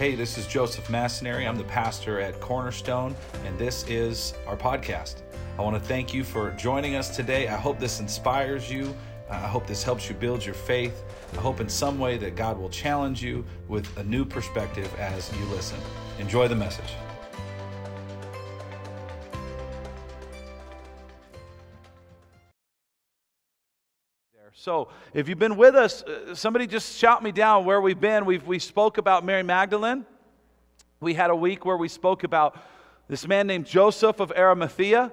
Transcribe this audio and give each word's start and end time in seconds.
Hey, 0.00 0.14
this 0.14 0.38
is 0.38 0.46
Joseph 0.46 0.88
Massonary. 0.88 1.46
I'm 1.46 1.58
the 1.58 1.64
pastor 1.64 2.20
at 2.20 2.40
Cornerstone, 2.40 3.14
and 3.44 3.58
this 3.58 3.86
is 3.86 4.32
our 4.46 4.56
podcast. 4.56 5.16
I 5.58 5.60
want 5.60 5.76
to 5.76 5.88
thank 5.88 6.14
you 6.14 6.24
for 6.24 6.52
joining 6.52 6.94
us 6.94 7.14
today. 7.14 7.48
I 7.48 7.56
hope 7.58 7.78
this 7.78 8.00
inspires 8.00 8.72
you. 8.72 8.96
Uh, 9.28 9.34
I 9.34 9.46
hope 9.46 9.66
this 9.66 9.82
helps 9.82 10.08
you 10.08 10.14
build 10.14 10.42
your 10.42 10.54
faith. 10.54 11.04
I 11.34 11.36
hope 11.42 11.60
in 11.60 11.68
some 11.68 11.98
way 11.98 12.16
that 12.16 12.34
God 12.34 12.58
will 12.58 12.70
challenge 12.70 13.22
you 13.22 13.44
with 13.68 13.94
a 13.98 14.04
new 14.04 14.24
perspective 14.24 14.90
as 14.98 15.30
you 15.38 15.44
listen. 15.54 15.78
Enjoy 16.18 16.48
the 16.48 16.56
message. 16.56 16.94
So, 24.62 24.88
if 25.14 25.26
you've 25.26 25.38
been 25.38 25.56
with 25.56 25.74
us, 25.74 26.02
uh, 26.02 26.34
somebody 26.34 26.66
just 26.66 26.98
shout 26.98 27.22
me 27.22 27.32
down 27.32 27.64
where 27.64 27.80
we've 27.80 27.98
been. 27.98 28.26
We've, 28.26 28.46
we 28.46 28.58
spoke 28.58 28.98
about 28.98 29.24
Mary 29.24 29.42
Magdalene. 29.42 30.04
We 31.00 31.14
had 31.14 31.30
a 31.30 31.34
week 31.34 31.64
where 31.64 31.78
we 31.78 31.88
spoke 31.88 32.24
about 32.24 32.60
this 33.08 33.26
man 33.26 33.46
named 33.46 33.64
Joseph 33.64 34.20
of 34.20 34.30
Arimathea. 34.32 35.12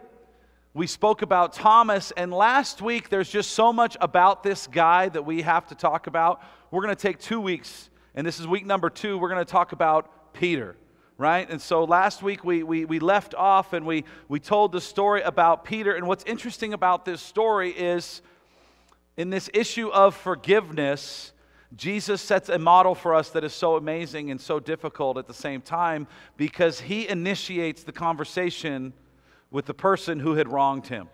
We 0.73 0.85
spoke 0.85 1.21
about 1.21 1.53
Thomas. 1.53 2.11
And 2.17 2.33
last 2.33 2.81
week, 2.81 3.07
there's 3.07 3.29
just 3.29 3.51
so 3.51 3.71
much 3.71 3.95
about 4.01 4.43
this 4.43 4.67
guy 4.67 5.07
that 5.07 5.25
we 5.25 5.43
have 5.43 5.65
to 5.67 5.75
talk 5.75 6.07
about. 6.07 6.43
We're 6.69 6.83
going 6.83 6.93
to 6.93 7.01
take 7.01 7.17
two 7.17 7.39
weeks, 7.39 7.89
and 8.15 8.27
this 8.27 8.41
is 8.41 8.47
week 8.47 8.65
number 8.65 8.89
two. 8.89 9.17
We're 9.17 9.29
going 9.29 9.45
to 9.45 9.49
talk 9.49 9.71
about 9.71 10.33
Peter 10.33 10.75
right? 11.19 11.49
And 11.49 11.59
so 11.59 11.83
last 11.83 12.21
week 12.21 12.43
we, 12.43 12.61
we, 12.61 12.85
we 12.85 12.99
left 12.99 13.33
off 13.33 13.73
and 13.73 13.87
we, 13.87 14.03
we 14.27 14.39
told 14.39 14.71
the 14.71 14.79
story 14.79 15.23
about 15.23 15.65
Peter. 15.65 15.95
And 15.95 16.05
what's 16.05 16.23
interesting 16.25 16.73
about 16.73 17.05
this 17.05 17.21
story 17.21 17.71
is 17.71 18.21
in 19.17 19.31
this 19.31 19.49
issue 19.53 19.89
of 19.89 20.15
forgiveness, 20.15 21.33
Jesus 21.75 22.21
sets 22.21 22.49
a 22.49 22.59
model 22.59 22.93
for 22.95 23.15
us 23.15 23.31
that 23.31 23.43
is 23.43 23.51
so 23.51 23.75
amazing 23.75 24.31
and 24.31 24.39
so 24.39 24.59
difficult 24.59 25.17
at 25.17 25.27
the 25.27 25.33
same 25.33 25.61
time 25.61 26.07
because 26.37 26.79
he 26.79 27.09
initiates 27.09 27.83
the 27.83 27.91
conversation 27.91 28.93
with 29.49 29.65
the 29.65 29.73
person 29.73 30.19
who 30.19 30.35
had 30.35 30.47
wronged 30.47 30.87
him. 30.87 31.09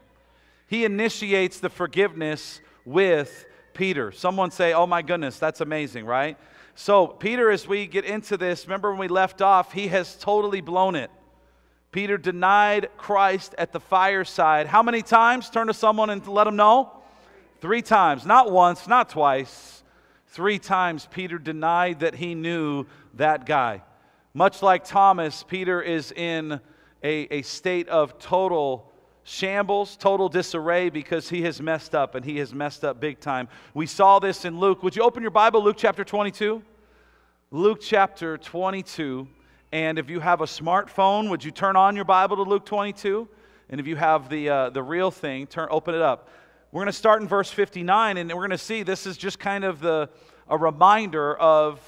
He 0.67 0.85
initiates 0.85 1.59
the 1.59 1.69
forgiveness 1.69 2.59
with 2.85 3.45
Peter. 3.73 4.11
Someone 4.11 4.51
say, 4.51 4.73
Oh 4.73 4.85
my 4.85 5.01
goodness, 5.01 5.39
that's 5.39 5.61
amazing, 5.61 6.05
right? 6.05 6.37
So, 6.75 7.07
Peter, 7.07 7.51
as 7.51 7.67
we 7.67 7.85
get 7.87 8.03
into 8.03 8.35
this, 8.35 8.65
remember 8.65 8.89
when 8.91 8.99
we 8.99 9.07
left 9.07 9.41
off, 9.41 9.71
he 9.71 9.87
has 9.89 10.15
totally 10.15 10.61
blown 10.61 10.95
it. 10.95 11.11
Peter 11.91 12.17
denied 12.17 12.89
Christ 12.97 13.53
at 13.59 13.71
the 13.71 13.79
fireside. 13.79 14.65
How 14.65 14.81
many 14.81 15.03
times? 15.03 15.49
Turn 15.51 15.67
to 15.67 15.73
someone 15.73 16.09
and 16.09 16.25
let 16.27 16.45
them 16.45 16.55
know. 16.55 17.02
Three 17.63 17.81
times, 17.81 18.25
not 18.25 18.51
once, 18.51 18.89
not 18.89 19.07
twice. 19.07 19.83
Three 20.27 20.59
times 20.59 21.07
Peter 21.09 21.37
denied 21.37 22.01
that 22.01 22.13
he 22.13 22.35
knew 22.35 22.85
that 23.13 23.45
guy. 23.45 23.83
Much 24.33 24.61
like 24.61 24.83
Thomas, 24.83 25.43
Peter 25.43 25.81
is 25.81 26.11
in 26.11 26.59
a, 27.01 27.33
a 27.33 27.41
state 27.43 27.87
of 27.87 28.19
total 28.19 28.91
shambles, 29.23 29.95
total 29.95 30.27
disarray 30.27 30.89
because 30.89 31.29
he 31.29 31.43
has 31.43 31.61
messed 31.61 31.95
up 31.95 32.15
and 32.15 32.25
he 32.25 32.35
has 32.39 32.53
messed 32.53 32.83
up 32.83 32.99
big 32.99 33.21
time. 33.21 33.47
We 33.73 33.85
saw 33.85 34.19
this 34.19 34.43
in 34.43 34.59
Luke. 34.59 34.83
Would 34.83 34.97
you 34.97 35.03
open 35.03 35.21
your 35.21 35.31
Bible, 35.31 35.63
Luke 35.63 35.77
chapter 35.79 36.03
22? 36.03 36.61
Luke 37.49 37.79
chapter 37.79 38.37
22. 38.37 39.25
And 39.71 39.97
if 39.97 40.09
you 40.09 40.19
have 40.19 40.41
a 40.41 40.47
smartphone, 40.47 41.29
would 41.29 41.45
you 41.45 41.51
turn 41.51 41.77
on 41.77 41.95
your 41.95 42.03
Bible 42.03 42.35
to 42.35 42.43
Luke 42.43 42.65
22? 42.65 43.25
And 43.69 43.79
if 43.79 43.87
you 43.87 43.95
have 43.95 44.27
the, 44.27 44.49
uh, 44.49 44.69
the 44.71 44.83
real 44.83 45.11
thing, 45.11 45.47
turn, 45.47 45.69
open 45.71 45.95
it 45.95 46.01
up. 46.01 46.27
We're 46.73 46.79
going 46.79 46.87
to 46.87 46.93
start 46.93 47.21
in 47.21 47.27
verse 47.27 47.51
59, 47.51 48.17
and 48.17 48.29
we're 48.29 48.37
going 48.37 48.49
to 48.49 48.57
see 48.57 48.81
this 48.81 49.05
is 49.05 49.15
just 49.15 49.37
kind 49.37 49.63
of 49.63 49.79
the, 49.79 50.09
a 50.49 50.57
reminder 50.57 51.37
of 51.37 51.79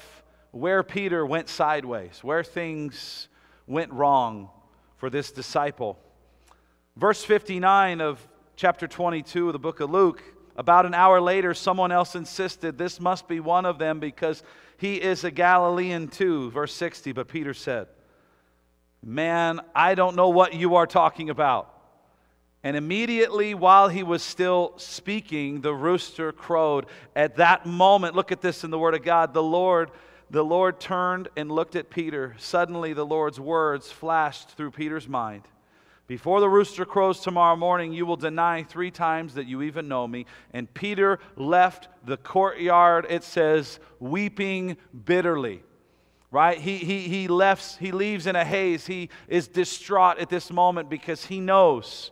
where 0.52 0.84
Peter 0.84 1.26
went 1.26 1.48
sideways, 1.48 2.20
where 2.22 2.44
things 2.44 3.26
went 3.66 3.92
wrong 3.92 4.48
for 4.98 5.10
this 5.10 5.32
disciple. 5.32 5.98
Verse 6.94 7.24
59 7.24 8.00
of 8.00 8.28
chapter 8.54 8.86
22 8.86 9.48
of 9.48 9.54
the 9.54 9.58
book 9.58 9.80
of 9.80 9.90
Luke. 9.90 10.22
About 10.54 10.86
an 10.86 10.94
hour 10.94 11.20
later, 11.20 11.52
someone 11.52 11.90
else 11.90 12.14
insisted, 12.14 12.78
This 12.78 13.00
must 13.00 13.26
be 13.26 13.40
one 13.40 13.66
of 13.66 13.78
them 13.78 13.98
because 13.98 14.44
he 14.78 15.02
is 15.02 15.24
a 15.24 15.32
Galilean 15.32 16.06
too. 16.06 16.52
Verse 16.52 16.72
60. 16.72 17.10
But 17.10 17.26
Peter 17.26 17.54
said, 17.54 17.88
Man, 19.02 19.62
I 19.74 19.96
don't 19.96 20.14
know 20.14 20.28
what 20.28 20.54
you 20.54 20.76
are 20.76 20.86
talking 20.86 21.28
about. 21.28 21.75
And 22.66 22.76
immediately 22.76 23.54
while 23.54 23.88
he 23.88 24.02
was 24.02 24.24
still 24.24 24.72
speaking, 24.76 25.60
the 25.60 25.72
rooster 25.72 26.32
crowed. 26.32 26.86
At 27.14 27.36
that 27.36 27.64
moment, 27.64 28.16
look 28.16 28.32
at 28.32 28.40
this 28.40 28.64
in 28.64 28.72
the 28.72 28.78
Word 28.78 28.94
of 28.94 29.04
God, 29.04 29.32
the 29.32 29.40
Lord. 29.40 29.92
The 30.30 30.44
Lord 30.44 30.80
turned 30.80 31.28
and 31.36 31.48
looked 31.48 31.76
at 31.76 31.90
Peter. 31.90 32.34
Suddenly, 32.38 32.92
the 32.92 33.06
Lord's 33.06 33.38
words 33.38 33.92
flashed 33.92 34.48
through 34.56 34.72
Peter's 34.72 35.06
mind. 35.06 35.44
Before 36.08 36.40
the 36.40 36.48
rooster 36.48 36.84
crows 36.84 37.20
tomorrow 37.20 37.54
morning, 37.54 37.92
you 37.92 38.04
will 38.04 38.16
deny 38.16 38.64
three 38.64 38.90
times 38.90 39.34
that 39.34 39.46
you 39.46 39.62
even 39.62 39.86
know 39.86 40.08
me. 40.08 40.26
And 40.52 40.74
Peter 40.74 41.20
left 41.36 41.86
the 42.04 42.16
courtyard, 42.16 43.06
it 43.08 43.22
says, 43.22 43.78
weeping 44.00 44.76
bitterly. 45.04 45.62
Right? 46.32 46.58
He, 46.58 46.78
he, 46.78 47.02
he, 47.02 47.28
left, 47.28 47.78
he 47.78 47.92
leaves 47.92 48.26
in 48.26 48.34
a 48.34 48.44
haze. 48.44 48.88
He 48.88 49.10
is 49.28 49.46
distraught 49.46 50.18
at 50.18 50.30
this 50.30 50.50
moment 50.50 50.90
because 50.90 51.26
he 51.26 51.38
knows 51.38 52.10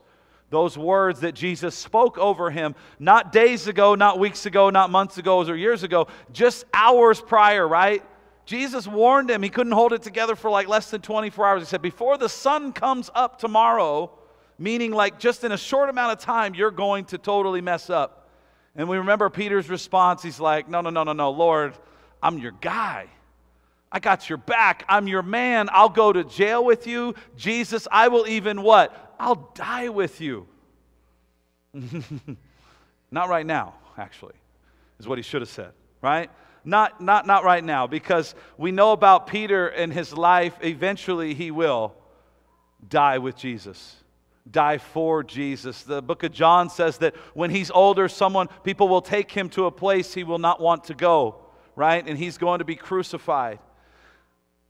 those 0.54 0.78
words 0.78 1.20
that 1.20 1.34
Jesus 1.34 1.74
spoke 1.74 2.16
over 2.16 2.50
him, 2.50 2.74
not 2.98 3.32
days 3.32 3.66
ago, 3.66 3.94
not 3.94 4.18
weeks 4.18 4.46
ago, 4.46 4.70
not 4.70 4.88
months 4.88 5.18
ago 5.18 5.40
or 5.42 5.56
years 5.56 5.82
ago, 5.82 6.06
just 6.32 6.64
hours 6.72 7.20
prior, 7.20 7.66
right? 7.66 8.02
Jesus 8.46 8.86
warned 8.86 9.30
him 9.30 9.42
he 9.42 9.48
couldn't 9.48 9.72
hold 9.72 9.92
it 9.92 10.02
together 10.02 10.36
for 10.36 10.50
like 10.50 10.68
less 10.68 10.90
than 10.90 11.00
24 11.00 11.46
hours. 11.46 11.62
He 11.62 11.66
said, 11.66 11.82
Before 11.82 12.16
the 12.16 12.28
sun 12.28 12.72
comes 12.72 13.10
up 13.14 13.38
tomorrow, 13.38 14.10
meaning 14.58 14.92
like 14.92 15.18
just 15.18 15.44
in 15.44 15.52
a 15.52 15.58
short 15.58 15.88
amount 15.88 16.12
of 16.12 16.24
time, 16.24 16.54
you're 16.54 16.70
going 16.70 17.06
to 17.06 17.18
totally 17.18 17.60
mess 17.60 17.90
up. 17.90 18.30
And 18.76 18.88
we 18.88 18.98
remember 18.98 19.30
Peter's 19.30 19.68
response. 19.68 20.22
He's 20.22 20.40
like, 20.40 20.68
No, 20.68 20.80
no, 20.80 20.90
no, 20.90 21.04
no, 21.04 21.12
no, 21.12 21.30
Lord, 21.30 21.74
I'm 22.22 22.38
your 22.38 22.52
guy. 22.52 23.08
I 23.94 24.00
got 24.00 24.28
your 24.28 24.38
back. 24.38 24.84
I'm 24.88 25.06
your 25.06 25.22
man. 25.22 25.68
I'll 25.70 25.88
go 25.88 26.12
to 26.12 26.24
jail 26.24 26.64
with 26.64 26.88
you. 26.88 27.14
Jesus, 27.36 27.86
I 27.92 28.08
will 28.08 28.26
even 28.26 28.62
what? 28.62 29.14
I'll 29.20 29.52
die 29.54 29.88
with 29.88 30.20
you. 30.20 30.48
not 33.12 33.28
right 33.28 33.46
now, 33.46 33.74
actually, 33.96 34.34
is 34.98 35.06
what 35.06 35.16
he 35.16 35.22
should 35.22 35.42
have 35.42 35.48
said, 35.48 35.70
right? 36.02 36.28
Not, 36.64 37.00
not, 37.00 37.24
not 37.24 37.44
right 37.44 37.62
now, 37.62 37.86
because 37.86 38.34
we 38.58 38.72
know 38.72 38.90
about 38.90 39.28
Peter 39.28 39.68
and 39.68 39.92
his 39.92 40.12
life. 40.12 40.56
Eventually, 40.60 41.32
he 41.32 41.52
will 41.52 41.94
die 42.88 43.18
with 43.18 43.36
Jesus, 43.36 43.94
die 44.50 44.78
for 44.78 45.22
Jesus. 45.22 45.84
The 45.84 46.02
book 46.02 46.24
of 46.24 46.32
John 46.32 46.68
says 46.68 46.98
that 46.98 47.14
when 47.32 47.50
he's 47.50 47.70
older, 47.70 48.08
someone, 48.08 48.48
people 48.64 48.88
will 48.88 49.02
take 49.02 49.30
him 49.30 49.48
to 49.50 49.66
a 49.66 49.70
place 49.70 50.14
he 50.14 50.24
will 50.24 50.40
not 50.40 50.60
want 50.60 50.84
to 50.84 50.94
go, 50.94 51.36
right? 51.76 52.04
And 52.04 52.18
he's 52.18 52.38
going 52.38 52.58
to 52.58 52.64
be 52.64 52.74
crucified. 52.74 53.60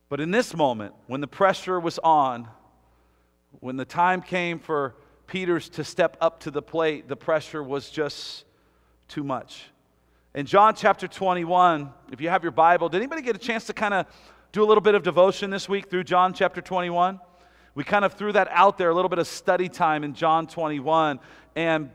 But 0.09 0.19
in 0.19 0.31
this 0.31 0.55
moment, 0.55 0.93
when 1.07 1.21
the 1.21 1.27
pressure 1.27 1.79
was 1.79 1.99
on, 1.99 2.47
when 3.59 3.77
the 3.77 3.85
time 3.85 4.21
came 4.21 4.59
for 4.59 4.95
Peter's 5.27 5.69
to 5.69 5.83
step 5.83 6.17
up 6.21 6.41
to 6.41 6.51
the 6.51 6.61
plate, 6.61 7.07
the 7.07 7.15
pressure 7.15 7.63
was 7.63 7.89
just 7.89 8.45
too 9.07 9.23
much. 9.23 9.65
In 10.35 10.45
John 10.45 10.75
chapter 10.75 11.07
21, 11.07 11.91
if 12.11 12.21
you 12.21 12.29
have 12.29 12.43
your 12.43 12.51
Bible, 12.51 12.89
did 12.89 12.97
anybody 12.97 13.21
get 13.21 13.35
a 13.35 13.39
chance 13.39 13.65
to 13.65 13.73
kind 13.73 13.93
of 13.93 14.05
do 14.51 14.63
a 14.63 14.67
little 14.67 14.81
bit 14.81 14.93
of 14.93 15.01
devotion 15.01 15.49
this 15.49 15.67
week 15.67 15.89
through 15.89 16.03
John 16.03 16.33
chapter 16.33 16.61
21? 16.61 17.19
We 17.73 17.83
kind 17.83 18.05
of 18.05 18.13
threw 18.13 18.31
that 18.33 18.47
out 18.51 18.77
there, 18.77 18.89
a 18.89 18.93
little 18.93 19.09
bit 19.09 19.19
of 19.19 19.27
study 19.27 19.69
time 19.69 20.03
in 20.03 20.13
John 20.13 20.45
21. 20.45 21.19
And 21.55 21.89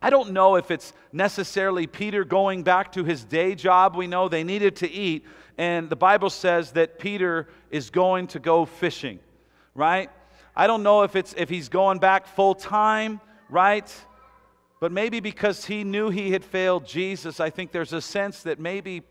I 0.00 0.10
don't 0.10 0.32
know 0.32 0.56
if 0.56 0.70
it's 0.70 0.92
necessarily 1.12 1.86
Peter 1.86 2.24
going 2.24 2.62
back 2.62 2.92
to 2.92 3.04
his 3.04 3.24
day 3.24 3.54
job. 3.54 3.96
We 3.96 4.06
know 4.06 4.28
they 4.28 4.44
needed 4.44 4.76
to 4.76 4.90
eat. 4.90 5.24
And 5.56 5.88
the 5.88 5.96
Bible 5.96 6.30
says 6.30 6.72
that 6.72 6.98
Peter 6.98 7.48
is 7.70 7.90
going 7.90 8.26
to 8.28 8.38
go 8.38 8.64
fishing, 8.64 9.20
right? 9.74 10.10
I 10.56 10.66
don't 10.66 10.82
know 10.82 11.02
if, 11.02 11.16
it's, 11.16 11.34
if 11.36 11.48
he's 11.48 11.68
going 11.68 11.98
back 11.98 12.26
full 12.26 12.54
time, 12.54 13.20
right? 13.48 13.92
But 14.80 14.92
maybe 14.92 15.20
because 15.20 15.64
he 15.64 15.84
knew 15.84 16.10
he 16.10 16.32
had 16.32 16.44
failed 16.44 16.86
Jesus, 16.86 17.40
I 17.40 17.50
think 17.50 17.72
there's 17.72 17.92
a 17.92 18.00
sense 18.00 18.42
that 18.42 18.58
maybe, 18.58 19.02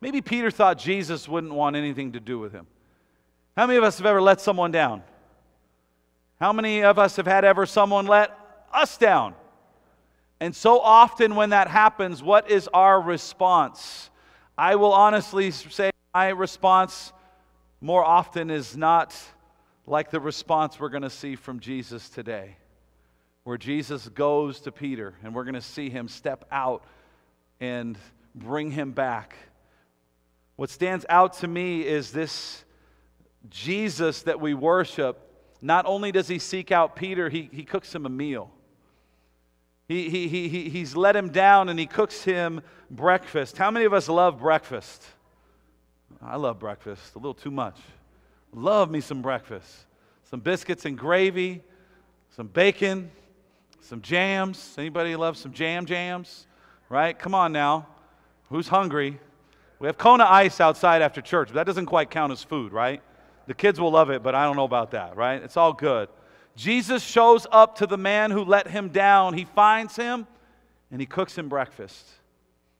maybe 0.00 0.20
Peter 0.20 0.50
thought 0.50 0.78
Jesus 0.78 1.28
wouldn't 1.28 1.52
want 1.52 1.76
anything 1.76 2.12
to 2.12 2.20
do 2.20 2.38
with 2.38 2.52
him. 2.52 2.66
How 3.56 3.66
many 3.66 3.76
of 3.76 3.84
us 3.84 3.98
have 3.98 4.06
ever 4.06 4.20
let 4.20 4.40
someone 4.40 4.72
down? 4.72 5.02
How 6.40 6.52
many 6.52 6.82
of 6.82 6.98
us 6.98 7.16
have 7.16 7.26
had 7.26 7.44
ever 7.44 7.66
someone 7.66 8.06
let 8.06 8.36
us 8.72 8.96
down? 8.96 9.34
And 10.40 10.56
so 10.56 10.80
often 10.80 11.36
when 11.36 11.50
that 11.50 11.68
happens, 11.68 12.22
what 12.22 12.50
is 12.50 12.68
our 12.74 13.00
response? 13.00 14.10
I 14.56 14.76
will 14.76 14.92
honestly 14.92 15.50
say 15.50 15.90
my 16.14 16.28
response 16.28 17.12
more 17.80 18.04
often 18.04 18.50
is 18.50 18.76
not 18.76 19.16
like 19.86 20.10
the 20.10 20.20
response 20.20 20.78
we're 20.78 20.90
going 20.90 21.02
to 21.02 21.10
see 21.10 21.36
from 21.36 21.58
Jesus 21.58 22.08
today, 22.08 22.56
where 23.44 23.58
Jesus 23.58 24.08
goes 24.08 24.60
to 24.60 24.72
Peter, 24.72 25.14
and 25.24 25.34
we're 25.34 25.44
going 25.44 25.54
to 25.54 25.60
see 25.60 25.90
him 25.90 26.06
step 26.08 26.44
out 26.52 26.84
and 27.60 27.98
bring 28.34 28.70
him 28.70 28.92
back 28.92 29.36
What 30.56 30.70
stands 30.70 31.04
out 31.08 31.34
to 31.38 31.48
me 31.48 31.86
is 31.86 32.12
this 32.12 32.64
Jesus 33.50 34.22
that 34.22 34.40
we 34.40 34.54
worship. 34.54 35.18
Not 35.60 35.86
only 35.86 36.12
does 36.12 36.28
he 36.28 36.38
seek 36.38 36.70
out 36.70 36.94
Peter, 36.94 37.28
he, 37.28 37.48
he 37.52 37.64
cooks 37.64 37.94
him 37.94 38.06
a 38.06 38.08
meal. 38.08 38.50
He, 39.92 40.08
he, 40.08 40.48
he, 40.48 40.70
he's 40.70 40.96
let 40.96 41.14
him 41.14 41.28
down 41.28 41.68
and 41.68 41.78
he 41.78 41.84
cooks 41.84 42.24
him 42.24 42.62
breakfast. 42.90 43.58
How 43.58 43.70
many 43.70 43.84
of 43.84 43.92
us 43.92 44.08
love 44.08 44.40
breakfast? 44.40 45.04
I 46.22 46.36
love 46.36 46.58
breakfast 46.58 47.14
a 47.14 47.18
little 47.18 47.34
too 47.34 47.50
much. 47.50 47.76
Love 48.54 48.90
me 48.90 49.02
some 49.02 49.20
breakfast. 49.20 49.70
Some 50.24 50.40
biscuits 50.40 50.86
and 50.86 50.96
gravy, 50.96 51.60
some 52.30 52.46
bacon, 52.46 53.10
some 53.82 54.00
jams. 54.00 54.74
Anybody 54.78 55.14
love 55.14 55.36
some 55.36 55.52
jam 55.52 55.84
jams? 55.84 56.46
Right? 56.88 57.18
Come 57.18 57.34
on 57.34 57.52
now. 57.52 57.86
Who's 58.48 58.68
hungry? 58.68 59.20
We 59.78 59.88
have 59.88 59.98
Kona 59.98 60.24
ice 60.24 60.58
outside 60.58 61.02
after 61.02 61.20
church, 61.20 61.48
but 61.48 61.56
that 61.56 61.66
doesn't 61.66 61.86
quite 61.86 62.08
count 62.08 62.32
as 62.32 62.42
food, 62.42 62.72
right? 62.72 63.02
The 63.46 63.52
kids 63.54 63.78
will 63.78 63.90
love 63.90 64.08
it, 64.08 64.22
but 64.22 64.34
I 64.34 64.46
don't 64.46 64.56
know 64.56 64.64
about 64.64 64.92
that, 64.92 65.16
right? 65.16 65.42
It's 65.42 65.58
all 65.58 65.74
good. 65.74 66.08
Jesus 66.56 67.02
shows 67.02 67.46
up 67.50 67.78
to 67.78 67.86
the 67.86 67.96
man 67.96 68.30
who 68.30 68.44
let 68.44 68.68
him 68.68 68.88
down. 68.88 69.34
He 69.34 69.44
finds 69.44 69.96
him 69.96 70.26
and 70.90 71.00
he 71.00 71.06
cooks 71.06 71.36
him 71.36 71.48
breakfast. 71.48 72.06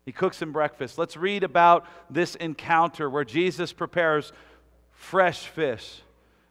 He 0.05 0.13
cooks 0.13 0.43
him 0.43 0.53
breakfast. 0.53 0.99
Let's 0.99 1.17
read 1.17 1.45
about 1.45 1.87
this 2.11 2.35
encounter 2.35 3.09
where 3.09 3.25
Jesus 3.25 3.73
prepares 3.73 4.33
fresh 4.91 5.47
fish 5.47 6.03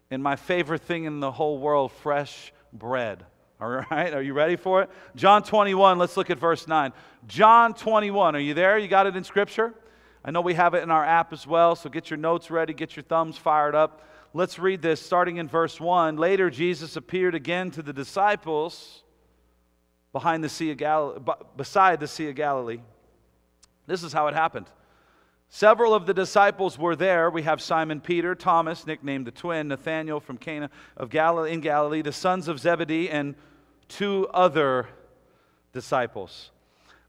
and 0.10 0.22
my 0.22 0.36
favorite 0.36 0.82
thing 0.82 1.06
in 1.06 1.20
the 1.20 1.32
whole 1.32 1.58
world, 1.58 1.92
fresh 1.92 2.52
bread. 2.74 3.24
All 3.60 3.70
right, 3.70 4.14
are 4.14 4.22
you 4.22 4.34
ready 4.34 4.56
for 4.56 4.82
it? 4.82 4.90
John 5.16 5.44
21, 5.44 6.00
let's 6.00 6.18
look 6.18 6.32
at 6.32 6.40
verse 6.40 6.68
9. 6.68 6.92
John 7.28 7.74
21, 7.74 8.36
are 8.36 8.40
you 8.40 8.56
there? 8.56 8.78
You 8.80 8.88
got 8.88 9.06
it 9.06 9.16
in 9.16 9.24
Scripture? 9.24 9.74
I 10.26 10.32
know 10.32 10.42
we 10.42 10.56
have 10.56 10.74
it 10.74 10.84
in 10.84 10.92
our 10.92 11.06
app 11.06 11.32
as 11.32 11.46
well, 11.46 11.76
so 11.76 11.90
get 11.90 12.10
your 12.10 12.18
notes 12.18 12.50
ready, 12.50 12.74
get 12.74 12.96
your 12.96 13.04
thumbs 13.04 13.38
fired 13.38 13.76
up. 13.76 14.04
Let's 14.34 14.58
read 14.58 14.82
this 14.82 15.02
starting 15.02 15.38
in 15.38 15.50
verse 15.50 15.80
1. 15.80 16.16
Later, 16.16 16.50
Jesus 16.50 16.96
appeared 16.96 17.36
again 17.36 17.70
to 17.72 17.82
the 17.82 17.92
disciples 17.92 19.04
behind 20.14 20.44
the 20.44 20.50
sea 20.50 20.72
of 20.72 20.78
Gal- 20.78 21.20
beside 21.58 22.00
the 22.00 22.08
Sea 22.08 22.30
of 22.30 22.36
Galilee. 22.36 22.80
This 23.88 24.04
is 24.04 24.14
how 24.14 24.28
it 24.28 24.34
happened. 24.34 24.68
Several 25.50 25.94
of 25.94 26.06
the 26.06 26.14
disciples 26.14 26.80
were 26.80 26.96
there. 26.96 27.30
We 27.30 27.42
have 27.42 27.62
Simon 27.62 28.00
Peter, 28.00 28.34
Thomas, 28.34 28.88
nicknamed 28.88 29.28
the 29.28 29.32
twin, 29.32 29.68
Nathanael 29.68 30.22
from 30.22 30.38
Cana 30.38 30.70
of 30.96 31.10
Galilee 31.10 31.52
in 31.52 31.60
Galilee, 31.60 32.02
the 32.02 32.14
sons 32.14 32.48
of 32.48 32.58
Zebedee, 32.58 33.10
and 33.10 33.36
two 33.90 34.30
other 34.34 34.88
disciples. 35.74 36.52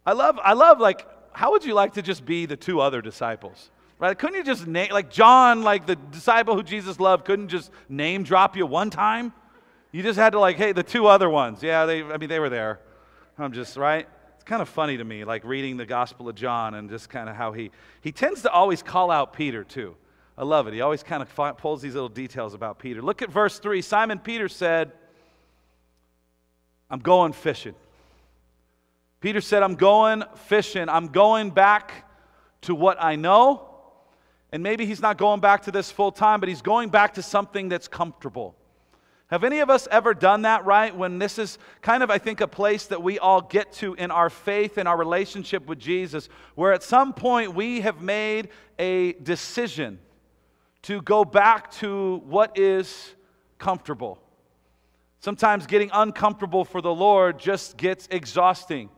I 0.05 0.13
love, 0.15 0.41
I 0.43 0.55
love 0.55 0.81
like, 0.81 1.07
how 1.33 1.53
would 1.53 1.65
you 1.65 1.75
like 1.75 1.93
to 1.93 2.03
just 2.03 2.27
be 2.27 2.47
the 2.47 2.57
two 2.57 2.81
other 2.81 3.01
disciples? 3.01 3.71
Right? 4.03 4.19
Couldn't 4.19 4.35
you 4.35 4.43
just 4.43 4.67
name, 4.67 4.91
like 4.91 5.13
John, 5.13 5.63
like 5.63 5.87
the 5.87 5.95
disciple 5.95 6.57
who 6.57 6.65
Jesus 6.65 6.99
loved, 6.99 7.25
couldn't 7.25 7.47
just 7.47 7.71
name 7.89 8.25
drop 8.25 8.57
you 8.57 8.67
one 8.67 8.91
time? 8.91 9.33
You 9.93 10.03
just 10.03 10.19
had 10.19 10.31
to, 10.31 10.41
like, 10.41 10.57
hey, 10.57 10.73
the 10.73 10.83
two 10.83 11.07
other 11.07 11.31
ones. 11.31 11.63
Yeah, 11.63 11.87
they, 11.87 12.03
I 12.03 12.17
mean, 12.17 12.29
they 12.29 12.41
were 12.41 12.49
there. 12.49 12.81
I'm 13.39 13.53
just, 13.53 13.77
right? 13.77 14.09
It's 14.35 14.43
kind 14.43 14.61
of 14.61 14.69
funny 14.69 14.97
to 14.97 15.05
me, 15.05 15.23
like 15.23 15.45
reading 15.45 15.77
the 15.77 15.87
Gospel 15.87 16.29
of 16.29 16.35
John 16.35 16.75
and 16.75 16.91
just 16.91 17.11
kind 17.11 17.29
of 17.29 17.37
how 17.37 17.53
he, 17.53 17.71
he 18.01 18.11
tends 18.11 18.43
to 18.43 18.51
always 18.51 18.83
call 18.83 19.13
out 19.13 19.35
Peter, 19.35 19.63
too. 19.63 19.95
I 20.37 20.43
love 20.43 20.67
it. 20.67 20.75
He 20.75 20.81
always 20.81 21.05
kind 21.05 21.23
of 21.23 21.57
pulls 21.59 21.81
these 21.81 21.95
little 21.95 22.09
details 22.09 22.55
about 22.55 22.81
Peter. 22.81 23.03
Look 23.03 23.23
at 23.23 23.31
verse 23.31 23.61
3. 23.61 23.83
Simon 23.83 24.19
Peter 24.19 24.49
said, 24.49 24.91
I'm 26.91 26.99
going 26.99 27.35
fishing. 27.35 27.77
Peter 29.21 29.41
said, 29.41 29.63
I'm 29.63 29.77
going 29.77 30.25
fishing. 30.47 30.89
I'm 30.89 31.07
going 31.07 31.51
back 31.51 32.11
to 32.63 32.75
what 32.75 33.01
I 33.01 33.15
know 33.15 33.69
and 34.53 34.63
maybe 34.63 34.85
he's 34.85 35.01
not 35.01 35.17
going 35.17 35.41
back 35.41 35.63
to 35.63 35.71
this 35.71 35.91
full 35.91 36.13
time, 36.13 36.39
but 36.39 36.49
he's 36.49 36.63
going 36.63 36.91
back 36.91 37.15
to 37.15 37.23
something 37.23 37.71
that's 37.71 37.89
comfortable. 37.89 38.55
Have 39.29 39.45
any 39.45 39.61
of 39.61 39.71
us 39.71 39.89
ever 39.91 40.13
done 40.13 40.43
that, 40.43 40.67
right? 40.67 40.95
When 40.95 41.19
this 41.19 41.39
is 41.39 41.57
kind 41.81 42.03
of, 42.03 42.11
I 42.11 42.19
think, 42.19 42.43
a 42.43 42.47
place 42.47 42.85
that 42.89 43.03
we 43.03 43.19
all 43.19 43.41
get 43.41 43.73
to 43.75 43.95
in 43.95 44.11
our 44.11 44.29
faith 44.29 44.77
and 44.77 44.87
our 44.87 44.97
relationship 44.97 45.67
with 45.67 45.79
Jesus, 45.79 46.29
where 46.55 46.75
at 46.75 46.83
some 46.83 47.15
point 47.15 47.55
we 47.55 47.81
have 47.81 48.03
made 48.03 48.51
a 48.79 49.15
decision 49.15 49.99
to 50.83 51.01
go 51.01 51.25
back 51.25 51.71
to 51.71 52.21
what 52.27 52.59
is 52.59 53.15
comfortable. 53.59 54.19
Sometimes 55.21 55.67
getting 55.67 55.91
uncomfortable 55.95 56.67
for 56.67 56.83
the 56.83 56.93
Lord 56.93 57.39
just 57.39 57.79
gets 57.79 58.09
exhausting 58.11 58.91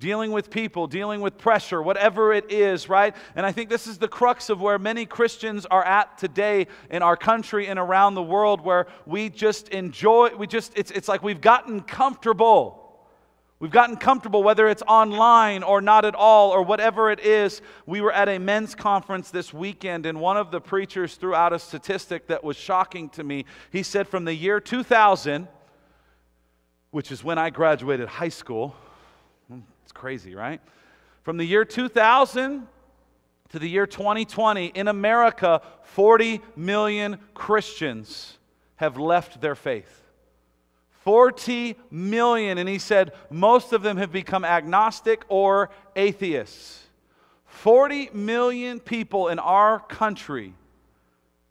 dealing 0.00 0.32
with 0.32 0.50
people, 0.50 0.88
dealing 0.88 1.20
with 1.20 1.38
pressure, 1.38 1.80
whatever 1.80 2.32
it 2.32 2.50
is, 2.50 2.88
right? 2.88 3.14
And 3.36 3.46
I 3.46 3.52
think 3.52 3.70
this 3.70 3.86
is 3.86 3.98
the 3.98 4.08
crux 4.08 4.50
of 4.50 4.60
where 4.60 4.78
many 4.78 5.06
Christians 5.06 5.66
are 5.66 5.84
at 5.84 6.18
today 6.18 6.66
in 6.90 7.02
our 7.02 7.16
country 7.16 7.68
and 7.68 7.78
around 7.78 8.14
the 8.14 8.22
world, 8.22 8.62
where 8.62 8.88
we 9.06 9.28
just 9.28 9.68
enjoy, 9.68 10.30
we 10.36 10.48
just, 10.48 10.72
it's, 10.74 10.90
it's 10.90 11.06
like 11.06 11.22
we've 11.22 11.40
gotten 11.40 11.82
comfortable. 11.82 12.78
We've 13.60 13.70
gotten 13.70 13.96
comfortable, 13.96 14.42
whether 14.42 14.68
it's 14.68 14.82
online 14.88 15.62
or 15.62 15.82
not 15.82 16.06
at 16.06 16.14
all, 16.14 16.50
or 16.50 16.62
whatever 16.62 17.10
it 17.10 17.20
is. 17.20 17.60
We 17.84 18.00
were 18.00 18.10
at 18.10 18.26
a 18.26 18.38
men's 18.38 18.74
conference 18.74 19.30
this 19.30 19.52
weekend, 19.52 20.06
and 20.06 20.18
one 20.18 20.38
of 20.38 20.50
the 20.50 20.62
preachers 20.62 21.16
threw 21.16 21.34
out 21.34 21.52
a 21.52 21.58
statistic 21.58 22.28
that 22.28 22.42
was 22.42 22.56
shocking 22.56 23.10
to 23.10 23.22
me. 23.22 23.44
He 23.70 23.82
said, 23.82 24.08
from 24.08 24.24
the 24.24 24.34
year 24.34 24.60
2000, 24.60 25.46
which 26.90 27.12
is 27.12 27.22
when 27.22 27.36
I 27.36 27.50
graduated 27.50 28.08
high 28.08 28.30
school, 28.30 28.74
it's 29.90 29.98
crazy, 29.98 30.36
right? 30.36 30.60
From 31.24 31.36
the 31.36 31.44
year 31.44 31.64
2000 31.64 32.64
to 33.48 33.58
the 33.58 33.68
year 33.68 33.88
2020, 33.88 34.66
in 34.66 34.86
America, 34.86 35.62
40 35.82 36.40
million 36.54 37.18
Christians 37.34 38.38
have 38.76 38.96
left 38.98 39.40
their 39.40 39.56
faith. 39.56 40.00
40 41.00 41.74
million. 41.90 42.58
And 42.58 42.68
he 42.68 42.78
said 42.78 43.10
most 43.30 43.72
of 43.72 43.82
them 43.82 43.96
have 43.96 44.12
become 44.12 44.44
agnostic 44.44 45.24
or 45.28 45.70
atheists. 45.96 46.84
40 47.46 48.10
million 48.12 48.78
people 48.78 49.26
in 49.26 49.40
our 49.40 49.80
country 49.80 50.54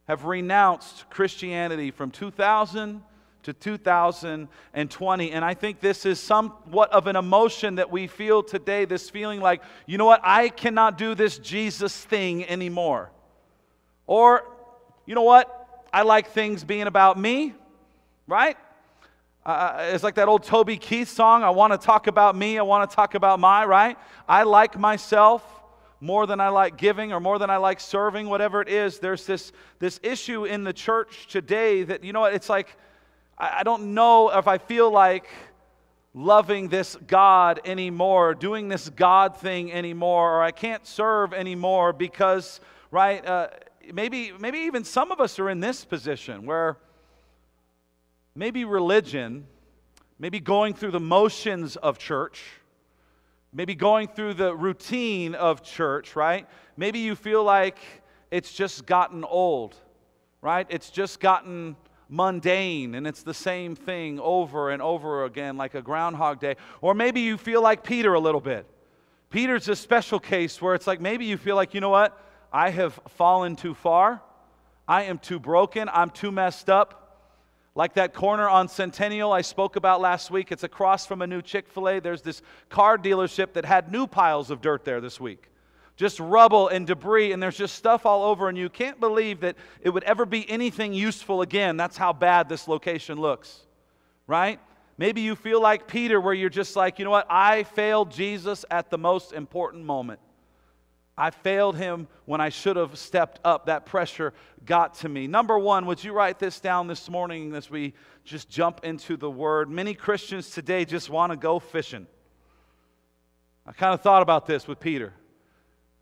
have 0.08 0.24
renounced 0.24 1.10
Christianity 1.10 1.90
from 1.90 2.10
2000 2.10 3.02
to 3.42 3.52
2020. 3.52 5.32
And 5.32 5.44
I 5.44 5.54
think 5.54 5.80
this 5.80 6.04
is 6.04 6.20
somewhat 6.20 6.92
of 6.92 7.06
an 7.06 7.16
emotion 7.16 7.76
that 7.76 7.90
we 7.90 8.06
feel 8.06 8.42
today 8.42 8.84
this 8.84 9.08
feeling 9.08 9.40
like, 9.40 9.62
you 9.86 9.98
know 9.98 10.04
what, 10.04 10.20
I 10.22 10.48
cannot 10.48 10.98
do 10.98 11.14
this 11.14 11.38
Jesus 11.38 11.96
thing 12.04 12.44
anymore. 12.46 13.10
Or, 14.06 14.44
you 15.06 15.14
know 15.14 15.22
what, 15.22 15.84
I 15.92 16.02
like 16.02 16.30
things 16.30 16.64
being 16.64 16.86
about 16.86 17.18
me, 17.18 17.54
right? 18.26 18.56
Uh, 19.44 19.90
it's 19.92 20.04
like 20.04 20.16
that 20.16 20.28
old 20.28 20.44
Toby 20.44 20.76
Keith 20.76 21.08
song, 21.08 21.42
I 21.42 21.50
want 21.50 21.72
to 21.72 21.78
talk 21.78 22.06
about 22.06 22.36
me, 22.36 22.58
I 22.58 22.62
want 22.62 22.88
to 22.88 22.94
talk 22.94 23.14
about 23.14 23.40
my, 23.40 23.64
right? 23.64 23.96
I 24.28 24.42
like 24.42 24.78
myself 24.78 25.42
more 26.00 26.26
than 26.26 26.40
I 26.40 26.48
like 26.48 26.76
giving 26.76 27.12
or 27.12 27.20
more 27.20 27.38
than 27.38 27.50
I 27.50 27.56
like 27.56 27.80
serving, 27.80 28.28
whatever 28.28 28.62
it 28.62 28.68
is. 28.68 28.98
There's 28.98 29.26
this, 29.26 29.52
this 29.78 30.00
issue 30.02 30.44
in 30.44 30.64
the 30.64 30.72
church 30.72 31.26
today 31.28 31.82
that, 31.84 32.04
you 32.04 32.12
know 32.12 32.20
what, 32.20 32.34
it's 32.34 32.48
like, 32.48 32.76
I, 33.40 33.62
don't 33.62 33.94
know 33.94 34.30
if 34.30 34.46
I 34.46 34.58
feel 34.58 34.90
like 34.90 35.26
loving 36.12 36.68
this 36.68 36.94
God 37.06 37.60
anymore, 37.64 38.34
doing 38.34 38.68
this 38.68 38.90
God 38.90 39.34
thing 39.36 39.72
anymore, 39.72 40.36
or 40.36 40.42
I 40.42 40.50
can't 40.50 40.86
serve 40.86 41.32
anymore 41.32 41.94
because, 41.94 42.60
right, 42.90 43.24
uh, 43.24 43.48
maybe, 43.94 44.32
maybe 44.38 44.58
even 44.58 44.84
some 44.84 45.10
of 45.10 45.20
us 45.20 45.38
are 45.38 45.48
in 45.48 45.60
this 45.60 45.86
position 45.86 46.44
where 46.44 46.76
maybe 48.34 48.66
religion, 48.66 49.46
maybe 50.18 50.38
going 50.38 50.74
through 50.74 50.90
the 50.90 51.00
motions 51.00 51.76
of 51.76 51.96
church, 51.96 52.42
maybe 53.54 53.74
going 53.74 54.08
through 54.08 54.34
the 54.34 54.54
routine 54.54 55.34
of 55.34 55.62
church, 55.62 56.14
right? 56.14 56.46
Maybe 56.76 56.98
you 56.98 57.14
feel 57.14 57.42
like 57.42 57.78
it's 58.30 58.52
just 58.52 58.84
gotten 58.84 59.24
old, 59.24 59.76
right? 60.42 60.66
It's 60.68 60.90
just 60.90 61.20
gotten 61.20 61.74
mundane 62.10 62.94
and 62.94 63.06
it's 63.06 63.22
the 63.22 63.34
same 63.34 63.74
thing 63.74 64.18
over 64.20 64.70
and 64.70 64.82
over 64.82 65.24
again, 65.24 65.56
like 65.56 65.74
a 65.74 65.82
Groundhog 65.82 66.40
Day. 66.40 66.56
Or 66.80 66.94
maybe 66.94 67.20
you 67.20 67.38
feel 67.38 67.62
like 67.62 67.84
Peter 67.84 68.14
a 68.14 68.20
little 68.20 68.40
bit. 68.40 68.66
Peter's 69.30 69.68
a 69.68 69.76
special 69.76 70.18
case 70.18 70.60
where 70.60 70.74
it's 70.74 70.86
like 70.86 71.00
maybe 71.00 71.24
you 71.24 71.36
feel 71.36 71.56
like, 71.56 71.72
you 71.72 71.80
know 71.80 71.90
what? 71.90 72.20
I 72.52 72.70
have 72.70 72.98
fallen 73.10 73.54
too 73.54 73.74
far. 73.74 74.20
I 74.88 75.04
am 75.04 75.18
too 75.18 75.38
broken. 75.38 75.88
I'm 75.88 76.10
too 76.10 76.32
messed 76.32 76.68
up. 76.68 76.96
Like 77.76 77.94
that 77.94 78.12
corner 78.12 78.48
on 78.48 78.66
Centennial 78.66 79.32
I 79.32 79.42
spoke 79.42 79.76
about 79.76 80.00
last 80.00 80.30
week, 80.32 80.50
it's 80.50 80.64
across 80.64 81.06
from 81.06 81.22
a 81.22 81.26
new 81.26 81.40
Chick 81.40 81.68
fil 81.68 81.88
A. 81.88 82.00
There's 82.00 82.22
this 82.22 82.42
car 82.68 82.98
dealership 82.98 83.52
that 83.52 83.64
had 83.64 83.92
new 83.92 84.08
piles 84.08 84.50
of 84.50 84.60
dirt 84.60 84.84
there 84.84 85.00
this 85.00 85.20
week 85.20 85.49
just 86.00 86.18
rubble 86.18 86.68
and 86.68 86.86
debris, 86.86 87.30
and 87.30 87.42
there's 87.42 87.58
just 87.58 87.74
stuff 87.74 88.06
all 88.06 88.22
over, 88.22 88.48
and 88.48 88.56
you 88.56 88.70
can't 88.70 88.98
believe 88.98 89.40
that 89.40 89.54
it 89.82 89.90
would 89.90 90.02
ever 90.04 90.24
be 90.24 90.48
anything 90.48 90.94
useful 90.94 91.42
again. 91.42 91.76
That's 91.76 91.98
how 91.98 92.14
bad 92.14 92.48
this 92.48 92.66
location 92.66 93.20
looks, 93.20 93.66
right? 94.26 94.58
Maybe 94.96 95.20
you 95.20 95.36
feel 95.36 95.60
like 95.60 95.86
Peter, 95.86 96.18
where 96.18 96.32
you're 96.32 96.48
just 96.48 96.74
like, 96.74 96.98
you 96.98 97.04
know 97.04 97.10
what? 97.10 97.26
I 97.28 97.64
failed 97.64 98.10
Jesus 98.10 98.64
at 98.70 98.88
the 98.88 98.96
most 98.96 99.34
important 99.34 99.84
moment. 99.84 100.20
I 101.18 101.28
failed 101.32 101.76
him 101.76 102.08
when 102.24 102.40
I 102.40 102.48
should 102.48 102.76
have 102.76 102.96
stepped 102.96 103.38
up. 103.44 103.66
That 103.66 103.84
pressure 103.84 104.32
got 104.64 104.94
to 105.00 105.08
me. 105.10 105.26
Number 105.26 105.58
one, 105.58 105.84
would 105.84 106.02
you 106.02 106.14
write 106.14 106.38
this 106.38 106.60
down 106.60 106.86
this 106.86 107.10
morning 107.10 107.54
as 107.54 107.68
we 107.68 107.92
just 108.24 108.48
jump 108.48 108.84
into 108.84 109.18
the 109.18 109.30
word? 109.30 109.68
Many 109.68 109.92
Christians 109.92 110.48
today 110.50 110.86
just 110.86 111.10
want 111.10 111.30
to 111.30 111.36
go 111.36 111.58
fishing. 111.58 112.06
I 113.66 113.72
kind 113.72 113.92
of 113.92 114.00
thought 114.00 114.22
about 114.22 114.46
this 114.46 114.66
with 114.66 114.80
Peter. 114.80 115.12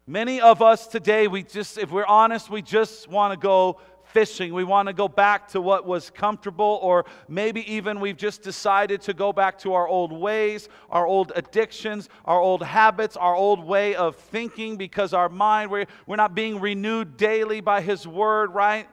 Many 0.08 0.40
of 0.40 0.62
us 0.62 0.86
today, 0.86 1.28
we 1.28 1.42
just, 1.42 1.76
if 1.76 1.90
we're 1.90 2.06
honest, 2.06 2.48
we 2.48 2.62
just 2.62 3.08
want 3.08 3.34
to 3.34 3.38
go 3.38 3.78
fishing. 4.04 4.54
We 4.54 4.64
want 4.64 4.86
to 4.86 4.94
go 4.94 5.06
back 5.06 5.48
to 5.48 5.60
what 5.60 5.84
was 5.84 6.08
comfortable, 6.08 6.78
or 6.80 7.04
maybe 7.28 7.70
even 7.70 8.00
we've 8.00 8.16
just 8.16 8.40
decided 8.40 9.02
to 9.02 9.12
go 9.12 9.34
back 9.34 9.58
to 9.58 9.74
our 9.74 9.86
old 9.86 10.10
ways, 10.10 10.70
our 10.88 11.06
old 11.06 11.32
addictions, 11.36 12.08
our 12.24 12.40
old 12.40 12.62
habits, 12.62 13.18
our 13.18 13.36
old 13.36 13.62
way 13.62 13.96
of 13.96 14.16
thinking 14.16 14.78
because 14.78 15.12
our 15.12 15.28
mind, 15.28 15.70
we're, 15.70 15.84
we're 16.06 16.16
not 16.16 16.34
being 16.34 16.58
renewed 16.58 17.18
daily 17.18 17.60
by 17.60 17.82
His 17.82 18.08
Word, 18.08 18.54
right? 18.54 18.88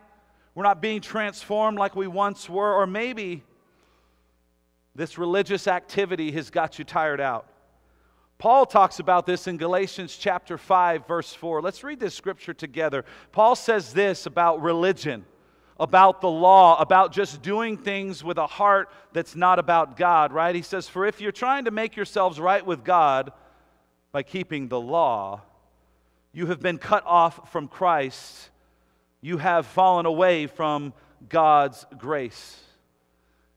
We're 0.53 0.63
not 0.63 0.81
being 0.81 0.99
transformed 0.99 1.79
like 1.79 1.95
we 1.95 2.07
once 2.07 2.49
were, 2.49 2.73
or 2.73 2.85
maybe 2.85 3.41
this 4.95 5.17
religious 5.17 5.65
activity 5.65 6.33
has 6.33 6.49
got 6.49 6.77
you 6.77 6.83
tired 6.83 7.21
out. 7.21 7.47
Paul 8.37 8.65
talks 8.65 8.99
about 8.99 9.25
this 9.25 9.47
in 9.47 9.57
Galatians 9.57 10.17
chapter 10.17 10.57
5, 10.57 11.07
verse 11.07 11.33
4. 11.33 11.61
Let's 11.61 11.83
read 11.83 11.99
this 11.99 12.13
scripture 12.13 12.53
together. 12.53 13.05
Paul 13.31 13.55
says 13.55 13.93
this 13.93 14.25
about 14.25 14.61
religion, 14.61 15.25
about 15.79 16.19
the 16.19 16.29
law, 16.29 16.79
about 16.79 17.13
just 17.13 17.41
doing 17.41 17.77
things 17.77 18.23
with 18.23 18.37
a 18.37 18.47
heart 18.47 18.89
that's 19.13 19.35
not 19.35 19.57
about 19.57 19.95
God, 19.95 20.33
right? 20.33 20.53
He 20.53 20.61
says, 20.61 20.89
For 20.89 21.05
if 21.05 21.21
you're 21.21 21.31
trying 21.31 21.65
to 21.65 21.71
make 21.71 21.95
yourselves 21.95 22.39
right 22.39 22.65
with 22.65 22.83
God 22.83 23.31
by 24.11 24.23
keeping 24.23 24.67
the 24.67 24.81
law, 24.81 25.41
you 26.33 26.47
have 26.47 26.59
been 26.59 26.77
cut 26.77 27.05
off 27.05 27.53
from 27.53 27.69
Christ. 27.69 28.49
You 29.21 29.37
have 29.37 29.65
fallen 29.65 30.05
away 30.05 30.47
from 30.47 30.93
God's 31.29 31.85
grace. 31.97 32.64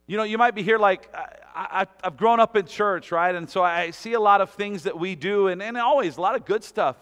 You 0.09 0.17
know, 0.17 0.23
you 0.23 0.39
might 0.39 0.55
be 0.55 0.63
here 0.63 0.79
like, 0.79 1.15
I, 1.55 1.87
have 2.03 2.17
grown 2.17 2.41
up 2.41 2.57
in 2.57 2.67
church, 2.67 3.13
right? 3.13 3.35
And 3.35 3.49
so 3.49 3.63
I 3.63 3.91
see 3.91 4.15
a 4.15 4.21
lot 4.21 4.41
of 4.41 4.51
things 4.51 4.85
that 4.85 4.99
we 4.99 5.15
do, 5.15 5.49
and, 5.49 5.63
and 5.63 5.77
always 5.77 6.17
a 6.17 6.21
lot 6.23 6.35
of 6.35 6.47
good 6.47 6.65
stuff. 6.65 6.97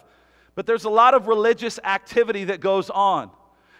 But 0.56 0.66
there's 0.66 0.84
a 0.84 0.90
lot 0.90 1.14
of 1.14 1.28
religious 1.28 1.78
activity 1.84 2.44
that 2.44 2.60
goes 2.60 2.90
on. 2.90 3.30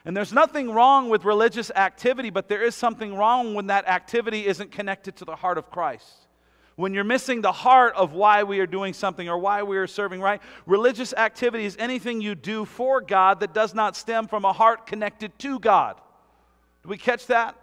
And 0.04 0.16
there's 0.16 0.32
nothing 0.32 0.70
wrong 0.70 1.08
with 1.08 1.24
religious 1.24 1.72
activity, 1.72 2.30
but 2.30 2.48
there 2.48 2.62
is 2.62 2.76
something 2.76 3.16
wrong 3.16 3.54
when 3.54 3.66
that 3.66 3.88
activity 3.88 4.46
isn't 4.46 4.70
connected 4.70 5.16
to 5.16 5.24
the 5.24 5.34
heart 5.34 5.58
of 5.58 5.72
Christ. 5.72 6.28
When 6.76 6.94
you're 6.94 7.02
missing 7.02 7.40
the 7.40 7.50
heart 7.50 7.94
of 7.96 8.12
why 8.12 8.44
we 8.44 8.60
are 8.60 8.66
doing 8.66 8.92
something 8.92 9.28
or 9.28 9.38
why 9.38 9.64
we 9.64 9.76
are 9.76 9.88
serving, 9.88 10.20
right? 10.20 10.40
Religious 10.66 11.12
activity 11.14 11.64
is 11.64 11.76
anything 11.80 12.20
you 12.20 12.36
do 12.36 12.64
for 12.64 13.00
God 13.00 13.40
that 13.40 13.54
does 13.54 13.74
not 13.74 13.96
stem 13.96 14.28
from 14.28 14.44
a 14.44 14.52
heart 14.52 14.86
connected 14.86 15.36
to 15.40 15.58
God. 15.58 15.96
Do 16.84 16.90
we 16.90 16.98
catch 16.98 17.26
that? 17.26 17.56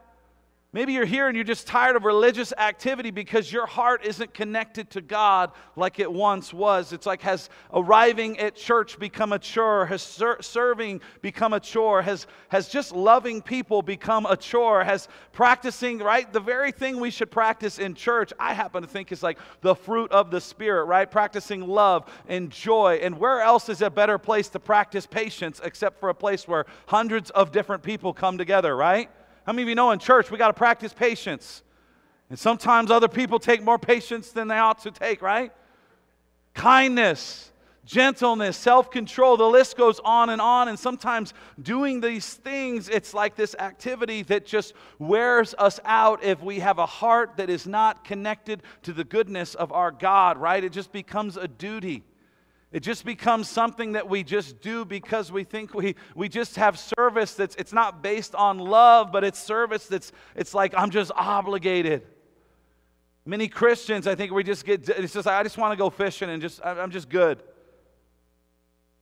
Maybe 0.76 0.94
you're 0.94 1.06
here 1.06 1.28
and 1.28 1.36
you're 1.36 1.44
just 1.44 1.68
tired 1.68 1.96
of 1.96 2.04
religious 2.04 2.52
activity 2.58 3.12
because 3.12 3.52
your 3.52 3.68
heart 3.68 4.04
isn't 4.04 4.34
connected 4.34 4.90
to 4.90 5.02
God 5.02 5.52
like 5.76 6.00
it 6.00 6.12
once 6.12 6.52
was. 6.52 6.94
It's 6.94 7.06
like 7.06 7.22
has 7.22 7.52
arriving 7.72 8.40
at 8.40 8.56
church 8.56 8.98
become 8.98 9.34
a 9.34 9.38
chore? 9.38 9.86
Has 9.86 10.02
ser- 10.02 10.42
serving 10.42 11.02
become 11.22 11.54
a 11.54 11.60
chore? 11.60 12.02
Has, 12.02 12.26
has 12.50 12.70
just 12.70 12.92
loving 12.92 13.40
people 13.40 13.84
become 13.84 14.26
a 14.26 14.36
chore? 14.36 14.84
Has 14.84 15.08
practicing, 15.32 16.00
right? 16.00 16.34
The 16.34 16.40
very 16.40 16.72
thing 16.72 17.00
we 17.00 17.12
should 17.12 17.30
practice 17.30 17.78
in 17.78 17.94
church, 17.94 18.34
I 18.40 18.56
happen 18.56 18.82
to 18.82 18.90
think 18.90 19.12
is 19.12 19.22
like 19.22 19.38
the 19.62 19.76
fruit 19.76 20.12
of 20.12 20.32
the 20.32 20.42
Spirit, 20.42 20.86
right? 20.86 21.10
Practicing 21.10 21.68
love 21.68 22.12
and 22.28 22.50
joy. 22.50 23.00
And 23.04 23.20
where 23.20 23.42
else 23.42 23.70
is 23.70 23.84
a 23.84 23.92
better 23.92 24.18
place 24.18 24.50
to 24.50 24.60
practice 24.60 25.06
patience 25.06 25.62
except 25.64 26.00
for 26.00 26.10
a 26.10 26.16
place 26.16 26.48
where 26.48 26.66
hundreds 26.88 27.30
of 27.30 27.52
different 27.52 27.84
people 27.84 28.12
come 28.12 28.40
together, 28.40 28.76
right? 28.76 29.12
How 29.46 29.54
many 29.54 29.64
of 29.64 29.70
you 29.70 29.76
know 29.76 29.92
in 29.92 30.00
church 30.00 30.32
we 30.32 30.38
got 30.38 30.48
to 30.48 30.54
practice 30.54 30.94
patience? 30.94 31.64
And 32.30 32.40
sometimes 32.40 32.90
other 32.90 33.08
people 33.08 33.40
take 33.40 33.62
more 33.62 33.78
patience 33.78 34.32
than 34.32 34.48
they 34.48 34.58
ought 34.58 34.82
to 34.84 34.92
take, 34.92 35.22
right? 35.22 35.52
Kindness, 36.54 37.52
gentleness, 37.86 38.56
self 38.56 38.90
control, 38.90 39.38
the 39.38 39.46
list 39.46 39.78
goes 39.78 40.00
on 40.04 40.30
and 40.30 40.42
on. 40.42 40.68
And 40.68 40.80
sometimes 40.80 41.34
doing 41.62 42.00
these 42.00 42.34
things, 42.34 42.90
it's 42.90 43.14
like 43.14 43.36
this 43.36 43.56
activity 43.60 44.24
that 44.24 44.46
just 44.46 44.74
wears 45.00 45.54
us 45.58 45.80
out 45.84 46.24
if 46.24 46.42
we 46.42 46.60
have 46.60 46.80
a 46.80 46.86
heart 46.86 47.38
that 47.38 47.50
is 47.50 47.68
not 47.68 48.04
connected 48.04 48.64
to 48.84 48.94
the 48.94 49.04
goodness 49.04 49.56
of 49.56 49.72
our 49.72 49.92
God, 49.92 50.38
right? 50.38 50.64
It 50.64 50.72
just 50.72 50.92
becomes 50.92 51.38
a 51.38 51.48
duty. 51.48 52.04
It 52.74 52.82
just 52.82 53.06
becomes 53.06 53.48
something 53.48 53.92
that 53.92 54.10
we 54.10 54.24
just 54.24 54.60
do 54.60 54.84
because 54.84 55.32
we 55.32 55.44
think 55.44 55.76
we, 55.76 55.96
we 56.16 56.28
just 56.28 56.56
have 56.56 56.80
service 56.80 57.36
that's 57.36 57.56
it's 57.56 57.72
not 57.72 58.02
based 58.02 58.34
on 58.34 58.58
love, 58.58 59.12
but 59.12 59.24
it's 59.24 59.38
service 59.38 59.86
that's 59.86 60.12
it's 60.36 60.56
like 60.56 60.74
I'm 60.76 60.90
just 60.90 61.12
obligated. 61.16 62.02
Many 63.26 63.48
Christians, 63.48 64.08
I 64.08 64.16
think 64.16 64.32
we 64.32 64.44
just 64.44 64.66
get 64.66 64.90
it's 64.90 65.14
just 65.14 65.28
I 65.28 65.44
just 65.44 65.56
want 65.60 65.72
to 65.72 65.78
go 65.78 65.92
fishing 65.92 66.32
and 66.32 66.42
just 66.42 66.66
I'm 66.66 66.90
just 66.90 67.10
good. 67.10 67.44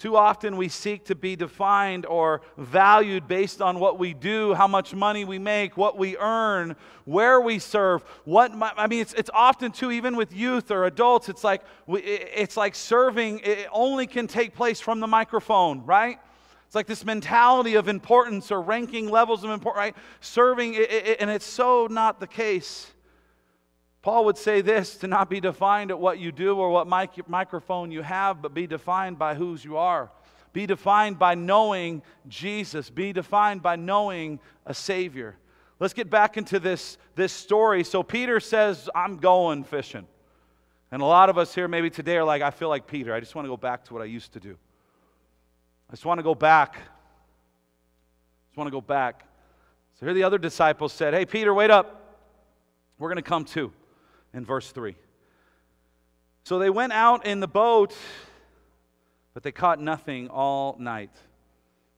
Too 0.01 0.17
often 0.17 0.57
we 0.57 0.67
seek 0.67 1.05
to 1.05 1.15
be 1.15 1.35
defined 1.35 2.07
or 2.07 2.41
valued 2.57 3.27
based 3.27 3.61
on 3.61 3.79
what 3.79 3.99
we 3.99 4.15
do, 4.15 4.55
how 4.55 4.65
much 4.65 4.95
money 4.95 5.25
we 5.25 5.37
make, 5.37 5.77
what 5.77 5.95
we 5.95 6.17
earn, 6.17 6.75
where 7.05 7.39
we 7.39 7.59
serve. 7.59 8.01
What 8.25 8.51
I 8.77 8.87
mean, 8.87 9.01
it's, 9.01 9.13
it's 9.13 9.29
often 9.31 9.71
too, 9.71 9.91
even 9.91 10.15
with 10.15 10.33
youth 10.33 10.71
or 10.71 10.85
adults, 10.85 11.29
it's 11.29 11.43
like, 11.43 11.61
it's 11.87 12.57
like 12.57 12.73
serving 12.73 13.41
it 13.43 13.67
only 13.71 14.07
can 14.07 14.25
take 14.25 14.55
place 14.55 14.79
from 14.79 15.01
the 15.01 15.07
microphone, 15.07 15.85
right? 15.85 16.17
It's 16.65 16.73
like 16.73 16.87
this 16.87 17.05
mentality 17.05 17.75
of 17.75 17.87
importance 17.87 18.51
or 18.51 18.59
ranking 18.59 19.07
levels 19.07 19.43
of 19.43 19.51
importance, 19.51 19.77
right? 19.77 19.95
Serving, 20.19 20.73
it, 20.73 20.91
it, 20.91 21.17
and 21.19 21.29
it's 21.29 21.45
so 21.45 21.85
not 21.87 22.19
the 22.19 22.25
case. 22.25 22.91
Paul 24.01 24.25
would 24.25 24.37
say 24.37 24.61
this 24.61 24.95
to 24.97 25.07
not 25.07 25.29
be 25.29 25.39
defined 25.39 25.91
at 25.91 25.99
what 25.99 26.17
you 26.17 26.31
do 26.31 26.57
or 26.57 26.71
what 26.71 26.87
mic- 26.87 27.29
microphone 27.29 27.91
you 27.91 28.01
have, 28.01 28.41
but 28.41 28.53
be 28.53 28.65
defined 28.65 29.19
by 29.19 29.35
whose 29.35 29.63
you 29.63 29.77
are. 29.77 30.09
Be 30.53 30.65
defined 30.65 31.19
by 31.19 31.35
knowing 31.35 32.01
Jesus. 32.27 32.89
Be 32.89 33.13
defined 33.13 33.61
by 33.61 33.75
knowing 33.75 34.39
a 34.65 34.73
Savior. 34.73 35.37
Let's 35.79 35.93
get 35.93 36.09
back 36.09 36.35
into 36.35 36.59
this, 36.59 36.97
this 37.15 37.31
story. 37.31 37.83
So 37.83 38.01
Peter 38.03 38.39
says, 38.39 38.89
I'm 38.93 39.17
going 39.17 39.63
fishing. 39.63 40.07
And 40.91 41.01
a 41.01 41.05
lot 41.05 41.29
of 41.29 41.37
us 41.37 41.55
here 41.55 41.67
maybe 41.67 41.89
today 41.89 42.17
are 42.17 42.23
like, 42.23 42.41
I 42.41 42.49
feel 42.49 42.69
like 42.69 42.87
Peter. 42.87 43.13
I 43.13 43.19
just 43.19 43.35
want 43.35 43.45
to 43.45 43.49
go 43.49 43.57
back 43.57 43.85
to 43.85 43.93
what 43.93 44.01
I 44.01 44.05
used 44.05 44.33
to 44.33 44.39
do. 44.39 44.57
I 45.89 45.93
just 45.93 46.05
want 46.05 46.19
to 46.19 46.23
go 46.23 46.35
back. 46.35 46.75
I 46.75 46.79
just 48.49 48.57
want 48.57 48.67
to 48.67 48.71
go 48.71 48.81
back. 48.81 49.25
So 49.99 50.05
here 50.07 50.13
the 50.13 50.23
other 50.23 50.37
disciples 50.37 50.91
said, 50.91 51.13
Hey, 51.13 51.25
Peter, 51.25 51.53
wait 51.53 51.69
up. 51.69 51.99
We're 52.97 53.09
going 53.09 53.17
to 53.17 53.21
come 53.21 53.45
too 53.45 53.71
in 54.33 54.45
verse 54.45 54.71
3. 54.71 54.95
So 56.43 56.59
they 56.59 56.69
went 56.69 56.93
out 56.93 57.25
in 57.25 57.39
the 57.39 57.47
boat, 57.47 57.95
but 59.33 59.43
they 59.43 59.51
caught 59.51 59.79
nothing 59.79 60.27
all 60.29 60.75
night. 60.79 61.11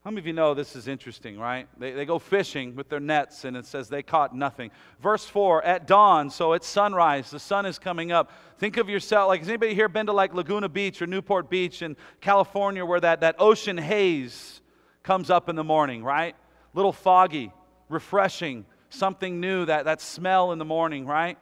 How 0.03 0.11
many 0.11 0.19
of 0.19 0.27
you 0.27 0.33
know 0.33 0.53
this 0.53 0.75
is 0.75 0.89
interesting, 0.89 1.39
right? 1.39 1.65
They, 1.79 1.91
they 1.91 2.03
go 2.03 2.19
fishing 2.19 2.75
with 2.75 2.89
their 2.89 2.99
nets, 2.99 3.45
and 3.45 3.55
it 3.55 3.65
says 3.65 3.87
they 3.87 4.03
caught 4.03 4.35
nothing. 4.35 4.69
Verse 5.01 5.25
4 5.25 5.63
At 5.63 5.87
dawn, 5.87 6.29
so 6.29 6.51
it's 6.51 6.67
sunrise, 6.67 7.31
the 7.31 7.39
sun 7.39 7.65
is 7.65 7.79
coming 7.79 8.11
up. 8.11 8.29
Think 8.57 8.75
of 8.75 8.89
yourself, 8.89 9.29
like, 9.29 9.39
has 9.39 9.47
anybody 9.47 9.73
here 9.73 9.87
been 9.87 10.07
to 10.07 10.11
like 10.11 10.33
Laguna 10.33 10.67
Beach 10.67 11.01
or 11.01 11.07
Newport 11.07 11.49
Beach 11.49 11.81
in 11.81 11.95
California 12.19 12.85
where 12.85 12.99
that, 12.99 13.21
that 13.21 13.37
ocean 13.39 13.77
haze 13.77 14.61
comes 15.03 15.29
up 15.29 15.47
in 15.47 15.55
the 15.55 15.63
morning, 15.63 16.03
right? 16.03 16.35
Little 16.73 16.91
foggy, 16.91 17.53
refreshing, 17.87 18.65
something 18.89 19.39
new, 19.39 19.65
that, 19.65 19.85
that 19.85 20.01
smell 20.01 20.51
in 20.51 20.59
the 20.59 20.65
morning, 20.65 21.05
right? 21.05 21.37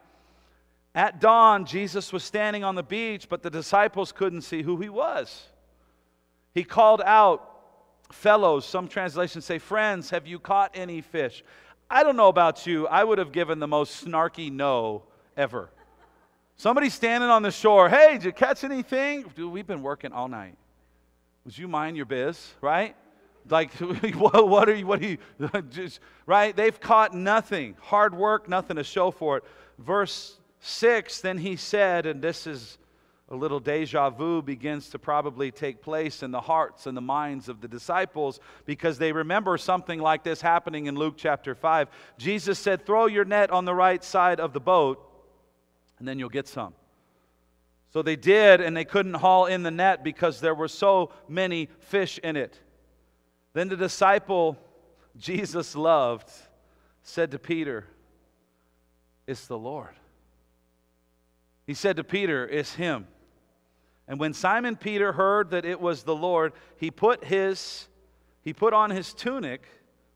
At 0.94 1.20
dawn, 1.20 1.64
Jesus 1.64 2.12
was 2.12 2.22
standing 2.22 2.64
on 2.64 2.74
the 2.74 2.82
beach, 2.82 3.28
but 3.28 3.42
the 3.42 3.50
disciples 3.50 4.12
couldn't 4.12 4.42
see 4.42 4.62
who 4.62 4.76
he 4.76 4.88
was. 4.88 5.48
He 6.54 6.64
called 6.64 7.00
out, 7.04 7.48
Fellows, 8.10 8.66
some 8.66 8.88
translations 8.88 9.46
say, 9.46 9.58
Friends, 9.58 10.10
have 10.10 10.26
you 10.26 10.38
caught 10.38 10.72
any 10.74 11.00
fish? 11.00 11.42
I 11.88 12.02
don't 12.02 12.16
know 12.16 12.28
about 12.28 12.66
you, 12.66 12.86
I 12.86 13.04
would 13.04 13.18
have 13.18 13.32
given 13.32 13.58
the 13.58 13.68
most 13.68 14.04
snarky 14.04 14.52
no 14.52 15.04
ever. 15.34 15.70
Somebody 16.56 16.90
standing 16.90 17.30
on 17.30 17.42
the 17.42 17.50
shore, 17.50 17.88
Hey, 17.88 18.12
did 18.12 18.24
you 18.24 18.32
catch 18.32 18.64
anything? 18.64 19.24
Dude, 19.34 19.50
we've 19.50 19.66
been 19.66 19.82
working 19.82 20.12
all 20.12 20.28
night. 20.28 20.56
Would 21.46 21.56
you 21.56 21.68
mind 21.68 21.96
your 21.96 22.06
biz, 22.06 22.52
right? 22.60 22.94
Like, 23.48 23.72
what 24.14 24.68
are 24.68 24.74
you, 24.74 24.86
what 24.86 25.00
are 25.00 25.06
you, 25.06 25.18
just, 25.70 26.00
right? 26.26 26.54
They've 26.54 26.78
caught 26.78 27.14
nothing. 27.14 27.76
Hard 27.80 28.14
work, 28.14 28.46
nothing 28.46 28.76
to 28.76 28.84
show 28.84 29.10
for 29.10 29.38
it. 29.38 29.44
Verse 29.78 30.38
6, 30.64 31.20
then 31.20 31.38
he 31.38 31.56
said, 31.56 32.06
and 32.06 32.22
this 32.22 32.46
is 32.46 32.78
a 33.28 33.34
little 33.34 33.58
deja 33.58 34.10
vu 34.10 34.42
begins 34.42 34.90
to 34.90 34.98
probably 34.98 35.50
take 35.50 35.82
place 35.82 36.22
in 36.22 36.30
the 36.30 36.40
hearts 36.40 36.86
and 36.86 36.96
the 36.96 37.00
minds 37.00 37.48
of 37.48 37.60
the 37.60 37.66
disciples 37.66 38.38
because 38.64 38.96
they 38.96 39.10
remember 39.10 39.58
something 39.58 39.98
like 39.98 40.22
this 40.22 40.40
happening 40.40 40.86
in 40.86 40.94
Luke 40.94 41.14
chapter 41.16 41.56
5. 41.56 41.88
Jesus 42.16 42.60
said, 42.60 42.86
Throw 42.86 43.06
your 43.06 43.24
net 43.24 43.50
on 43.50 43.64
the 43.64 43.74
right 43.74 44.04
side 44.04 44.38
of 44.38 44.52
the 44.52 44.60
boat, 44.60 45.04
and 45.98 46.06
then 46.06 46.20
you'll 46.20 46.28
get 46.28 46.46
some. 46.46 46.74
So 47.92 48.02
they 48.02 48.16
did, 48.16 48.60
and 48.60 48.76
they 48.76 48.84
couldn't 48.84 49.14
haul 49.14 49.46
in 49.46 49.64
the 49.64 49.70
net 49.70 50.04
because 50.04 50.40
there 50.40 50.54
were 50.54 50.68
so 50.68 51.10
many 51.28 51.68
fish 51.80 52.20
in 52.22 52.36
it. 52.36 52.60
Then 53.52 53.68
the 53.68 53.76
disciple 53.76 54.56
Jesus 55.16 55.74
loved 55.74 56.30
said 57.02 57.32
to 57.32 57.38
Peter, 57.38 57.84
It's 59.26 59.46
the 59.46 59.58
Lord. 59.58 59.94
He 61.66 61.74
said 61.74 61.96
to 61.96 62.04
Peter, 62.04 62.48
It's 62.48 62.74
him. 62.74 63.06
And 64.08 64.18
when 64.18 64.34
Simon 64.34 64.76
Peter 64.76 65.12
heard 65.12 65.50
that 65.50 65.64
it 65.64 65.80
was 65.80 66.02
the 66.02 66.16
Lord, 66.16 66.52
he 66.76 66.90
put 66.90 67.24
his 67.24 67.88
he 68.42 68.52
put 68.52 68.72
on 68.72 68.90
his 68.90 69.14
tunic, 69.14 69.62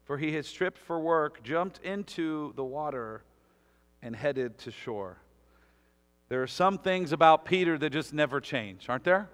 for 0.04 0.18
he 0.18 0.32
had 0.32 0.44
stripped 0.44 0.78
for 0.78 0.98
work, 0.98 1.44
jumped 1.44 1.78
into 1.84 2.52
the 2.56 2.64
water, 2.64 3.22
and 4.02 4.16
headed 4.16 4.58
to 4.58 4.72
shore. 4.72 5.18
There 6.28 6.42
are 6.42 6.48
some 6.48 6.78
things 6.78 7.12
about 7.12 7.44
Peter 7.44 7.78
that 7.78 7.90
just 7.90 8.12
never 8.12 8.40
change, 8.40 8.88
aren't 8.88 9.04
there? 9.04 9.28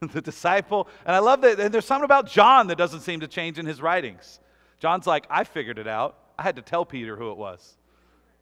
the 0.12 0.22
disciple, 0.22 0.88
and 1.04 1.14
I 1.14 1.18
love 1.18 1.42
that, 1.42 1.60
and 1.60 1.72
there's 1.72 1.84
something 1.84 2.06
about 2.06 2.26
John 2.26 2.68
that 2.68 2.78
doesn't 2.78 3.00
seem 3.00 3.20
to 3.20 3.28
change 3.28 3.58
in 3.58 3.66
his 3.66 3.82
writings. 3.82 4.40
John's 4.78 5.06
like, 5.06 5.26
I 5.28 5.44
figured 5.44 5.78
it 5.78 5.86
out. 5.86 6.18
I 6.38 6.42
had 6.42 6.56
to 6.56 6.62
tell 6.62 6.86
Peter 6.86 7.16
who 7.16 7.30
it 7.30 7.36
was. 7.36 7.76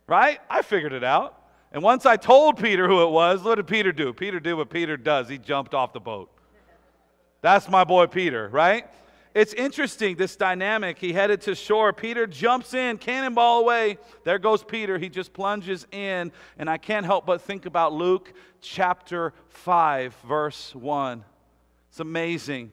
Right? 0.06 0.40
I 0.48 0.62
figured 0.62 0.92
it 0.92 1.04
out. 1.04 1.41
And 1.72 1.82
once 1.82 2.04
I 2.04 2.16
told 2.16 2.62
Peter 2.62 2.86
who 2.86 3.02
it 3.02 3.10
was, 3.10 3.42
what 3.42 3.54
did 3.54 3.66
Peter 3.66 3.92
do? 3.92 4.12
Peter 4.12 4.38
did 4.38 4.54
what 4.54 4.68
Peter 4.68 4.96
does. 4.96 5.28
He 5.28 5.38
jumped 5.38 5.74
off 5.74 5.92
the 5.92 6.00
boat. 6.00 6.30
That's 7.40 7.68
my 7.68 7.82
boy 7.82 8.06
Peter, 8.06 8.48
right? 8.50 8.86
It's 9.34 9.54
interesting, 9.54 10.16
this 10.16 10.36
dynamic. 10.36 10.98
He 10.98 11.14
headed 11.14 11.40
to 11.42 11.54
shore. 11.54 11.94
Peter 11.94 12.26
jumps 12.26 12.74
in, 12.74 12.98
cannonball 12.98 13.60
away. 13.60 13.96
There 14.24 14.38
goes 14.38 14.62
Peter. 14.62 14.98
He 14.98 15.08
just 15.08 15.32
plunges 15.32 15.86
in. 15.90 16.30
And 16.58 16.68
I 16.68 16.76
can't 16.76 17.06
help 17.06 17.24
but 17.24 17.40
think 17.40 17.64
about 17.64 17.94
Luke 17.94 18.34
chapter 18.60 19.32
5, 19.48 20.14
verse 20.28 20.74
1. 20.74 21.24
It's 21.88 22.00
amazing. 22.00 22.70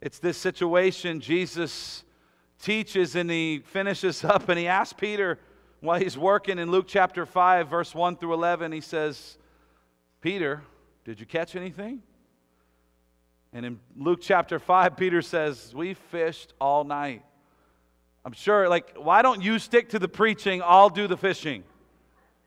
It's 0.00 0.20
this 0.20 0.38
situation 0.38 1.20
Jesus 1.20 2.04
teaches 2.62 3.16
and 3.16 3.28
he 3.28 3.62
finishes 3.66 4.22
up 4.24 4.48
and 4.48 4.58
he 4.58 4.68
asks 4.68 4.92
Peter 4.92 5.38
while 5.80 5.98
he's 5.98 6.16
working 6.16 6.58
in 6.58 6.70
Luke 6.70 6.86
chapter 6.88 7.24
5, 7.24 7.68
verse 7.68 7.94
1 7.94 8.16
through 8.16 8.34
11, 8.34 8.72
he 8.72 8.80
says, 8.80 9.38
Peter, 10.20 10.62
did 11.04 11.18
you 11.18 11.26
catch 11.26 11.56
anything? 11.56 12.02
And 13.52 13.66
in 13.66 13.80
Luke 13.96 14.20
chapter 14.22 14.58
5, 14.58 14.96
Peter 14.96 15.22
says, 15.22 15.72
We 15.74 15.94
fished 15.94 16.52
all 16.60 16.84
night. 16.84 17.24
I'm 18.24 18.32
sure, 18.32 18.68
like, 18.68 18.94
why 18.96 19.22
don't 19.22 19.42
you 19.42 19.58
stick 19.58 19.90
to 19.90 19.98
the 19.98 20.08
preaching? 20.08 20.60
I'll 20.62 20.90
do 20.90 21.06
the 21.06 21.16
fishing, 21.16 21.64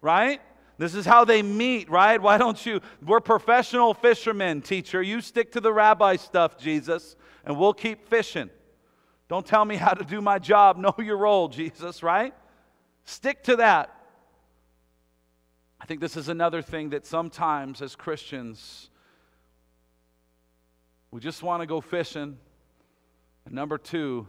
right? 0.02 0.40
This 0.78 0.94
is 0.94 1.06
how 1.06 1.26
they 1.26 1.42
meet, 1.42 1.90
right? 1.90 2.22
Why 2.22 2.38
don't 2.38 2.64
you? 2.66 2.82
We're 3.04 3.20
professional 3.20 3.94
fishermen, 3.94 4.62
teacher. 4.62 5.02
You 5.02 5.22
stick 5.22 5.52
to 5.54 5.60
the 5.60 5.74
rabbi 5.74 6.16
stuff, 6.18 6.58
Jesus, 6.58 7.16
and 7.44 7.58
we'll 7.58 7.74
keep 7.74 8.08
fishing. 8.08 8.50
Don't 9.30 9.46
tell 9.46 9.66
me 9.66 9.76
how 9.76 9.94
to 9.94 10.04
do 10.04 10.22
my 10.22 10.38
job. 10.38 10.78
Know 10.84 10.94
your 11.00 11.18
role, 11.18 11.48
Jesus, 11.48 12.04
right? 12.04 12.34
Stick 13.06 13.44
to 13.44 13.58
that. 13.58 13.96
I 15.80 15.86
think 15.86 16.00
this 16.00 16.16
is 16.16 16.30
another 16.30 16.62
thing 16.62 16.92
that 16.92 17.06
sometimes 17.06 17.82
as 17.82 17.96
Christians, 17.96 18.90
we 21.12 21.20
just 21.20 21.44
want 21.44 21.62
to 21.62 21.68
go 21.68 21.82
fishing. 21.82 22.38
And 23.46 23.54
number 23.54 23.78
two, 23.78 24.26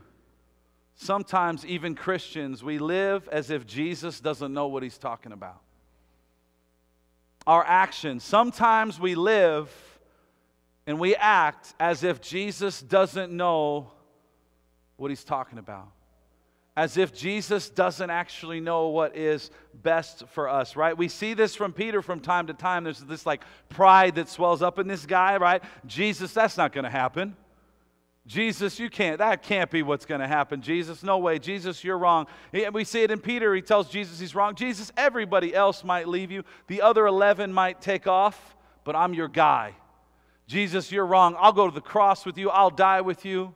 sometimes 0.97 1.65
even 1.65 1.95
Christians, 1.95 2.65
we 2.65 2.79
live 2.79 3.29
as 3.29 3.51
if 3.51 3.67
Jesus 3.67 4.19
doesn't 4.19 4.53
know 4.53 4.67
what 4.67 4.83
he's 4.83 4.99
talking 4.99 5.31
about. 5.31 5.61
Our 7.47 7.65
actions, 7.65 8.25
sometimes 8.25 8.99
we 8.99 9.15
live 9.15 9.71
and 10.87 10.99
we 10.99 11.15
act 11.15 11.75
as 11.79 12.03
if 12.03 12.21
Jesus 12.21 12.81
doesn't 12.81 13.31
know 13.31 13.93
what 14.97 15.11
he's 15.11 15.25
talking 15.25 15.59
about 15.59 15.93
as 16.77 16.97
if 16.97 17.15
Jesus 17.15 17.71
doesn't 17.71 18.11
actually 18.11 18.61
know 18.61 18.89
what 18.89 19.17
is 19.17 19.51
best 19.83 20.25
for 20.33 20.49
us, 20.49 20.75
right? 20.75 20.97
We 20.97 21.09
see 21.09 21.35
this 21.35 21.55
from 21.55 21.73
Peter 21.73 22.03
from 22.03 22.19
time 22.19 22.49
to 22.49 22.55
time. 22.55 22.85
There's 22.85 22.99
this 23.01 23.25
like 23.25 23.43
pride 23.69 24.17
that 24.17 24.29
swells 24.29 24.61
up 24.61 24.79
in 24.79 24.89
this 24.89 25.07
guy, 25.07 25.37
right? 25.37 25.63
Jesus, 25.87 26.33
that's 26.33 26.57
not 26.57 26.73
going 26.73 26.85
to 26.85 26.91
happen. 26.91 27.37
Jesus, 28.27 28.79
you 28.81 28.89
can't, 28.89 29.19
that 29.19 29.43
can't 29.43 29.71
be 29.71 29.83
what's 29.83 30.07
going 30.07 30.21
to 30.21 30.27
happen. 30.27 30.63
Jesus, 30.63 31.03
no 31.03 31.19
way. 31.19 31.39
Jesus, 31.39 31.85
you're 31.85 31.99
wrong. 31.99 32.27
We 32.73 32.85
see 32.85 33.03
it 33.03 33.11
in 33.11 33.21
Peter. 33.21 33.55
He 33.55 33.61
tells 33.61 33.89
Jesus 33.89 34.19
he's 34.19 34.35
wrong. 34.35 34.55
Jesus, 34.55 34.91
everybody 34.97 35.55
else 35.55 35.85
might 35.85 36.09
leave 36.09 36.31
you, 36.31 36.43
the 36.67 36.81
other 36.83 37.07
11 37.07 37.53
might 37.53 37.83
take 37.83 38.07
off, 38.07 38.57
but 38.83 38.97
I'm 38.97 39.13
your 39.15 39.29
guy. 39.29 39.75
Jesus, 40.47 40.91
you're 40.91 41.07
wrong. 41.07 41.37
I'll 41.39 41.53
go 41.53 41.69
to 41.69 41.75
the 41.75 41.81
cross 41.81 42.27
with 42.27 42.39
you, 42.39 42.51
I'll 42.51 42.71
die 42.71 43.03
with 43.03 43.25
you. 43.25 43.55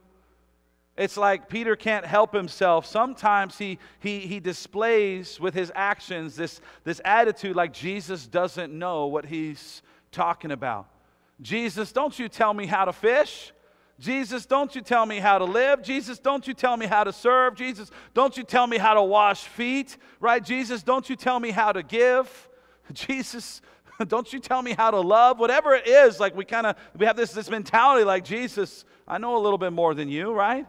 It's 0.99 1.17
like 1.17 1.49
Peter 1.49 1.77
can't 1.77 2.05
help 2.05 2.35
himself. 2.35 2.85
Sometimes 2.85 3.57
he, 3.57 3.79
he, 4.01 4.19
he 4.19 4.41
displays 4.41 5.39
with 5.39 5.55
his 5.55 5.71
actions 5.77 6.35
this, 6.35 6.61
this 6.83 7.01
attitude 7.05 7.55
like 7.55 7.73
Jesus 7.73 8.27
doesn't 8.27 8.77
know 8.77 9.07
what 9.07 9.25
he's 9.25 9.83
talking 10.11 10.51
about. 10.51 10.89
Jesus, 11.41 11.93
don't 11.93 12.19
you 12.19 12.29
tell 12.29 12.53
me 12.53 12.67
how 12.67 12.85
to 12.85 12.93
fish. 12.93 13.53
Jesus, 14.01 14.45
don't 14.45 14.75
you 14.75 14.81
tell 14.81 15.07
me 15.07 15.21
how 15.21 15.39
to 15.39 15.45
live. 15.45 15.83
Jesus, 15.83 16.19
don't 16.19 16.49
you 16.49 16.53
tell 16.53 16.77
me 16.77 16.87
how 16.87 17.05
to 17.05 17.13
serve. 17.13 17.55
Jesus, 17.55 17.93
don't 18.13 18.37
you 18.37 18.43
tell 18.43 18.67
me 18.67 18.77
how 18.77 18.95
to 18.95 19.03
wash 19.03 19.45
feet, 19.45 19.97
right? 20.19 20.45
Jesus, 20.45 20.83
don't 20.83 21.09
you 21.09 21.15
tell 21.15 21.39
me 21.39 21.53
how 21.53 21.71
to 21.71 21.85
give. 21.85 22.49
Jesus, 22.93 23.61
don't 24.09 24.33
you 24.33 24.41
tell 24.41 24.63
me 24.63 24.73
how 24.73 24.91
to 24.91 25.01
love. 25.01 25.39
Whatever 25.39 25.75
it 25.75 25.87
is, 25.87 26.19
like 26.19 26.35
we 26.35 26.45
kind 26.45 26.67
of 26.67 26.77
we 26.97 27.07
have 27.07 27.17
this 27.17 27.31
this 27.31 27.49
mentality 27.49 28.05
like 28.05 28.25
Jesus, 28.25 28.85
I 29.07 29.19
know 29.19 29.37
a 29.37 29.43
little 29.43 29.59
bit 29.59 29.73
more 29.73 29.95
than 29.95 30.09
you, 30.09 30.33
right? 30.33 30.67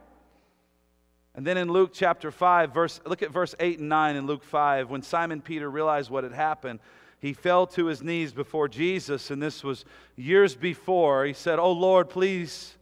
And 1.39 1.47
then 1.47 1.55
in 1.55 1.71
Luke 1.71 1.91
chapter 1.93 2.31
5, 2.31 2.73
verse, 2.73 2.99
look 3.05 3.23
at 3.23 3.31
verse 3.31 3.55
8 3.61 3.79
and 3.79 3.87
9 3.87 4.17
in 4.17 4.27
Luke 4.27 4.43
5. 4.43 4.89
When 4.89 5.01
Simon 5.01 5.39
Peter 5.39 5.71
realized 5.71 6.09
what 6.09 6.25
had 6.25 6.33
happened, 6.33 6.81
he 7.21 7.31
fell 7.31 7.65
to 7.67 7.85
his 7.85 8.03
knees 8.03 8.33
before 8.33 8.67
Jesus, 8.67 9.31
and 9.31 9.41
this 9.41 9.63
was 9.63 9.85
years 10.17 10.53
before. 10.53 11.23
He 11.23 11.31
said, 11.31 11.57
Oh 11.57 11.71
Lord, 11.71 12.09
please 12.09 12.75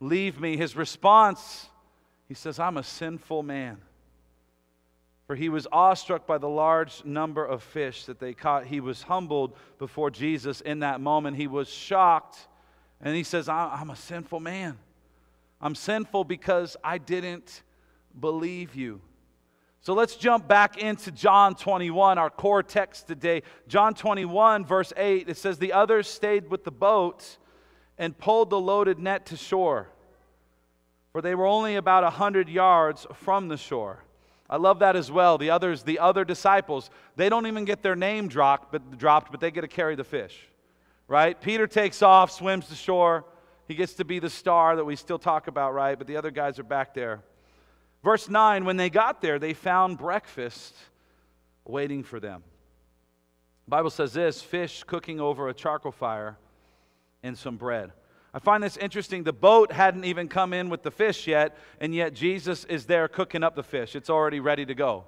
leave 0.00 0.40
me. 0.40 0.56
His 0.56 0.74
response, 0.74 1.68
he 2.26 2.34
says, 2.34 2.58
I'm 2.58 2.78
a 2.78 2.82
sinful 2.82 3.44
man. 3.44 3.78
For 5.28 5.36
he 5.36 5.48
was 5.48 5.68
awestruck 5.70 6.26
by 6.26 6.38
the 6.38 6.48
large 6.48 7.04
number 7.04 7.46
of 7.46 7.62
fish 7.62 8.06
that 8.06 8.18
they 8.18 8.34
caught. 8.34 8.66
He 8.66 8.80
was 8.80 9.04
humbled 9.04 9.54
before 9.78 10.10
Jesus 10.10 10.60
in 10.62 10.80
that 10.80 11.00
moment. 11.00 11.36
He 11.36 11.46
was 11.46 11.68
shocked, 11.68 12.48
and 13.00 13.14
he 13.14 13.22
says, 13.22 13.48
I'm 13.48 13.90
a 13.90 13.94
sinful 13.94 14.40
man. 14.40 14.78
I'm 15.60 15.76
sinful 15.76 16.24
because 16.24 16.76
I 16.82 16.98
didn't 16.98 17.62
believe 18.20 18.74
you. 18.74 19.00
So 19.80 19.94
let's 19.94 20.16
jump 20.16 20.48
back 20.48 20.78
into 20.78 21.10
John 21.10 21.54
21, 21.54 22.18
our 22.18 22.30
core 22.30 22.62
text 22.62 23.06
today. 23.06 23.42
John 23.68 23.94
21, 23.94 24.64
verse 24.64 24.92
8, 24.96 25.28
it 25.28 25.36
says, 25.36 25.58
The 25.58 25.72
others 25.72 26.08
stayed 26.08 26.50
with 26.50 26.64
the 26.64 26.70
boat 26.70 27.38
and 27.96 28.16
pulled 28.16 28.50
the 28.50 28.60
loaded 28.60 28.98
net 28.98 29.26
to 29.26 29.36
shore, 29.36 29.88
for 31.12 31.22
they 31.22 31.34
were 31.34 31.46
only 31.46 31.76
about 31.76 32.02
a 32.02 32.06
100 32.06 32.48
yards 32.48 33.06
from 33.14 33.48
the 33.48 33.56
shore. 33.56 34.04
I 34.50 34.56
love 34.56 34.78
that 34.78 34.96
as 34.96 35.10
well. 35.10 35.36
The 35.38 35.50
others, 35.50 35.82
the 35.82 35.98
other 35.98 36.24
disciples, 36.24 36.90
they 37.16 37.28
don't 37.28 37.46
even 37.46 37.64
get 37.64 37.82
their 37.82 37.96
name 37.96 38.28
dropped, 38.28 38.72
but, 38.72 38.98
dropped, 38.98 39.30
but 39.30 39.40
they 39.40 39.50
get 39.50 39.60
to 39.60 39.68
carry 39.68 39.94
the 39.94 40.04
fish. 40.04 40.38
Right? 41.06 41.40
Peter 41.40 41.66
takes 41.66 42.02
off, 42.02 42.30
swims 42.30 42.66
to 42.68 42.74
shore. 42.74 43.24
He 43.66 43.74
gets 43.74 43.94
to 43.94 44.04
be 44.04 44.18
the 44.18 44.30
star 44.30 44.76
that 44.76 44.84
we 44.84 44.96
still 44.96 45.18
talk 45.18 45.46
about, 45.46 45.74
right? 45.74 45.96
But 45.96 46.06
the 46.06 46.16
other 46.16 46.30
guys 46.30 46.58
are 46.58 46.64
back 46.64 46.94
there. 46.94 47.22
Verse 48.02 48.28
9 48.28 48.64
when 48.64 48.76
they 48.76 48.90
got 48.90 49.20
there, 49.20 49.38
they 49.38 49.54
found 49.54 49.98
breakfast 49.98 50.74
waiting 51.64 52.02
for 52.02 52.20
them. 52.20 52.42
The 53.66 53.70
Bible 53.70 53.90
says 53.90 54.12
this 54.12 54.40
fish 54.40 54.84
cooking 54.84 55.20
over 55.20 55.48
a 55.48 55.54
charcoal 55.54 55.92
fire 55.92 56.38
and 57.22 57.36
some 57.36 57.56
bread. 57.56 57.92
I 58.32 58.38
find 58.38 58.62
this 58.62 58.76
interesting. 58.76 59.24
The 59.24 59.32
boat 59.32 59.72
hadn't 59.72 60.04
even 60.04 60.28
come 60.28 60.52
in 60.52 60.68
with 60.68 60.82
the 60.82 60.90
fish 60.90 61.26
yet, 61.26 61.56
and 61.80 61.94
yet 61.94 62.14
Jesus 62.14 62.64
is 62.64 62.86
there 62.86 63.08
cooking 63.08 63.42
up 63.42 63.56
the 63.56 63.62
fish. 63.62 63.96
It's 63.96 64.10
already 64.10 64.40
ready 64.40 64.64
to 64.66 64.74
go. 64.74 65.04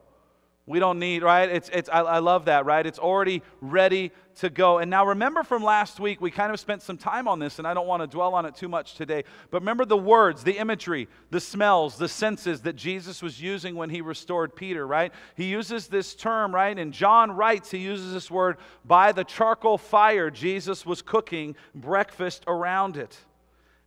We 0.70 0.78
don't 0.78 1.00
need, 1.00 1.24
right? 1.24 1.50
It's, 1.50 1.68
it's, 1.72 1.88
I, 1.88 2.02
I 2.02 2.18
love 2.20 2.44
that, 2.44 2.64
right? 2.64 2.87
It's 2.87 3.00
already 3.00 3.42
ready 3.61 4.12
to 4.37 4.48
go. 4.48 4.78
And 4.78 4.88
now 4.88 5.04
remember 5.04 5.42
from 5.42 5.64
last 5.64 5.98
week, 5.98 6.20
we 6.20 6.30
kind 6.30 6.52
of 6.52 6.61
spent 6.61 6.83
some 6.83 6.96
time 6.96 7.26
on 7.26 7.40
this, 7.40 7.59
and 7.59 7.66
I 7.66 7.74
don't 7.74 7.88
want 7.88 8.04
to 8.04 8.06
dwell 8.06 8.35
on 8.35 8.46
it 8.46 8.54
too 8.54 8.68
much 8.68 8.94
today. 8.94 9.24
But 9.50 9.62
remember 9.62 9.85
the 9.85 9.96
words, 9.96 10.44
the 10.44 10.59
imagery, 10.59 11.09
the 11.30 11.40
smells, 11.40 11.98
the 11.98 12.06
senses 12.06 12.61
that 12.61 12.76
Jesus 12.76 13.20
was 13.20 13.42
using 13.42 13.74
when 13.74 13.90
he 13.90 14.00
restored 14.00 14.54
Peter, 14.54 14.87
right? 14.87 15.12
He 15.35 15.46
uses 15.46 15.88
this 15.88 16.14
term, 16.14 16.54
right? 16.54 16.78
And 16.78 16.92
John 16.92 17.33
writes, 17.33 17.72
he 17.72 17.78
uses 17.78 18.12
this 18.12 18.30
word, 18.30 18.59
by 18.85 19.11
the 19.11 19.24
charcoal 19.24 19.76
fire, 19.76 20.30
Jesus 20.30 20.87
was 20.87 21.02
cooking 21.02 21.56
breakfast 21.74 22.44
around 22.46 22.96
it. 22.96 23.18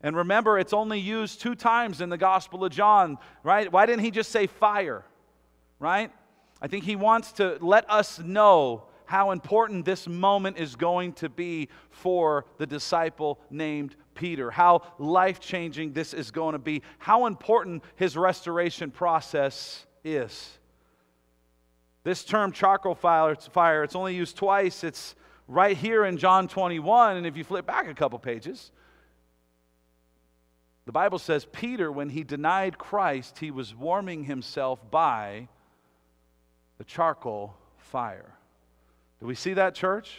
And 0.02 0.17
remember, 0.17 0.60
it's 0.60 0.74
only 0.74 1.00
used 1.00 1.39
two 1.39 1.56
times 1.56 2.02
in 2.02 2.10
the 2.10 2.17
Gospel 2.17 2.65
of 2.65 2.74
John, 2.74 3.19
right? 3.41 3.72
Why 3.72 3.86
didn't 3.86 4.04
he 4.04 4.12
just 4.12 4.34
say 4.34 4.48
fire, 4.48 5.06
right? 5.80 6.12
I 6.63 6.67
think 6.67 6.86
he 6.86 6.95
wants 6.95 7.34
to 7.34 7.58
let 7.60 7.88
us 7.89 8.19
know 8.19 8.84
how 9.04 9.32
important 9.32 9.84
this 9.84 10.08
moment 10.08 10.58
is 10.58 10.78
going 10.78 11.12
to 11.13 11.28
be 11.28 11.67
for 11.89 12.45
the 12.58 12.65
disciple 12.65 13.38
named 13.49 13.97
Peter, 14.15 14.49
how 14.49 14.82
life 14.97 15.41
changing 15.41 15.91
this 15.91 16.13
is 16.13 16.32
going 16.32 16.54
to 16.54 16.60
be, 16.60 16.82
how 16.99 17.26
important 17.26 17.84
his 17.97 18.15
restoration 18.15 18.91
process 18.91 19.86
is. 20.06 20.58
This 22.06 22.23
term, 22.23 22.54
charcoal 22.54 22.95
fire, 22.95 23.36
fire, 23.36 23.84
it's 23.84 23.95
only 23.95 24.15
used 24.15 24.38
twice. 24.38 24.86
It's 24.86 25.15
right 25.49 25.76
here 25.76 26.06
in 26.06 26.17
John 26.17 26.47
21. 26.47 27.17
And 27.17 27.28
if 27.28 27.36
you 27.36 27.43
flip 27.43 27.65
back 27.65 27.89
a 27.89 27.93
couple 27.93 28.19
pages, 28.19 28.71
the 30.86 30.93
Bible 30.93 31.19
says 31.19 31.45
Peter, 31.52 31.91
when 31.91 32.10
he 32.10 32.23
denied 32.23 32.78
Christ, 32.78 33.39
he 33.39 33.52
was 33.52 33.76
warming 33.76 34.23
himself 34.23 34.80
by 34.89 35.49
the 36.78 36.84
charcoal 36.84 37.56
fire. 37.78 38.34
Do 39.20 39.28
we 39.28 39.36
see 39.36 39.54
that, 39.54 39.76
church? 39.76 40.18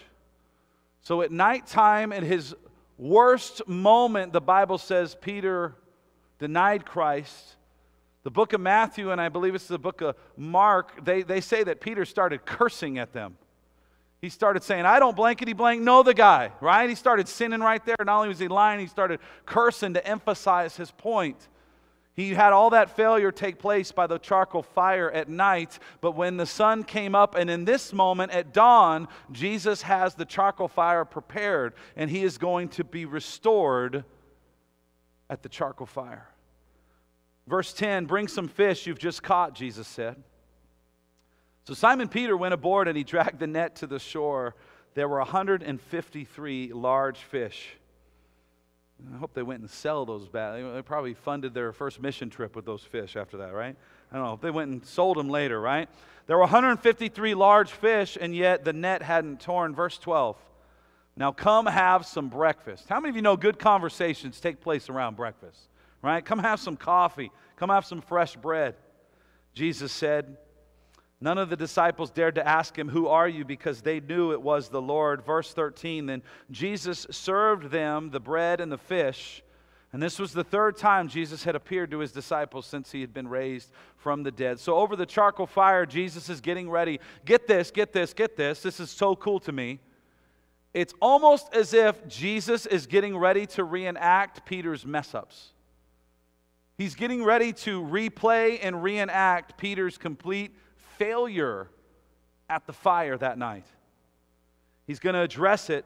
So 1.01 1.23
at 1.23 1.31
nighttime, 1.31 2.13
at 2.13 2.23
his 2.23 2.55
worst 2.97 3.67
moment, 3.69 4.33
the 4.33 4.41
Bible 4.41 4.79
says 4.79 5.17
Peter 5.21 5.75
denied 6.39 6.87
Christ. 6.87 7.57
The 8.23 8.31
book 8.31 8.55
of 8.55 8.61
Matthew, 8.61 9.11
and 9.11 9.21
I 9.21 9.29
believe 9.29 9.55
it's 9.55 9.69
the 9.69 9.79
book 9.79 10.01
of 10.01 10.17
Mark, 10.37 11.05
they, 11.05 11.23
they 11.23 11.43
say 11.43 11.63
that 11.65 11.81
Peter 11.81 12.07
started 12.07 12.47
cursing 12.47 12.99
at 12.99 13.13
them. 13.13 13.37
He 14.23 14.31
started 14.31 14.63
saying, 14.63 14.87
I 14.87 14.99
don't 14.99 15.15
blankety 15.15 15.53
blank 15.53 15.83
know 15.83 16.03
the 16.03 16.15
guy, 16.15 16.51
right? 16.63 16.89
He 16.89 16.95
started 16.95 17.29
sinning 17.29 17.61
right 17.61 17.85
there. 17.85 17.97
Not 18.03 18.17
only 18.17 18.29
was 18.29 18.39
he 18.39 18.49
lying, 18.49 18.81
he 18.81 18.87
started 18.87 19.21
cursing 19.45 19.93
to 19.93 20.07
emphasize 20.07 20.75
his 20.75 20.91
point. 20.91 21.37
He 22.15 22.35
had 22.35 22.53
all 22.53 22.71
that 22.71 22.97
failure 22.97 23.33
take 23.33 23.59
place 23.59 23.91
by 23.91 24.07
the 24.07 24.19
charcoal 24.19 24.63
fire 24.63 25.11
at 25.11 25.29
night, 25.29 25.81
but 26.01 26.13
when 26.13 26.37
the 26.37 26.47
sun 26.47 26.85
came 26.85 27.15
up, 27.15 27.35
and 27.35 27.51
in 27.51 27.65
this 27.65 27.93
moment 27.93 28.31
at 28.31 28.53
dawn, 28.53 29.09
Jesus 29.33 29.83
has 29.83 30.15
the 30.15 30.25
charcoal 30.25 30.69
fire 30.69 31.05
prepared, 31.05 31.75
and 31.97 32.09
he 32.09 32.23
is 32.23 32.39
going 32.39 32.69
to 32.71 32.85
be 32.85 33.05
restored 33.05 34.05
at 35.29 35.43
the 35.43 35.49
charcoal 35.49 35.89
fire. 35.89 36.29
Verse 37.49 37.73
10 37.73 38.07
Bring 38.07 38.29
some 38.29 38.47
fish 38.47 38.87
you've 38.87 38.99
just 38.99 39.23
caught, 39.23 39.55
Jesus 39.55 39.89
said. 39.89 40.23
So 41.65 41.75
Simon 41.75 42.09
Peter 42.09 42.37
went 42.37 42.55
aboard 42.55 42.89
and 42.89 42.97
he 42.97 43.05
dragged 43.05 43.39
the 43.39 43.47
net 43.47 43.77
to 43.77 43.87
the 43.87 43.99
shore. 43.99 44.55
There 44.95 45.09
were 45.09 45.19
153 45.19 46.73
large 46.73 47.19
fish. 47.19 47.77
I 49.13 49.19
hope 49.19 49.35
they 49.35 49.43
went 49.43 49.61
and 49.61 49.71
sell 49.71 50.07
those 50.07 50.29
back. 50.29 50.55
They 50.55 50.83
probably 50.83 51.15
funded 51.15 51.55
their 51.55 51.73
first 51.73 52.01
mission 52.01 52.31
trip 52.31 52.55
with 52.55 52.65
those 52.65 52.83
fish 52.83 53.17
after 53.17 53.39
that, 53.39 53.53
right? 53.53 53.77
I 54.13 54.17
don't 54.17 54.25
know. 54.25 54.39
They 54.41 54.51
went 54.51 54.71
and 54.71 54.85
sold 54.85 55.17
them 55.17 55.29
later, 55.29 55.61
right? 55.61 55.89
There 56.27 56.37
were 56.37 56.43
153 56.43 57.35
large 57.35 57.71
fish, 57.71 58.17
and 58.21 58.35
yet 58.35 58.65
the 58.65 58.73
net 58.73 59.03
hadn't 59.03 59.41
torn. 59.41 59.75
Verse 59.75 59.99
12. 59.99 60.37
Now 61.17 61.33
come 61.33 61.67
have 61.67 62.07
some 62.07 62.29
breakfast. 62.29 62.89
How 62.89 63.01
many 63.01 63.11
of 63.11 63.17
you 63.17 63.23
know 63.23 63.37
good 63.37 63.59
conversations 63.59 64.41
take 64.41 64.61
place 64.61 64.89
around 64.89 65.17
breakfast? 65.17 65.59
Right? 66.03 66.25
Come 66.25 66.39
have 66.39 66.61
some 66.61 66.77
coffee. 66.77 67.31
Come 67.57 67.71
have 67.71 67.87
some 67.87 68.01
fresh 68.01 68.37
bread. 68.37 68.75
Jesus 69.55 69.93
said, 69.93 70.37
None 71.25 71.39
of 71.39 71.49
the 71.49 71.57
disciples 71.57 72.11
dared 72.11 72.35
to 72.35 72.47
ask 72.47 72.79
him, 72.79 72.91
Who 72.91 73.09
are 73.09 73.27
you? 73.27 73.47
because 73.47 73.81
they 73.81 73.99
knew 73.99 74.33
it 74.33 74.43
was 74.43 74.69
the 74.69 74.83
Lord. 74.83 75.25
Verse 75.25 75.55
13 75.55 76.05
Then 76.05 76.23
Jesus 76.51 77.07
served 77.11 77.71
them 77.71 78.11
the 78.11 78.21
bread 78.21 78.61
and 78.61 78.71
the 78.71 78.77
fish. 78.77 79.43
And 79.95 80.03
this 80.03 80.19
was 80.19 80.35
the 80.35 80.45
third 80.45 80.77
time 80.77 81.09
Jesus 81.09 81.43
had 81.43 81.57
appeared 81.57 81.91
to 81.93 82.01
his 82.01 82.13
disciples 82.13 82.67
since 82.67 82.93
he 82.93 83.01
had 83.01 83.15
been 83.15 83.27
raised 83.27 83.71
from 83.97 84.23
the 84.23 84.31
dead. 84.31 84.61
So, 84.61 84.77
over 84.77 84.97
the 84.97 85.07
charcoal 85.07 85.47
fire, 85.47 85.87
Jesus 85.87 86.29
is 86.29 86.43
getting 86.43 86.69
ready. 86.69 87.01
Get 87.25 87.47
this, 87.47 87.71
get 87.71 87.95
this, 87.95 88.13
get 88.13 88.37
this. 88.37 88.61
This 88.61 88.79
is 88.79 88.91
so 88.91 89.17
cool 89.17 89.41
to 89.41 89.53
me. 89.53 89.81
It's 90.75 90.93
almost 91.01 91.55
as 91.55 91.73
if 91.73 92.07
Jesus 92.07 92.67
is 92.67 92.87
getting 92.87 93.17
ready 93.17 93.47
to 93.47 93.65
reenact 93.65 94.45
Peter's 94.45 94.85
mess 94.85 95.15
ups. 95.15 95.55
He's 96.77 96.95
getting 96.95 97.25
ready 97.25 97.55
to 97.55 97.83
replay 97.83 98.59
and 98.63 98.83
reenact 98.83 99.57
Peter's 99.57 99.97
complete 99.97 100.55
failure 100.99 101.69
at 102.49 102.67
the 102.67 102.73
fire 102.73 103.17
that 103.17 103.39
night. 103.39 103.67
He's 104.87 104.99
going 104.99 105.15
to 105.15 105.21
address 105.21 105.71
it 105.71 105.85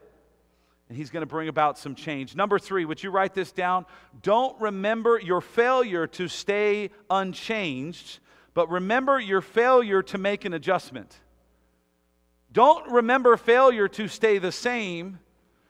and 0.89 0.97
he's 0.97 1.11
going 1.11 1.23
to 1.23 1.27
bring 1.27 1.49
about 1.49 1.79
some 1.79 1.95
change. 1.95 2.35
Number 2.35 2.59
three, 2.59 2.85
would 2.85 3.03
you 3.03 3.11
write 3.11 3.35
this 3.35 3.53
down? 3.53 3.85
Don't 4.23 4.59
remember 4.61 5.19
your 5.19 5.41
failure 5.41 6.07
to 6.07 6.29
stay 6.29 6.91
unchanged, 7.11 8.21
but 8.55 8.71
remember 8.71 9.21
your 9.21 9.43
failure 9.43 10.03
to 10.05 10.19
make 10.19 10.45
an 10.45 10.55
adjustment. 10.55 11.15
Don't 12.53 12.91
remember 12.91 13.37
failure 13.37 13.89
to 13.89 14.09
stay 14.09 14.39
the 14.39 14.53
same. 14.53 15.19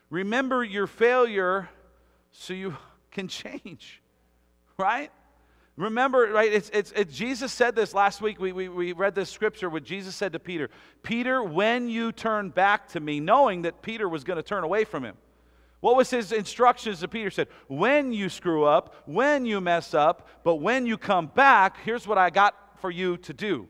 Remember 0.09 0.63
your 0.63 0.87
failure 0.87 1.69
so 2.31 2.55
you 2.55 2.77
can 3.11 3.27
change, 3.27 4.01
right? 4.79 5.11
Remember, 5.79 6.27
right? 6.33 6.53
It's, 6.53 6.71
it's, 6.75 6.93
it's, 6.97 7.15
Jesus 7.15 7.53
said 7.53 7.77
this 7.77 7.95
last 7.95 8.21
week. 8.21 8.41
We, 8.41 8.51
we, 8.51 8.69
we 8.69 8.93
read 8.93 9.15
this 9.15 9.31
scripture 9.31 9.71
where 9.71 9.81
Jesus 9.81 10.17
said 10.17 10.33
to 10.33 10.41
Peter, 10.41 10.71
Peter, 11.05 11.41
when 11.41 11.89
you 11.89 12.11
turn 12.11 12.51
back 12.51 12.89
to 12.89 13.01
me, 13.01 13.21
knowing 13.21 13.63
that 13.63 13.81
Peter 13.81 14.09
was 14.09 14.25
going 14.25 14.39
to 14.39 14.43
turn 14.43 14.65
away 14.65 14.83
from 14.83 15.05
him. 15.05 15.15
What 15.79 15.95
was 15.95 16.11
his 16.11 16.33
instructions 16.33 16.99
to 16.99 17.09
Peter? 17.09 17.31
Said, 17.31 17.47
when 17.69 18.13
you 18.13 18.29
screw 18.29 18.65
up, 18.65 18.97
when 19.07 19.47
you 19.47 19.61
mess 19.61 19.95
up, 19.95 20.27
but 20.43 20.57
when 20.57 20.85
you 20.85 20.99
come 20.99 21.29
back, 21.29 21.77
here's 21.85 22.09
what 22.09 22.19
I 22.19 22.31
got 22.31 22.57
for 22.81 22.91
you 22.91 23.17
to 23.19 23.33
do. 23.33 23.69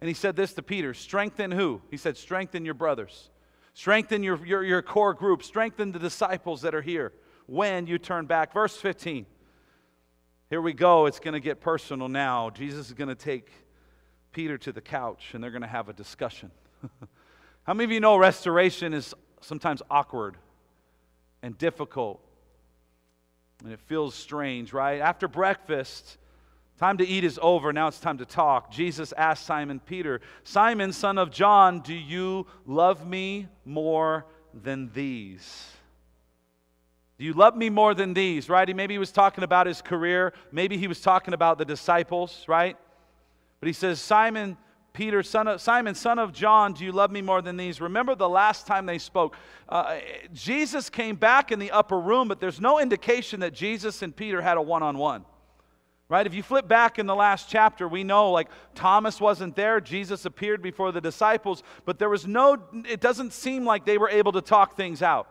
And 0.00 0.06
he 0.06 0.14
said 0.14 0.36
this 0.36 0.52
to 0.52 0.62
Peter 0.62 0.94
strengthen 0.94 1.50
who? 1.50 1.82
He 1.90 1.96
said, 1.96 2.16
strengthen 2.16 2.64
your 2.64 2.74
brothers, 2.74 3.30
strengthen 3.74 4.22
your, 4.22 4.46
your, 4.46 4.62
your 4.62 4.80
core 4.80 5.14
group, 5.14 5.42
strengthen 5.42 5.90
the 5.90 5.98
disciples 5.98 6.62
that 6.62 6.72
are 6.72 6.82
here 6.82 7.12
when 7.46 7.88
you 7.88 7.98
turn 7.98 8.26
back. 8.26 8.52
Verse 8.52 8.76
15. 8.76 9.26
Here 10.48 10.60
we 10.60 10.74
go. 10.74 11.06
It's 11.06 11.18
going 11.18 11.34
to 11.34 11.40
get 11.40 11.60
personal 11.60 12.08
now. 12.08 12.50
Jesus 12.50 12.86
is 12.86 12.92
going 12.92 13.08
to 13.08 13.16
take 13.16 13.50
Peter 14.30 14.56
to 14.58 14.70
the 14.70 14.80
couch 14.80 15.30
and 15.32 15.42
they're 15.42 15.50
going 15.50 15.62
to 15.62 15.68
have 15.68 15.88
a 15.88 15.92
discussion. 15.92 16.52
How 17.64 17.74
many 17.74 17.84
of 17.84 17.90
you 17.90 17.98
know 17.98 18.16
restoration 18.16 18.94
is 18.94 19.12
sometimes 19.40 19.82
awkward 19.90 20.36
and 21.42 21.58
difficult? 21.58 22.20
And 23.64 23.72
it 23.72 23.80
feels 23.80 24.14
strange, 24.14 24.72
right? 24.72 25.00
After 25.00 25.26
breakfast, 25.26 26.16
time 26.78 26.98
to 26.98 27.06
eat 27.06 27.24
is 27.24 27.40
over. 27.42 27.72
Now 27.72 27.88
it's 27.88 27.98
time 27.98 28.18
to 28.18 28.24
talk. 28.24 28.70
Jesus 28.70 29.12
asked 29.16 29.46
Simon 29.46 29.80
Peter, 29.80 30.20
Simon, 30.44 30.92
son 30.92 31.18
of 31.18 31.32
John, 31.32 31.80
do 31.80 31.94
you 31.94 32.46
love 32.66 33.04
me 33.04 33.48
more 33.64 34.26
than 34.54 34.92
these? 34.92 35.75
Do 37.18 37.24
you 37.24 37.32
love 37.32 37.56
me 37.56 37.70
more 37.70 37.94
than 37.94 38.12
these, 38.12 38.48
right? 38.48 38.74
Maybe 38.74 38.94
he 38.94 38.98
was 38.98 39.12
talking 39.12 39.42
about 39.42 39.66
his 39.66 39.80
career. 39.80 40.34
Maybe 40.52 40.76
he 40.76 40.86
was 40.86 41.00
talking 41.00 41.32
about 41.32 41.56
the 41.56 41.64
disciples, 41.64 42.44
right? 42.46 42.76
But 43.60 43.68
he 43.68 43.72
says, 43.72 44.00
Simon, 44.00 44.58
Peter, 44.92 45.22
son 45.22 45.48
of, 45.48 45.60
Simon, 45.60 45.94
son 45.94 46.18
of 46.18 46.32
John, 46.32 46.74
do 46.74 46.84
you 46.84 46.92
love 46.92 47.10
me 47.10 47.22
more 47.22 47.40
than 47.40 47.56
these? 47.56 47.80
Remember 47.80 48.14
the 48.14 48.28
last 48.28 48.66
time 48.66 48.84
they 48.84 48.98
spoke. 48.98 49.34
Uh, 49.68 49.98
Jesus 50.34 50.90
came 50.90 51.16
back 51.16 51.52
in 51.52 51.58
the 51.58 51.70
upper 51.70 51.98
room, 51.98 52.28
but 52.28 52.38
there's 52.38 52.60
no 52.60 52.78
indication 52.78 53.40
that 53.40 53.54
Jesus 53.54 54.02
and 54.02 54.14
Peter 54.14 54.42
had 54.42 54.58
a 54.58 54.62
one 54.62 54.82
on 54.82 54.98
one. 54.98 55.24
Right? 56.08 56.26
If 56.26 56.34
you 56.34 56.42
flip 56.42 56.68
back 56.68 56.98
in 56.98 57.06
the 57.06 57.16
last 57.16 57.48
chapter, 57.50 57.88
we 57.88 58.04
know 58.04 58.30
like 58.30 58.48
Thomas 58.74 59.20
wasn't 59.20 59.56
there. 59.56 59.80
Jesus 59.80 60.24
appeared 60.24 60.62
before 60.62 60.92
the 60.92 61.00
disciples, 61.00 61.62
but 61.84 61.98
there 61.98 62.08
was 62.08 62.26
no, 62.26 62.62
it 62.88 63.00
doesn't 63.00 63.32
seem 63.32 63.64
like 63.64 63.84
they 63.84 63.98
were 63.98 64.10
able 64.10 64.32
to 64.32 64.40
talk 64.40 64.76
things 64.76 65.02
out. 65.02 65.28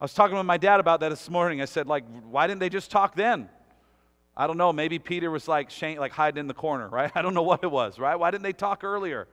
I 0.00 0.04
was 0.04 0.14
talking 0.14 0.34
with 0.34 0.46
my 0.46 0.56
dad 0.56 0.80
about 0.80 1.00
that 1.00 1.10
this 1.10 1.28
morning. 1.28 1.60
I 1.60 1.66
said, 1.66 1.86
like, 1.86 2.04
why 2.30 2.46
didn't 2.46 2.60
they 2.60 2.70
just 2.70 2.90
talk 2.90 3.14
then? 3.14 3.50
I 4.34 4.46
don't 4.46 4.56
know. 4.56 4.72
Maybe 4.72 4.98
Peter 4.98 5.30
was 5.30 5.46
like 5.46 5.70
like 5.98 6.12
hiding 6.12 6.40
in 6.40 6.46
the 6.46 6.54
corner, 6.54 6.88
right? 6.98 7.12
I 7.14 7.20
don't 7.20 7.34
know 7.34 7.42
what 7.42 7.62
it 7.62 7.70
was, 7.70 7.98
right? 7.98 8.16
Why 8.16 8.30
didn't 8.30 8.44
they 8.44 8.54
talk 8.54 8.82
earlier? 8.82 9.28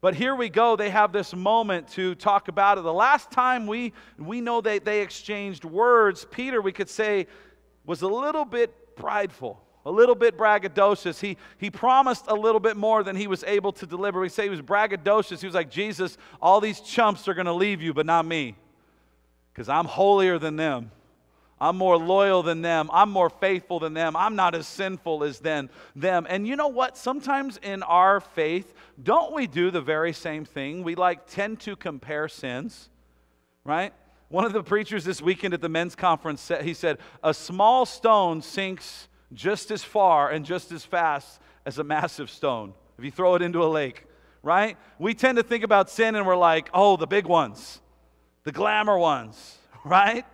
But 0.00 0.16
here 0.16 0.34
we 0.34 0.48
go. 0.48 0.74
They 0.74 0.90
have 0.90 1.12
this 1.12 1.34
moment 1.34 1.88
to 1.90 2.16
talk 2.16 2.48
about 2.48 2.78
it. 2.78 2.80
The 2.82 2.92
last 2.92 3.30
time 3.30 3.68
we 3.68 3.92
we 4.18 4.40
know 4.40 4.60
that 4.60 4.84
they 4.84 5.02
exchanged 5.02 5.64
words, 5.64 6.26
Peter, 6.32 6.60
we 6.60 6.72
could 6.72 6.90
say, 6.90 7.28
was 7.84 8.02
a 8.02 8.08
little 8.08 8.44
bit 8.44 8.96
prideful, 8.96 9.62
a 9.84 9.90
little 9.90 10.16
bit 10.16 10.36
braggadocious. 10.36 11.20
He 11.20 11.36
he 11.58 11.70
promised 11.70 12.24
a 12.26 12.34
little 12.34 12.60
bit 12.60 12.76
more 12.76 13.04
than 13.04 13.14
he 13.14 13.28
was 13.28 13.44
able 13.44 13.70
to 13.74 13.86
deliver. 13.86 14.18
We 14.18 14.30
say 14.30 14.42
he 14.44 14.50
was 14.50 14.62
braggadocious. 14.62 15.38
He 15.38 15.46
was 15.46 15.54
like, 15.54 15.70
Jesus, 15.70 16.18
all 16.42 16.60
these 16.60 16.80
chumps 16.80 17.28
are 17.28 17.34
going 17.34 17.46
to 17.46 17.52
leave 17.52 17.80
you, 17.80 17.94
but 17.94 18.04
not 18.04 18.26
me 18.26 18.56
because 19.56 19.70
I'm 19.70 19.86
holier 19.86 20.38
than 20.38 20.56
them. 20.56 20.90
I'm 21.58 21.78
more 21.78 21.96
loyal 21.96 22.42
than 22.42 22.60
them. 22.60 22.90
I'm 22.92 23.08
more 23.08 23.30
faithful 23.30 23.78
than 23.78 23.94
them. 23.94 24.14
I'm 24.14 24.36
not 24.36 24.54
as 24.54 24.66
sinful 24.66 25.24
as 25.24 25.38
them. 25.38 25.70
them. 25.94 26.26
And 26.28 26.46
you 26.46 26.56
know 26.56 26.68
what? 26.68 26.98
Sometimes 26.98 27.56
in 27.62 27.82
our 27.82 28.20
faith, 28.20 28.74
don't 29.02 29.32
we 29.32 29.46
do 29.46 29.70
the 29.70 29.80
very 29.80 30.12
same 30.12 30.44
thing? 30.44 30.82
We 30.82 30.94
like 30.94 31.26
tend 31.26 31.60
to 31.60 31.74
compare 31.74 32.28
sins, 32.28 32.90
right? 33.64 33.94
One 34.28 34.44
of 34.44 34.52
the 34.52 34.62
preachers 34.62 35.06
this 35.06 35.22
weekend 35.22 35.54
at 35.54 35.62
the 35.62 35.70
men's 35.70 35.94
conference 35.94 36.42
said, 36.42 36.62
he 36.62 36.74
said, 36.74 36.98
a 37.24 37.32
small 37.32 37.86
stone 37.86 38.42
sinks 38.42 39.08
just 39.32 39.70
as 39.70 39.82
far 39.82 40.28
and 40.28 40.44
just 40.44 40.70
as 40.70 40.84
fast 40.84 41.40
as 41.64 41.78
a 41.78 41.84
massive 41.84 42.28
stone 42.28 42.74
if 42.98 43.04
you 43.04 43.10
throw 43.10 43.34
it 43.34 43.42
into 43.42 43.64
a 43.64 43.66
lake 43.66 44.04
right? 44.46 44.76
We 45.00 45.12
tend 45.12 45.38
to 45.38 45.42
think 45.42 45.64
about 45.64 45.90
sin 45.90 46.14
and 46.14 46.24
we're 46.24 46.36
like, 46.36 46.70
oh, 46.72 46.96
the 46.96 47.08
big 47.08 47.26
ones, 47.26 47.80
the 48.46 48.52
glamour 48.52 48.96
ones, 48.96 49.58
right? 49.84 50.24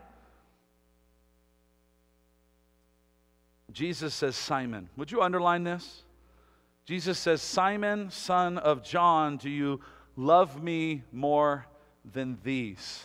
Jesus 3.73 4.13
says, 4.13 4.37
Simon. 4.37 4.91
Would 4.99 5.11
you 5.11 5.23
underline 5.23 5.65
this? 5.65 6.03
Jesus 6.85 7.19
says, 7.19 7.41
Simon, 7.41 8.11
son 8.11 8.59
of 8.59 8.85
John, 8.85 9.39
do 9.39 9.49
you 9.49 9.81
love 10.15 10.63
me 10.63 11.05
more 11.11 11.67
than 12.05 12.37
these? 12.45 13.03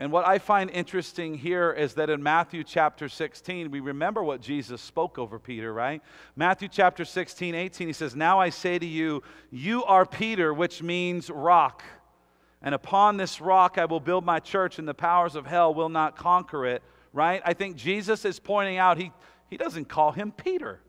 And 0.00 0.10
what 0.10 0.26
I 0.26 0.38
find 0.38 0.68
interesting 0.70 1.38
here 1.38 1.72
is 1.72 1.94
that 1.94 2.10
in 2.10 2.20
Matthew 2.20 2.64
chapter 2.64 3.08
16, 3.08 3.70
we 3.70 3.78
remember 3.78 4.22
what 4.24 4.40
Jesus 4.40 4.82
spoke 4.82 5.16
over 5.16 5.38
Peter, 5.38 5.72
right? 5.72 6.02
Matthew 6.34 6.66
chapter 6.68 7.04
16, 7.04 7.54
18, 7.54 7.86
he 7.86 7.92
says, 7.92 8.16
Now 8.16 8.40
I 8.40 8.50
say 8.50 8.80
to 8.80 8.86
you, 8.86 9.22
you 9.52 9.84
are 9.84 10.04
Peter, 10.04 10.52
which 10.52 10.82
means 10.82 11.30
rock. 11.30 11.84
And 12.62 12.74
upon 12.74 13.16
this 13.16 13.40
rock 13.40 13.78
I 13.78 13.84
will 13.84 14.00
build 14.00 14.24
my 14.24 14.40
church, 14.40 14.78
and 14.78 14.88
the 14.88 14.94
powers 14.94 15.34
of 15.34 15.46
hell 15.46 15.74
will 15.74 15.88
not 15.88 16.16
conquer 16.16 16.66
it, 16.66 16.82
right? 17.12 17.42
I 17.44 17.54
think 17.54 17.76
Jesus 17.76 18.24
is 18.24 18.38
pointing 18.38 18.78
out, 18.78 18.98
he, 18.98 19.12
he 19.48 19.56
doesn't 19.56 19.88
call 19.88 20.12
him 20.12 20.32
Peter, 20.32 20.80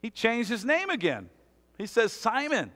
he 0.00 0.10
changed 0.10 0.50
his 0.50 0.64
name 0.64 0.90
again. 0.90 1.28
He 1.78 1.86
says, 1.86 2.12
Simon. 2.12 2.70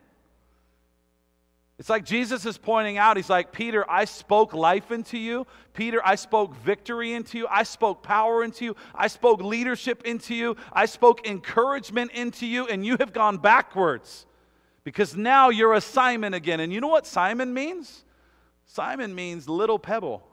It's 1.79 1.91
like 1.91 2.07
Jesus 2.07 2.47
is 2.47 2.57
pointing 2.57 2.97
out, 2.97 3.19
he's 3.19 3.29
like, 3.29 3.53
Peter, 3.53 3.85
I 3.91 4.07
spoke 4.07 4.55
life 4.55 4.91
into 4.91 5.19
you. 5.19 5.47
Peter, 5.75 6.01
I 6.03 6.15
spoke 6.15 6.57
victory 6.57 7.13
into 7.13 7.37
you. 7.37 7.47
I 7.51 7.65
spoke 7.65 8.03
power 8.03 8.43
into 8.43 8.65
you. 8.65 8.77
I 8.95 9.09
spoke 9.09 9.43
leadership 9.43 10.03
into 10.07 10.35
you. 10.35 10.57
I 10.73 10.87
spoke 10.87 11.27
encouragement 11.27 12.13
into 12.13 12.47
you, 12.47 12.67
and 12.67 12.87
you 12.87 12.97
have 12.99 13.13
gone 13.13 13.37
backwards 13.37 14.25
because 14.87 15.17
now 15.17 15.49
you're 15.49 15.75
a 15.75 15.81
Simon 15.81 16.33
again. 16.33 16.61
And 16.61 16.73
you 16.73 16.81
know 16.81 16.87
what 16.87 17.09
Simon 17.09 17.53
means? 17.53 18.05
Simon 18.67 19.17
means 19.17 19.49
little 19.49 19.81
pebble. 19.81 20.25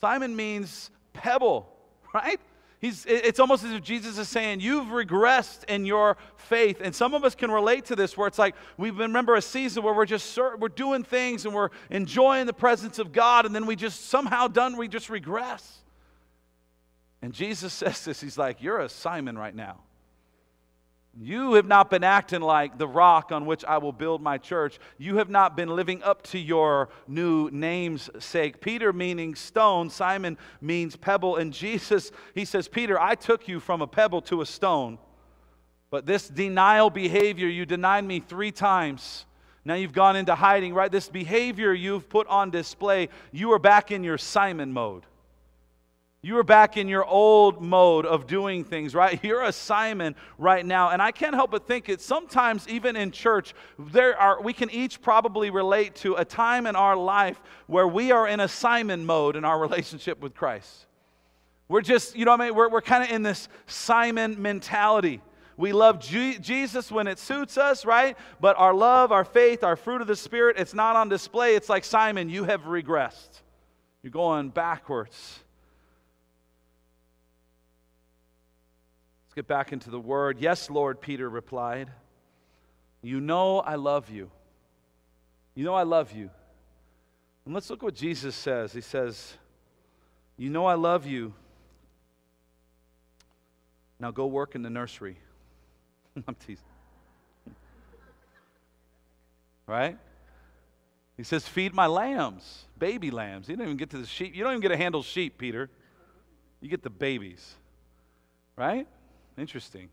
Simon 0.00 0.36
means 0.36 0.92
pebble, 1.12 1.68
right? 2.14 2.38
He's, 2.78 3.04
it's 3.06 3.40
almost 3.40 3.64
as 3.64 3.72
if 3.72 3.82
Jesus 3.82 4.16
is 4.16 4.28
saying, 4.28 4.60
You've 4.60 4.86
regressed 4.86 5.64
in 5.64 5.86
your 5.86 6.18
faith. 6.36 6.80
And 6.80 6.94
some 6.94 7.12
of 7.12 7.24
us 7.24 7.34
can 7.34 7.50
relate 7.50 7.86
to 7.86 7.96
this 7.96 8.16
where 8.16 8.28
it's 8.28 8.38
like 8.38 8.54
we 8.76 8.90
remember 8.90 9.34
a 9.34 9.42
season 9.42 9.82
where 9.82 9.92
we're 9.92 10.06
just 10.06 10.38
we're 10.60 10.68
doing 10.68 11.02
things 11.02 11.44
and 11.46 11.52
we're 11.52 11.70
enjoying 11.90 12.46
the 12.46 12.52
presence 12.52 13.00
of 13.00 13.10
God, 13.10 13.44
and 13.44 13.52
then 13.52 13.66
we 13.66 13.74
just 13.74 14.08
somehow 14.08 14.46
done, 14.46 14.76
we 14.76 14.86
just 14.86 15.10
regress. 15.10 15.78
And 17.22 17.32
Jesus 17.32 17.72
says 17.74 18.04
this 18.04 18.20
He's 18.20 18.38
like, 18.38 18.62
You're 18.62 18.78
a 18.78 18.88
Simon 18.88 19.36
right 19.36 19.54
now. 19.54 19.80
You 21.18 21.54
have 21.54 21.66
not 21.66 21.90
been 21.90 22.04
acting 22.04 22.40
like 22.40 22.78
the 22.78 22.86
rock 22.86 23.32
on 23.32 23.44
which 23.44 23.64
I 23.64 23.78
will 23.78 23.92
build 23.92 24.22
my 24.22 24.38
church. 24.38 24.78
You 24.96 25.16
have 25.16 25.28
not 25.28 25.56
been 25.56 25.68
living 25.68 26.02
up 26.04 26.22
to 26.28 26.38
your 26.38 26.88
new 27.08 27.50
name's 27.50 28.08
sake. 28.20 28.60
Peter 28.60 28.92
meaning 28.92 29.34
stone, 29.34 29.90
Simon 29.90 30.38
means 30.60 30.94
pebble. 30.94 31.36
And 31.36 31.52
Jesus, 31.52 32.12
he 32.34 32.44
says, 32.44 32.68
Peter, 32.68 32.98
I 33.00 33.16
took 33.16 33.48
you 33.48 33.58
from 33.58 33.82
a 33.82 33.88
pebble 33.88 34.22
to 34.22 34.40
a 34.40 34.46
stone. 34.46 34.98
But 35.90 36.06
this 36.06 36.28
denial 36.28 36.90
behavior, 36.90 37.48
you 37.48 37.66
denied 37.66 38.04
me 38.04 38.20
three 38.20 38.52
times. 38.52 39.26
Now 39.64 39.74
you've 39.74 39.92
gone 39.92 40.14
into 40.14 40.36
hiding, 40.36 40.74
right? 40.74 40.92
This 40.92 41.08
behavior 41.08 41.72
you've 41.72 42.08
put 42.08 42.28
on 42.28 42.50
display, 42.50 43.08
you 43.32 43.52
are 43.52 43.58
back 43.58 43.90
in 43.90 44.04
your 44.04 44.16
Simon 44.16 44.72
mode. 44.72 45.04
You 46.22 46.36
are 46.36 46.44
back 46.44 46.76
in 46.76 46.86
your 46.86 47.04
old 47.04 47.62
mode 47.62 48.04
of 48.04 48.26
doing 48.26 48.62
things, 48.64 48.94
right? 48.94 49.18
You're 49.24 49.42
a 49.42 49.52
Simon 49.52 50.14
right 50.36 50.64
now. 50.64 50.90
And 50.90 51.00
I 51.00 51.12
can't 51.12 51.34
help 51.34 51.50
but 51.50 51.66
think 51.66 51.88
it 51.88 52.02
sometimes, 52.02 52.68
even 52.68 52.94
in 52.94 53.10
church, 53.10 53.54
there 53.78 54.18
are, 54.18 54.42
we 54.42 54.52
can 54.52 54.70
each 54.70 55.00
probably 55.00 55.48
relate 55.48 55.94
to 55.96 56.16
a 56.16 56.24
time 56.24 56.66
in 56.66 56.76
our 56.76 56.94
life 56.94 57.40
where 57.66 57.88
we 57.88 58.12
are 58.12 58.28
in 58.28 58.40
a 58.40 58.48
Simon 58.48 59.06
mode 59.06 59.34
in 59.34 59.46
our 59.46 59.58
relationship 59.58 60.20
with 60.20 60.34
Christ. 60.34 60.86
We're 61.68 61.80
just, 61.80 62.16
you 62.16 62.26
know 62.26 62.32
what 62.32 62.42
I 62.42 62.46
mean? 62.46 62.54
We're, 62.54 62.68
we're 62.68 62.82
kind 62.82 63.02
of 63.02 63.10
in 63.10 63.22
this 63.22 63.48
Simon 63.66 64.42
mentality. 64.42 65.22
We 65.56 65.72
love 65.72 66.00
G- 66.00 66.38
Jesus 66.38 66.90
when 66.90 67.06
it 67.06 67.18
suits 67.18 67.56
us, 67.56 67.86
right? 67.86 68.16
But 68.40 68.58
our 68.58 68.74
love, 68.74 69.10
our 69.10 69.24
faith, 69.24 69.64
our 69.64 69.76
fruit 69.76 70.02
of 70.02 70.06
the 70.06 70.16
Spirit, 70.16 70.56
it's 70.58 70.74
not 70.74 70.96
on 70.96 71.08
display. 71.08 71.54
It's 71.54 71.68
like 71.68 71.84
Simon, 71.84 72.28
you 72.28 72.44
have 72.44 72.62
regressed. 72.62 73.40
You're 74.02 74.10
going 74.10 74.50
backwards. 74.50 75.40
Let's 79.30 79.36
get 79.36 79.46
back 79.46 79.72
into 79.72 79.90
the 79.90 80.00
word. 80.00 80.40
Yes, 80.40 80.68
Lord, 80.68 81.00
Peter 81.00 81.30
replied. 81.30 81.88
You 83.00 83.20
know 83.20 83.60
I 83.60 83.76
love 83.76 84.10
you. 84.10 84.28
You 85.54 85.62
know 85.62 85.74
I 85.74 85.84
love 85.84 86.10
you. 86.10 86.30
And 87.44 87.54
let's 87.54 87.70
look 87.70 87.80
what 87.80 87.94
Jesus 87.94 88.34
says. 88.34 88.72
He 88.72 88.80
says, 88.80 89.34
You 90.36 90.50
know 90.50 90.66
I 90.66 90.74
love 90.74 91.06
you. 91.06 91.32
Now 94.00 94.10
go 94.10 94.26
work 94.26 94.56
in 94.56 94.62
the 94.62 94.70
nursery. 94.70 95.16
I'm 96.26 96.34
teasing. 96.34 96.64
right? 99.68 99.96
He 101.16 101.22
says, 101.22 101.46
Feed 101.46 101.72
my 101.72 101.86
lambs, 101.86 102.64
baby 102.80 103.12
lambs. 103.12 103.48
You 103.48 103.54
don't 103.54 103.66
even 103.66 103.76
get 103.76 103.90
to 103.90 103.98
the 103.98 104.06
sheep. 104.06 104.34
You 104.34 104.42
don't 104.42 104.54
even 104.54 104.62
get 104.62 104.70
to 104.70 104.76
handle 104.76 105.04
sheep, 105.04 105.38
Peter. 105.38 105.70
You 106.60 106.68
get 106.68 106.82
the 106.82 106.90
babies. 106.90 107.54
Right? 108.56 108.88
Interesting. 109.38 109.88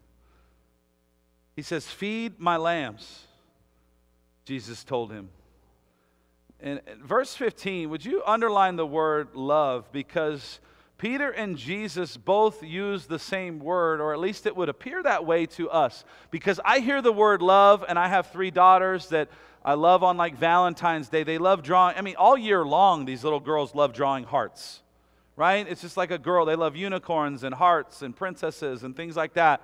He 1.55 1.61
says, 1.61 1.87
Feed 1.87 2.39
my 2.39 2.57
lambs, 2.57 3.25
Jesus 4.45 4.83
told 4.83 5.11
him. 5.11 5.29
And 6.59 6.81
verse 7.03 7.35
15, 7.35 7.89
would 7.89 8.05
you 8.05 8.23
underline 8.25 8.75
the 8.75 8.85
word 8.85 9.35
love? 9.35 9.91
Because 9.91 10.59
Peter 10.97 11.29
and 11.29 11.57
Jesus 11.57 12.17
both 12.17 12.63
use 12.63 13.05
the 13.05 13.19
same 13.19 13.59
word, 13.59 14.01
or 14.01 14.13
at 14.13 14.19
least 14.19 14.47
it 14.47 14.55
would 14.55 14.69
appear 14.69 15.03
that 15.03 15.25
way 15.25 15.45
to 15.45 15.69
us. 15.69 16.03
Because 16.31 16.59
I 16.65 16.79
hear 16.79 17.01
the 17.01 17.13
word 17.13 17.41
love, 17.41 17.85
and 17.87 17.99
I 17.99 18.07
have 18.07 18.31
three 18.31 18.49
daughters 18.49 19.09
that 19.09 19.29
I 19.63 19.75
love 19.75 20.03
on 20.03 20.17
like 20.17 20.37
Valentine's 20.37 21.09
Day. 21.09 21.23
They 21.23 21.37
love 21.37 21.61
drawing. 21.61 21.97
I 21.97 22.01
mean, 22.01 22.15
all 22.15 22.37
year 22.37 22.65
long, 22.65 23.05
these 23.05 23.23
little 23.23 23.39
girls 23.39 23.75
love 23.75 23.93
drawing 23.93 24.23
hearts 24.23 24.81
right? 25.37 25.65
It's 25.69 25.81
just 25.81 25.95
like 25.95 26.11
a 26.11 26.17
girl. 26.17 26.45
They 26.45 26.55
love 26.55 26.75
unicorns 26.75 27.43
and 27.43 27.55
hearts 27.55 28.01
and 28.01 28.13
princesses 28.13 28.83
and 28.83 28.93
things 28.93 29.15
like 29.15 29.35
that. 29.35 29.61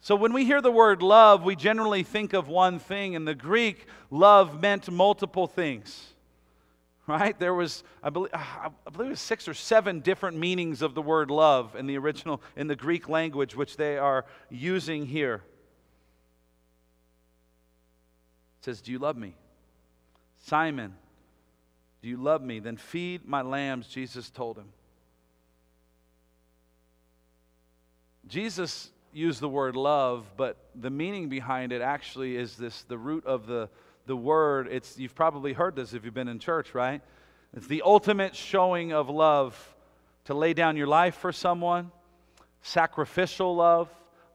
So 0.00 0.14
when 0.14 0.32
we 0.32 0.44
hear 0.44 0.60
the 0.60 0.70
word 0.70 1.02
love, 1.02 1.42
we 1.42 1.56
generally 1.56 2.04
think 2.04 2.34
of 2.34 2.46
one 2.46 2.78
thing. 2.78 3.14
In 3.14 3.24
the 3.24 3.34
Greek, 3.34 3.86
love 4.10 4.60
meant 4.60 4.88
multiple 4.88 5.48
things. 5.48 6.12
Right? 7.08 7.36
There 7.38 7.54
was, 7.54 7.84
I 8.02 8.10
believe, 8.10 8.34
uh, 8.34 8.68
I 8.86 8.90
believe 8.90 9.06
it 9.06 9.12
was 9.12 9.20
six 9.20 9.48
or 9.48 9.54
seven 9.54 10.00
different 10.00 10.36
meanings 10.36 10.82
of 10.82 10.94
the 10.94 11.00
word 11.00 11.30
love 11.30 11.74
in 11.74 11.86
the 11.86 11.96
original, 11.96 12.42
in 12.54 12.66
the 12.66 12.76
Greek 12.76 13.08
language, 13.08 13.56
which 13.56 13.78
they 13.78 13.96
are 13.96 14.26
using 14.50 15.06
here. 15.06 15.36
It 18.60 18.66
says, 18.66 18.82
Do 18.82 18.92
you 18.92 18.98
love 18.98 19.16
me? 19.16 19.34
Simon, 20.40 20.94
do 22.02 22.10
you 22.10 22.18
love 22.18 22.42
me? 22.42 22.58
Then 22.58 22.76
feed 22.76 23.26
my 23.26 23.40
lambs, 23.40 23.88
Jesus 23.88 24.28
told 24.28 24.58
him. 24.58 24.66
Jesus 28.28 28.90
used 29.12 29.40
the 29.40 29.48
word 29.48 29.74
love, 29.74 30.30
but 30.36 30.56
the 30.74 30.90
meaning 30.90 31.28
behind 31.28 31.72
it 31.72 31.80
actually 31.80 32.36
is 32.36 32.56
this 32.56 32.82
the 32.82 32.98
root 32.98 33.24
of 33.26 33.46
the, 33.46 33.68
the 34.06 34.16
word. 34.16 34.68
It's, 34.70 34.98
you've 34.98 35.14
probably 35.14 35.52
heard 35.52 35.74
this 35.74 35.94
if 35.94 36.04
you've 36.04 36.14
been 36.14 36.28
in 36.28 36.38
church, 36.38 36.74
right? 36.74 37.00
It's 37.56 37.66
the 37.66 37.82
ultimate 37.82 38.36
showing 38.36 38.92
of 38.92 39.08
love 39.08 39.76
to 40.26 40.34
lay 40.34 40.52
down 40.52 40.76
your 40.76 40.86
life 40.86 41.16
for 41.16 41.32
someone, 41.32 41.90
sacrificial 42.60 43.56
love, 43.56 43.88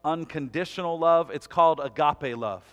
unconditional 0.03 0.97
love. 0.97 1.29
It's 1.29 1.47
called 1.47 1.79
agape 1.79 2.35
love. 2.35 2.63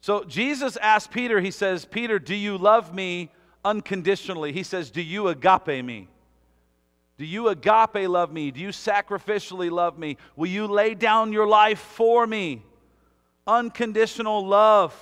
So 0.00 0.24
Jesus 0.24 0.76
asked 0.78 1.10
Peter, 1.10 1.40
he 1.40 1.50
says, 1.50 1.84
Peter, 1.84 2.18
do 2.18 2.34
you 2.34 2.56
love 2.56 2.94
me 2.94 3.30
unconditionally? 3.64 4.52
He 4.52 4.62
says, 4.62 4.90
Do 4.90 5.02
you 5.02 5.28
agape 5.28 5.84
me? 5.84 6.08
Do 7.18 7.26
you 7.26 7.48
agape 7.48 8.08
love 8.08 8.32
me? 8.32 8.50
Do 8.50 8.60
you 8.60 8.68
sacrificially 8.68 9.70
love 9.70 9.98
me? 9.98 10.16
Will 10.34 10.48
you 10.48 10.66
lay 10.66 10.94
down 10.94 11.32
your 11.32 11.46
life 11.46 11.78
for 11.78 12.26
me? 12.26 12.62
Unconditional 13.46 14.46
love. 14.46 14.94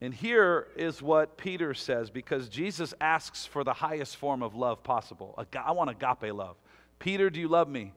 And 0.00 0.14
here 0.14 0.68
is 0.76 1.02
what 1.02 1.36
Peter 1.36 1.74
says 1.74 2.08
because 2.08 2.48
Jesus 2.48 2.94
asks 3.00 3.44
for 3.44 3.64
the 3.64 3.74
highest 3.74 4.16
form 4.16 4.42
of 4.42 4.54
love 4.54 4.82
possible. 4.82 5.38
I 5.54 5.72
want 5.72 5.90
agape 5.90 6.32
love. 6.32 6.56
Peter, 6.98 7.28
do 7.28 7.38
you 7.38 7.48
love 7.48 7.68
me? 7.68 7.92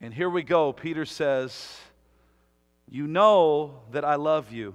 And 0.00 0.12
here 0.12 0.28
we 0.28 0.42
go. 0.42 0.72
Peter 0.72 1.04
says, 1.04 1.78
You 2.88 3.06
know 3.06 3.80
that 3.92 4.04
I 4.04 4.16
love 4.16 4.52
you. 4.52 4.74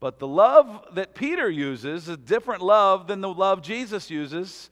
But 0.00 0.18
the 0.18 0.26
love 0.26 0.86
that 0.94 1.14
Peter 1.14 1.48
uses 1.48 2.04
is 2.04 2.08
a 2.08 2.16
different 2.16 2.62
love 2.62 3.06
than 3.06 3.20
the 3.20 3.28
love 3.28 3.62
Jesus 3.62 4.10
uses. 4.10 4.70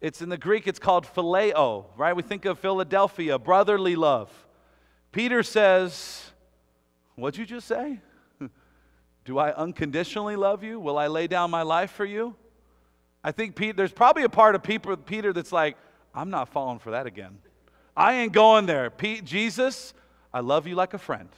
It's 0.00 0.22
in 0.22 0.28
the 0.30 0.38
Greek, 0.38 0.66
it's 0.66 0.78
called 0.78 1.06
phileo, 1.06 1.84
right? 1.96 2.16
We 2.16 2.22
think 2.22 2.44
of 2.46 2.58
Philadelphia, 2.58 3.38
brotherly 3.38 3.96
love. 3.96 4.30
Peter 5.12 5.42
says, 5.42 6.30
What'd 7.16 7.38
you 7.38 7.44
just 7.44 7.68
say? 7.68 8.00
Do 9.26 9.38
I 9.38 9.52
unconditionally 9.52 10.36
love 10.36 10.64
you? 10.64 10.80
Will 10.80 10.96
I 10.96 11.08
lay 11.08 11.26
down 11.26 11.50
my 11.50 11.62
life 11.62 11.90
for 11.90 12.06
you? 12.06 12.34
I 13.22 13.32
think 13.32 13.56
Pete, 13.56 13.76
there's 13.76 13.92
probably 13.92 14.22
a 14.22 14.30
part 14.30 14.54
of 14.54 14.62
Peter 14.62 15.32
that's 15.32 15.52
like, 15.52 15.76
I'm 16.14 16.30
not 16.30 16.48
falling 16.48 16.78
for 16.78 16.92
that 16.92 17.06
again. 17.06 17.38
I 17.94 18.14
ain't 18.14 18.32
going 18.32 18.64
there. 18.64 18.88
Pete, 18.88 19.24
Jesus, 19.24 19.92
I 20.32 20.40
love 20.40 20.66
you 20.66 20.74
like 20.74 20.94
a 20.94 20.98
friend. 20.98 21.28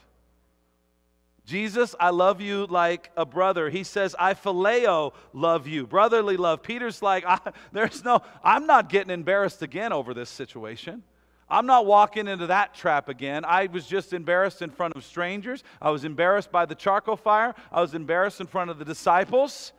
Jesus, 1.44 1.94
I 1.98 2.10
love 2.10 2.40
you 2.40 2.66
like 2.66 3.10
a 3.16 3.26
brother. 3.26 3.68
He 3.68 3.82
says, 3.82 4.14
I 4.18 4.34
phileo 4.34 5.12
love 5.32 5.66
you, 5.66 5.86
brotherly 5.86 6.36
love. 6.36 6.62
Peter's 6.62 7.02
like, 7.02 7.24
there's 7.72 8.04
no, 8.04 8.22
I'm 8.44 8.66
not 8.66 8.88
getting 8.88 9.10
embarrassed 9.10 9.62
again 9.62 9.92
over 9.92 10.14
this 10.14 10.30
situation. 10.30 11.02
I'm 11.48 11.66
not 11.66 11.84
walking 11.84 12.28
into 12.28 12.46
that 12.46 12.74
trap 12.74 13.08
again. 13.08 13.44
I 13.44 13.66
was 13.66 13.86
just 13.86 14.12
embarrassed 14.12 14.62
in 14.62 14.70
front 14.70 14.96
of 14.96 15.04
strangers. 15.04 15.64
I 15.82 15.90
was 15.90 16.04
embarrassed 16.04 16.50
by 16.50 16.64
the 16.64 16.74
charcoal 16.74 17.16
fire. 17.16 17.54
I 17.70 17.82
was 17.82 17.92
embarrassed 17.94 18.40
in 18.40 18.46
front 18.46 18.70
of 18.70 18.78
the 18.78 18.86
disciples 18.86 19.72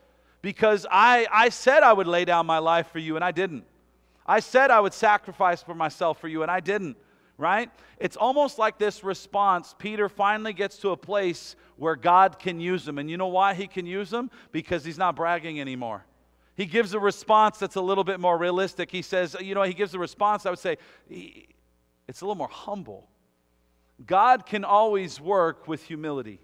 because 0.44 0.86
I, 0.92 1.26
I 1.32 1.50
said 1.50 1.82
I 1.82 1.94
would 1.94 2.06
lay 2.06 2.26
down 2.26 2.46
my 2.46 2.60
life 2.60 2.90
for 2.92 3.00
you 3.00 3.16
and 3.16 3.26
I 3.26 3.32
didn't. 3.32 3.64
I 4.28 4.40
said 4.40 4.70
I 4.70 4.82
would 4.82 4.94
sacrifice 4.94 5.64
for 5.64 5.74
myself 5.74 6.20
for 6.20 6.28
you 6.28 6.44
and 6.44 6.52
I 6.52 6.60
didn't 6.60 6.98
right? 7.44 7.70
It's 8.00 8.16
almost 8.16 8.58
like 8.58 8.80
this 8.80 9.04
response. 9.04 9.76
Peter 9.78 10.08
finally 10.08 10.54
gets 10.54 10.78
to 10.78 10.92
a 10.92 10.98
place 10.98 11.58
where 11.76 11.98
God 11.98 12.40
can 12.40 12.62
use 12.62 12.88
him. 12.88 12.98
And 12.98 13.12
you 13.12 13.18
know 13.18 13.28
why 13.28 13.54
he 13.54 13.68
can 13.68 13.86
use 13.86 14.12
him? 14.12 14.32
Because 14.54 14.86
he's 14.86 14.98
not 14.98 15.18
bragging 15.18 15.60
anymore. 15.60 16.06
He 16.56 16.66
gives 16.66 16.94
a 16.94 17.00
response 17.00 17.58
that's 17.58 17.76
a 17.76 17.82
little 17.82 18.06
bit 18.06 18.22
more 18.22 18.38
realistic. 18.38 18.90
He 18.90 19.02
says, 19.02 19.36
you 19.42 19.56
know, 19.56 19.64
he 19.64 19.74
gives 19.74 19.94
a 19.94 20.00
response, 20.00 20.46
I 20.46 20.52
would 20.52 20.60
say, 20.60 20.78
it's 21.10 22.22
a 22.22 22.26
little 22.26 22.36
more 22.36 22.48
humble. 22.48 23.10
God 24.06 24.46
can 24.46 24.64
always 24.64 25.20
work 25.20 25.68
with 25.68 25.84
humility. 25.84 26.40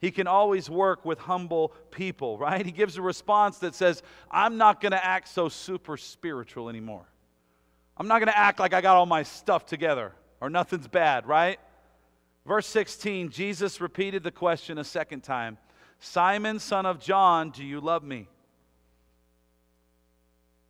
He 0.00 0.12
can 0.12 0.28
always 0.28 0.70
work 0.70 1.04
with 1.04 1.18
humble 1.18 1.72
people, 1.90 2.38
right? 2.38 2.64
He 2.64 2.70
gives 2.70 2.96
a 2.96 3.02
response 3.02 3.58
that 3.58 3.74
says, 3.74 4.04
I'm 4.30 4.56
not 4.56 4.80
going 4.80 4.92
to 4.92 5.04
act 5.04 5.26
so 5.28 5.48
super 5.48 5.96
spiritual 5.96 6.68
anymore. 6.68 7.08
I'm 7.96 8.06
not 8.06 8.20
going 8.20 8.28
to 8.28 8.38
act 8.38 8.60
like 8.60 8.72
I 8.72 8.80
got 8.80 8.96
all 8.96 9.06
my 9.06 9.24
stuff 9.24 9.66
together 9.66 10.12
or 10.40 10.50
nothing's 10.50 10.88
bad, 10.88 11.26
right? 11.26 11.58
Verse 12.46 12.66
16, 12.66 13.30
Jesus 13.30 13.80
repeated 13.80 14.22
the 14.22 14.30
question 14.30 14.78
a 14.78 14.84
second 14.84 15.22
time 15.22 15.58
Simon, 16.00 16.58
son 16.58 16.86
of 16.86 17.00
John, 17.00 17.50
do 17.50 17.64
you 17.64 17.80
love 17.80 18.02
me? 18.02 18.28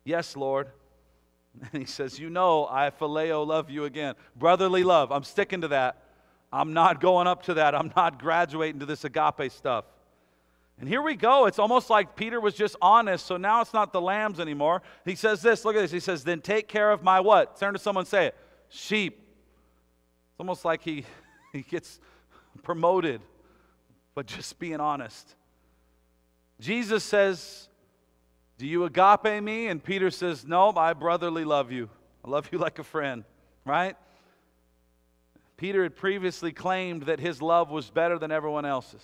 Yes, 0.03 0.35
Lord. 0.35 0.69
And 1.73 1.81
he 1.81 1.85
says, 1.85 2.19
You 2.19 2.29
know, 2.29 2.67
I 2.69 2.89
phileo 2.91 3.45
love 3.45 3.69
you 3.69 3.85
again. 3.85 4.15
Brotherly 4.35 4.83
love. 4.83 5.11
I'm 5.11 5.23
sticking 5.23 5.61
to 5.61 5.67
that. 5.69 6.03
I'm 6.53 6.73
not 6.73 7.01
going 7.01 7.27
up 7.27 7.43
to 7.43 7.55
that. 7.55 7.75
I'm 7.75 7.91
not 7.95 8.19
graduating 8.19 8.79
to 8.79 8.85
this 8.85 9.03
agape 9.03 9.51
stuff. 9.51 9.85
And 10.79 10.87
here 10.87 11.01
we 11.01 11.15
go. 11.15 11.45
It's 11.45 11.59
almost 11.59 11.89
like 11.89 12.15
Peter 12.15 12.39
was 12.39 12.53
just 12.53 12.75
honest. 12.81 13.25
So 13.25 13.35
now 13.35 13.61
it's 13.61 13.73
not 13.73 13.91
the 13.91 13.99
lambs 13.99 14.39
anymore. 14.39 14.81
He 15.05 15.15
says 15.15 15.41
this. 15.41 15.65
Look 15.65 15.75
at 15.75 15.81
this. 15.81 15.91
He 15.91 15.99
says, 15.99 16.23
Then 16.23 16.39
take 16.39 16.67
care 16.67 16.91
of 16.91 17.03
my 17.03 17.19
what? 17.19 17.59
Turn 17.59 17.73
to 17.73 17.79
someone 17.79 18.05
say 18.05 18.27
it. 18.27 18.35
Sheep. 18.69 19.28
It's 20.39 20.41
almost 20.41 20.63
like 20.63 20.81
he, 20.83 21.03
he 21.51 21.63
gets 21.63 21.99
promoted, 22.63 23.19
but 24.15 24.25
just 24.25 24.57
being 24.57 24.79
honest. 24.79 25.35
Jesus 26.61 27.03
says, 27.03 27.67
Do 28.57 28.65
you 28.65 28.85
agape 28.85 29.43
me? 29.43 29.67
And 29.67 29.83
Peter 29.83 30.09
says, 30.09 30.47
No, 30.47 30.71
I 30.77 30.93
brotherly 30.93 31.43
love 31.43 31.73
you. 31.73 31.89
I 32.23 32.29
love 32.29 32.47
you 32.53 32.57
like 32.57 32.79
a 32.79 32.85
friend, 32.85 33.25
right? 33.65 33.97
Peter 35.57 35.83
had 35.83 35.97
previously 35.97 36.53
claimed 36.53 37.03
that 37.03 37.19
his 37.19 37.41
love 37.41 37.69
was 37.69 37.89
better 37.89 38.17
than 38.17 38.31
everyone 38.31 38.63
else's 38.63 39.03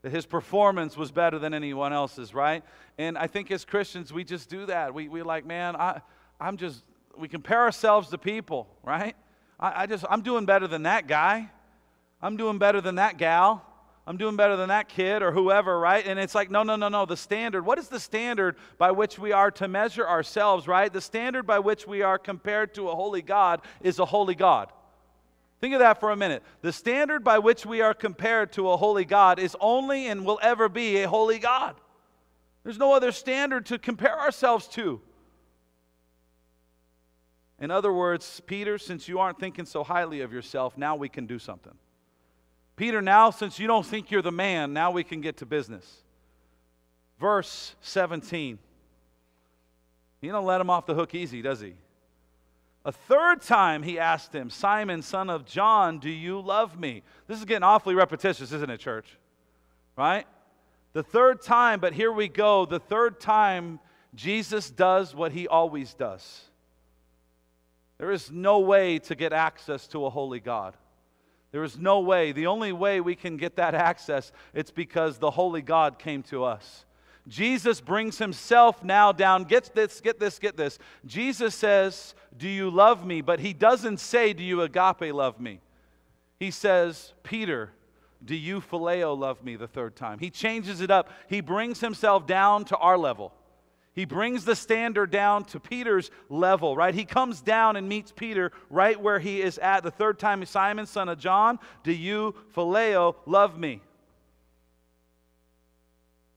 that 0.00 0.10
his 0.10 0.24
performance 0.24 0.96
was 0.96 1.12
better 1.12 1.38
than 1.38 1.52
anyone 1.52 1.92
else's, 1.92 2.32
right? 2.32 2.64
And 2.96 3.18
I 3.18 3.26
think 3.26 3.50
as 3.50 3.66
Christians, 3.66 4.10
we 4.10 4.24
just 4.24 4.48
do 4.48 4.64
that. 4.64 4.94
We, 4.94 5.10
we 5.10 5.22
like, 5.22 5.44
man, 5.44 5.76
I, 5.76 6.00
I'm 6.40 6.56
just, 6.56 6.82
we 7.18 7.28
compare 7.28 7.60
ourselves 7.60 8.08
to 8.08 8.16
people, 8.16 8.66
right? 8.82 9.14
I, 9.60 9.82
I 9.82 9.86
just, 9.86 10.04
I'm 10.10 10.22
doing 10.22 10.46
better 10.46 10.66
than 10.66 10.82
that 10.82 11.06
guy. 11.06 11.50
I'm 12.20 12.36
doing 12.36 12.58
better 12.58 12.80
than 12.80 12.96
that 12.96 13.18
gal. 13.18 13.64
I'm 14.06 14.16
doing 14.16 14.34
better 14.34 14.56
than 14.56 14.70
that 14.70 14.88
kid 14.88 15.22
or 15.22 15.30
whoever, 15.30 15.78
right? 15.78 16.04
And 16.04 16.18
it's 16.18 16.34
like, 16.34 16.50
no, 16.50 16.62
no, 16.64 16.74
no, 16.74 16.88
no. 16.88 17.06
The 17.06 17.16
standard, 17.16 17.64
what 17.64 17.78
is 17.78 17.88
the 17.88 18.00
standard 18.00 18.56
by 18.78 18.90
which 18.90 19.18
we 19.18 19.30
are 19.30 19.50
to 19.52 19.68
measure 19.68 20.08
ourselves, 20.08 20.66
right? 20.66 20.92
The 20.92 21.00
standard 21.00 21.46
by 21.46 21.60
which 21.60 21.86
we 21.86 22.02
are 22.02 22.18
compared 22.18 22.74
to 22.74 22.88
a 22.88 22.94
holy 22.96 23.22
God 23.22 23.60
is 23.82 23.98
a 23.98 24.04
holy 24.04 24.34
God. 24.34 24.72
Think 25.60 25.74
of 25.74 25.80
that 25.80 26.00
for 26.00 26.10
a 26.10 26.16
minute. 26.16 26.42
The 26.62 26.72
standard 26.72 27.22
by 27.22 27.38
which 27.38 27.66
we 27.66 27.82
are 27.82 27.94
compared 27.94 28.52
to 28.54 28.70
a 28.70 28.76
holy 28.76 29.04
God 29.04 29.38
is 29.38 29.56
only 29.60 30.06
and 30.06 30.24
will 30.24 30.40
ever 30.42 30.68
be 30.68 31.02
a 31.02 31.08
holy 31.08 31.38
God. 31.38 31.76
There's 32.64 32.78
no 32.78 32.94
other 32.94 33.12
standard 33.12 33.66
to 33.66 33.78
compare 33.78 34.18
ourselves 34.18 34.66
to. 34.68 35.00
In 37.60 37.70
other 37.70 37.92
words, 37.92 38.40
Peter, 38.46 38.78
since 38.78 39.06
you 39.06 39.18
aren't 39.18 39.38
thinking 39.38 39.66
so 39.66 39.84
highly 39.84 40.22
of 40.22 40.32
yourself, 40.32 40.78
now 40.78 40.96
we 40.96 41.08
can 41.08 41.26
do 41.26 41.38
something. 41.38 41.74
Peter, 42.76 43.02
now 43.02 43.30
since 43.30 43.58
you 43.58 43.66
don't 43.66 43.84
think 43.84 44.10
you're 44.10 44.22
the 44.22 44.32
man, 44.32 44.72
now 44.72 44.90
we 44.90 45.04
can 45.04 45.20
get 45.20 45.36
to 45.38 45.46
business. 45.46 46.02
Verse 47.18 47.74
17. 47.82 48.58
He 50.22 50.28
don't 50.28 50.46
let 50.46 50.60
him 50.60 50.70
off 50.70 50.86
the 50.86 50.94
hook 50.94 51.14
easy, 51.14 51.42
does 51.42 51.60
he? 51.60 51.74
A 52.86 52.92
third 52.92 53.42
time 53.42 53.82
he 53.82 53.98
asked 53.98 54.34
him, 54.34 54.48
Simon, 54.48 55.02
son 55.02 55.28
of 55.28 55.44
John, 55.44 55.98
do 55.98 56.08
you 56.08 56.40
love 56.40 56.78
me? 56.78 57.02
This 57.26 57.38
is 57.38 57.44
getting 57.44 57.62
awfully 57.62 57.94
repetitious, 57.94 58.52
isn't 58.52 58.70
it, 58.70 58.80
church? 58.80 59.18
Right? 59.96 60.26
The 60.94 61.02
third 61.02 61.42
time, 61.42 61.80
but 61.80 61.92
here 61.92 62.10
we 62.10 62.26
go. 62.26 62.64
The 62.64 62.80
third 62.80 63.20
time, 63.20 63.80
Jesus 64.14 64.70
does 64.70 65.14
what 65.14 65.32
he 65.32 65.46
always 65.46 65.92
does. 65.92 66.49
There 68.00 68.12
is 68.12 68.30
no 68.30 68.60
way 68.60 68.98
to 69.00 69.14
get 69.14 69.34
access 69.34 69.86
to 69.88 70.06
a 70.06 70.10
holy 70.10 70.40
God. 70.40 70.74
There 71.52 71.62
is 71.62 71.78
no 71.78 72.00
way. 72.00 72.32
The 72.32 72.46
only 72.46 72.72
way 72.72 73.02
we 73.02 73.14
can 73.14 73.36
get 73.36 73.56
that 73.56 73.74
access, 73.74 74.32
it's 74.54 74.70
because 74.70 75.18
the 75.18 75.30
holy 75.30 75.60
God 75.60 75.98
came 75.98 76.22
to 76.24 76.44
us. 76.44 76.86
Jesus 77.28 77.78
brings 77.78 78.16
himself 78.16 78.82
now 78.82 79.12
down. 79.12 79.44
Get 79.44 79.74
this, 79.74 80.00
get 80.00 80.18
this, 80.18 80.38
get 80.38 80.56
this. 80.56 80.78
Jesus 81.04 81.54
says, 81.54 82.14
Do 82.34 82.48
you 82.48 82.70
love 82.70 83.04
me? 83.04 83.20
But 83.20 83.38
he 83.38 83.52
doesn't 83.52 84.00
say, 84.00 84.32
Do 84.32 84.42
you 84.42 84.62
agape 84.62 85.12
love 85.12 85.38
me? 85.38 85.60
He 86.38 86.50
says, 86.50 87.12
Peter, 87.22 87.70
do 88.24 88.34
you 88.34 88.62
phileo 88.62 89.14
love 89.16 89.44
me 89.44 89.56
the 89.56 89.68
third 89.68 89.94
time? 89.94 90.20
He 90.20 90.30
changes 90.30 90.80
it 90.80 90.90
up. 90.90 91.10
He 91.28 91.42
brings 91.42 91.80
himself 91.80 92.26
down 92.26 92.64
to 92.64 92.78
our 92.78 92.96
level. 92.96 93.34
He 94.00 94.06
brings 94.06 94.46
the 94.46 94.56
standard 94.56 95.10
down 95.10 95.44
to 95.44 95.60
Peter's 95.60 96.10
level, 96.30 96.74
right? 96.74 96.94
He 96.94 97.04
comes 97.04 97.42
down 97.42 97.76
and 97.76 97.86
meets 97.86 98.10
Peter 98.12 98.50
right 98.70 98.98
where 98.98 99.18
he 99.18 99.42
is 99.42 99.58
at. 99.58 99.82
The 99.82 99.90
third 99.90 100.18
time, 100.18 100.42
Simon, 100.46 100.86
son 100.86 101.10
of 101.10 101.18
John, 101.18 101.58
do 101.84 101.92
you 101.92 102.34
phileo 102.56 103.14
love 103.26 103.58
me? 103.58 103.82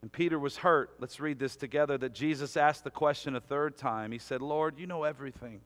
And 0.01 0.11
Peter 0.11 0.37
was 0.37 0.57
hurt. 0.57 0.89
Let's 0.99 1.21
read 1.21 1.39
this 1.39 1.55
together 1.55 1.97
that 1.99 2.11
Jesus 2.11 2.57
asked 2.57 2.83
the 2.83 2.91
question 2.91 3.33
a 3.33 3.39
third 3.39 3.77
time. 3.77 4.11
He 4.11 4.19
said, 4.19 4.41
Lord, 4.41 4.77
you 4.77 4.85
know 4.85 5.05
everything. 5.05 5.61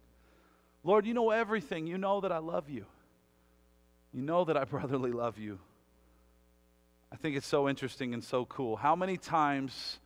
Lord, 0.83 1.07
you 1.07 1.15
know 1.15 1.31
everything. 1.31 1.87
You 1.87 1.97
know 1.97 2.21
that 2.21 2.31
I 2.31 2.37
love 2.37 2.69
you. 2.69 2.85
You 4.13 4.21
know 4.21 4.45
that 4.45 4.55
I 4.55 4.65
brotherly 4.65 5.13
love 5.13 5.39
you. 5.39 5.57
I 7.11 7.15
think 7.15 7.35
it's 7.35 7.47
so 7.47 7.67
interesting 7.67 8.13
and 8.13 8.23
so 8.23 8.45
cool. 8.45 8.75
How 8.75 8.95
many 8.95 9.17
times 9.17 9.97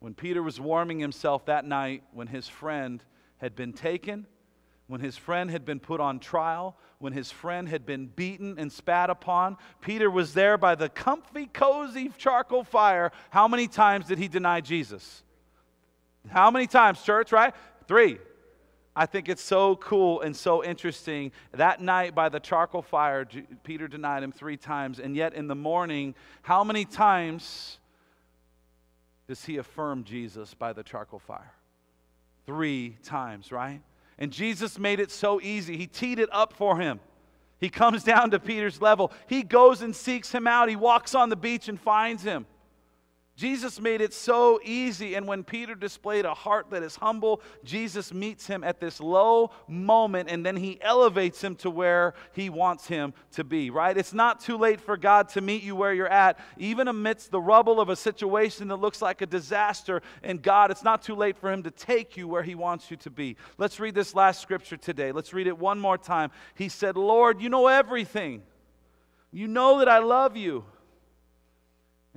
when 0.00 0.14
Peter 0.14 0.42
was 0.42 0.60
warming 0.60 1.00
himself 1.00 1.46
that 1.46 1.64
night 1.64 2.02
when 2.12 2.28
his 2.28 2.48
friend 2.48 3.02
had 3.38 3.56
been 3.56 3.72
taken, 3.72 4.26
when 4.86 5.00
his 5.00 5.16
friend 5.16 5.50
had 5.50 5.64
been 5.64 5.80
put 5.80 6.00
on 6.00 6.18
trial, 6.18 6.76
when 6.98 7.12
his 7.12 7.30
friend 7.30 7.68
had 7.68 7.84
been 7.84 8.06
beaten 8.06 8.58
and 8.58 8.72
spat 8.72 9.10
upon. 9.10 9.56
Peter 9.80 10.10
was 10.10 10.34
there 10.34 10.56
by 10.56 10.74
the 10.74 10.88
comfy, 10.88 11.46
cozy 11.46 12.10
charcoal 12.16 12.64
fire. 12.64 13.12
How 13.30 13.46
many 13.48 13.68
times 13.68 14.06
did 14.06 14.18
he 14.18 14.28
deny 14.28 14.60
Jesus? 14.60 15.22
How 16.28 16.50
many 16.50 16.66
times, 16.66 17.02
church, 17.02 17.32
right? 17.32 17.54
Three. 17.86 18.18
I 18.96 19.06
think 19.06 19.28
it's 19.28 19.42
so 19.42 19.76
cool 19.76 20.22
and 20.22 20.34
so 20.34 20.64
interesting. 20.64 21.30
That 21.52 21.80
night 21.80 22.14
by 22.16 22.28
the 22.28 22.40
charcoal 22.40 22.82
fire, 22.82 23.28
Peter 23.62 23.86
denied 23.86 24.24
him 24.24 24.32
three 24.32 24.56
times. 24.56 24.98
And 24.98 25.14
yet 25.14 25.34
in 25.34 25.46
the 25.46 25.54
morning, 25.54 26.16
how 26.42 26.64
many 26.64 26.84
times 26.84 27.78
does 29.28 29.44
he 29.44 29.58
affirm 29.58 30.04
Jesus 30.04 30.54
by 30.54 30.72
the 30.72 30.82
charcoal 30.82 31.18
fire? 31.18 31.52
Three 32.46 32.96
times, 33.04 33.52
right? 33.52 33.82
And 34.18 34.32
Jesus 34.32 34.78
made 34.78 34.98
it 34.98 35.10
so 35.10 35.40
easy. 35.40 35.76
He 35.76 35.86
teed 35.86 36.18
it 36.18 36.30
up 36.32 36.54
for 36.54 36.78
him. 36.78 36.98
He 37.60 37.68
comes 37.68 38.02
down 38.12 38.30
to 38.30 38.40
Peter's 38.40 38.80
level. 38.80 39.12
He 39.26 39.42
goes 39.42 39.82
and 39.82 39.94
seeks 39.94 40.32
him 40.32 40.46
out. 40.46 40.70
He 40.70 40.76
walks 40.76 41.14
on 41.14 41.28
the 41.28 41.36
beach 41.36 41.68
and 41.68 41.78
finds 41.78 42.22
him. 42.22 42.46
Jesus 43.38 43.80
made 43.80 44.00
it 44.00 44.12
so 44.12 44.58
easy. 44.64 45.14
And 45.14 45.24
when 45.24 45.44
Peter 45.44 45.76
displayed 45.76 46.24
a 46.24 46.34
heart 46.34 46.70
that 46.70 46.82
is 46.82 46.96
humble, 46.96 47.40
Jesus 47.62 48.12
meets 48.12 48.48
him 48.48 48.64
at 48.64 48.80
this 48.80 48.98
low 48.98 49.52
moment 49.68 50.28
and 50.28 50.44
then 50.44 50.56
he 50.56 50.76
elevates 50.82 51.40
him 51.40 51.54
to 51.58 51.70
where 51.70 52.14
he 52.32 52.50
wants 52.50 52.88
him 52.88 53.14
to 53.34 53.44
be, 53.44 53.70
right? 53.70 53.96
It's 53.96 54.12
not 54.12 54.40
too 54.40 54.58
late 54.58 54.80
for 54.80 54.96
God 54.96 55.28
to 55.30 55.40
meet 55.40 55.62
you 55.62 55.76
where 55.76 55.94
you're 55.94 56.08
at, 56.08 56.40
even 56.56 56.88
amidst 56.88 57.30
the 57.30 57.40
rubble 57.40 57.80
of 57.80 57.90
a 57.90 57.94
situation 57.94 58.66
that 58.66 58.80
looks 58.80 59.00
like 59.00 59.22
a 59.22 59.26
disaster. 59.26 60.02
And 60.24 60.42
God, 60.42 60.72
it's 60.72 60.82
not 60.82 61.02
too 61.02 61.14
late 61.14 61.38
for 61.38 61.52
him 61.52 61.62
to 61.62 61.70
take 61.70 62.16
you 62.16 62.26
where 62.26 62.42
he 62.42 62.56
wants 62.56 62.90
you 62.90 62.96
to 62.96 63.10
be. 63.10 63.36
Let's 63.56 63.78
read 63.78 63.94
this 63.94 64.16
last 64.16 64.42
scripture 64.42 64.76
today. 64.76 65.12
Let's 65.12 65.32
read 65.32 65.46
it 65.46 65.56
one 65.56 65.78
more 65.78 65.96
time. 65.96 66.32
He 66.56 66.68
said, 66.68 66.96
Lord, 66.96 67.40
you 67.40 67.50
know 67.50 67.68
everything. 67.68 68.42
You 69.30 69.46
know 69.46 69.78
that 69.78 69.88
I 69.88 69.98
love 69.98 70.36
you. 70.36 70.64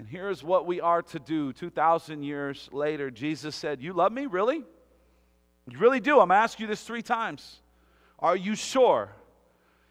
And 0.01 0.09
here's 0.09 0.43
what 0.43 0.65
we 0.65 0.81
are 0.81 1.03
to 1.03 1.19
do 1.19 1.53
2,000 1.53 2.23
years 2.23 2.67
later. 2.71 3.11
Jesus 3.11 3.55
said, 3.55 3.83
You 3.83 3.93
love 3.93 4.11
me? 4.11 4.25
Really? 4.25 4.63
You 5.69 5.77
really 5.77 5.99
do. 5.99 6.13
I'm 6.13 6.29
going 6.29 6.29
to 6.29 6.35
ask 6.37 6.59
you 6.59 6.65
this 6.65 6.81
three 6.81 7.03
times. 7.03 7.61
Are 8.17 8.35
you 8.35 8.55
sure? 8.55 9.11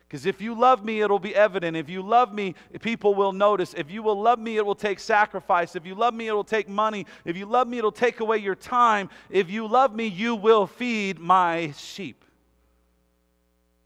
Because 0.01 0.27
if 0.27 0.41
you 0.41 0.59
love 0.59 0.85
me, 0.85 1.01
it'll 1.01 1.21
be 1.21 1.33
evident. 1.33 1.77
If 1.77 1.89
you 1.89 2.03
love 2.03 2.35
me, 2.35 2.57
people 2.81 3.15
will 3.15 3.33
notice. 3.33 3.73
If 3.73 3.89
you 3.89 4.03
will 4.03 4.21
love 4.21 4.41
me, 4.41 4.57
it 4.57 4.67
will 4.67 4.75
take 4.75 4.99
sacrifice. 4.99 5.77
If 5.77 5.87
you 5.87 5.95
love 5.95 6.13
me, 6.13 6.27
it'll 6.27 6.43
take 6.43 6.69
money. 6.69 7.07
If 7.25 7.37
you 7.37 7.47
love 7.47 7.69
me, 7.69 7.79
it'll 7.79 7.93
take 7.93 8.19
away 8.19 8.39
your 8.39 8.57
time. 8.57 9.11
If 9.31 9.49
you 9.49 9.69
love 9.69 9.95
me, 9.95 10.09
you 10.09 10.35
will 10.35 10.67
feed 10.67 11.21
my 11.21 11.73
sheep. 11.79 12.25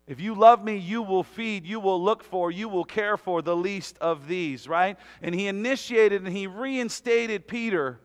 If 0.07 0.21
you 0.21 0.35
love 0.35 0.63
me, 0.63 0.77
you 0.77 1.03
will 1.03 1.23
feed, 1.23 1.65
you 1.65 1.81
will 1.81 2.03
look 2.03 2.23
for, 2.23 2.51
you 2.51 2.69
will 2.69 2.85
care 2.85 3.17
for 3.17 3.41
the 3.41 3.57
least 3.57 3.97
of 3.99 4.29
these, 4.29 4.69
right? 4.69 4.99
And 5.23 5.35
he 5.35 5.47
initiated 5.47 6.23
and 6.25 6.37
he 6.37 6.47
reinstated 6.47 7.49
Peter 7.49 8.01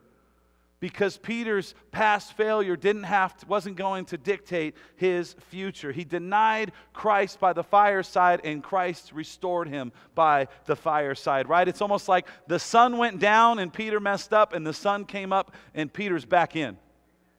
because 0.80 1.18
Peter's 1.18 1.76
past 1.92 2.34
failure 2.34 2.78
didn't 2.78 3.04
have 3.04 3.36
to, 3.38 3.46
wasn't 3.48 3.76
going 3.76 4.06
to 4.06 4.18
dictate 4.18 4.76
his 4.96 5.36
future. 5.50 5.92
He 5.92 6.06
denied 6.06 6.72
Christ 6.94 7.40
by 7.40 7.52
the 7.52 7.64
fireside 7.64 8.42
and 8.46 8.64
Christ 8.64 9.12
restored 9.12 9.68
him 9.68 9.92
by 10.16 10.48
the 10.66 10.78
fireside, 10.78 11.50
right? 11.50 11.68
It's 11.68 11.82
almost 11.82 12.08
like 12.08 12.28
the 12.48 12.60
sun 12.60 12.98
went 12.98 13.20
down 13.20 13.60
and 13.60 13.74
Peter 13.74 14.00
messed 14.00 14.34
up 14.34 14.54
and 14.54 14.66
the 14.66 14.74
sun 14.74 15.04
came 15.04 15.34
up 15.34 15.54
and 15.74 15.92
Peter's 15.92 16.24
back 16.24 16.56
in. 16.56 16.78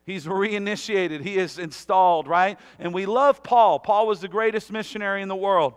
He's 0.07 0.27
reinitiated, 0.27 1.23
he 1.23 1.37
is 1.37 1.59
installed, 1.59 2.27
right? 2.27 2.59
And 2.79 2.93
we 2.93 3.07
love 3.07 3.43
Paul. 3.43 3.79
Paul 3.79 4.07
was 4.07 4.21
the 4.21 4.29
greatest 4.29 4.73
missionary 4.73 5.23
in 5.23 5.29
the 5.29 5.37
world, 5.37 5.75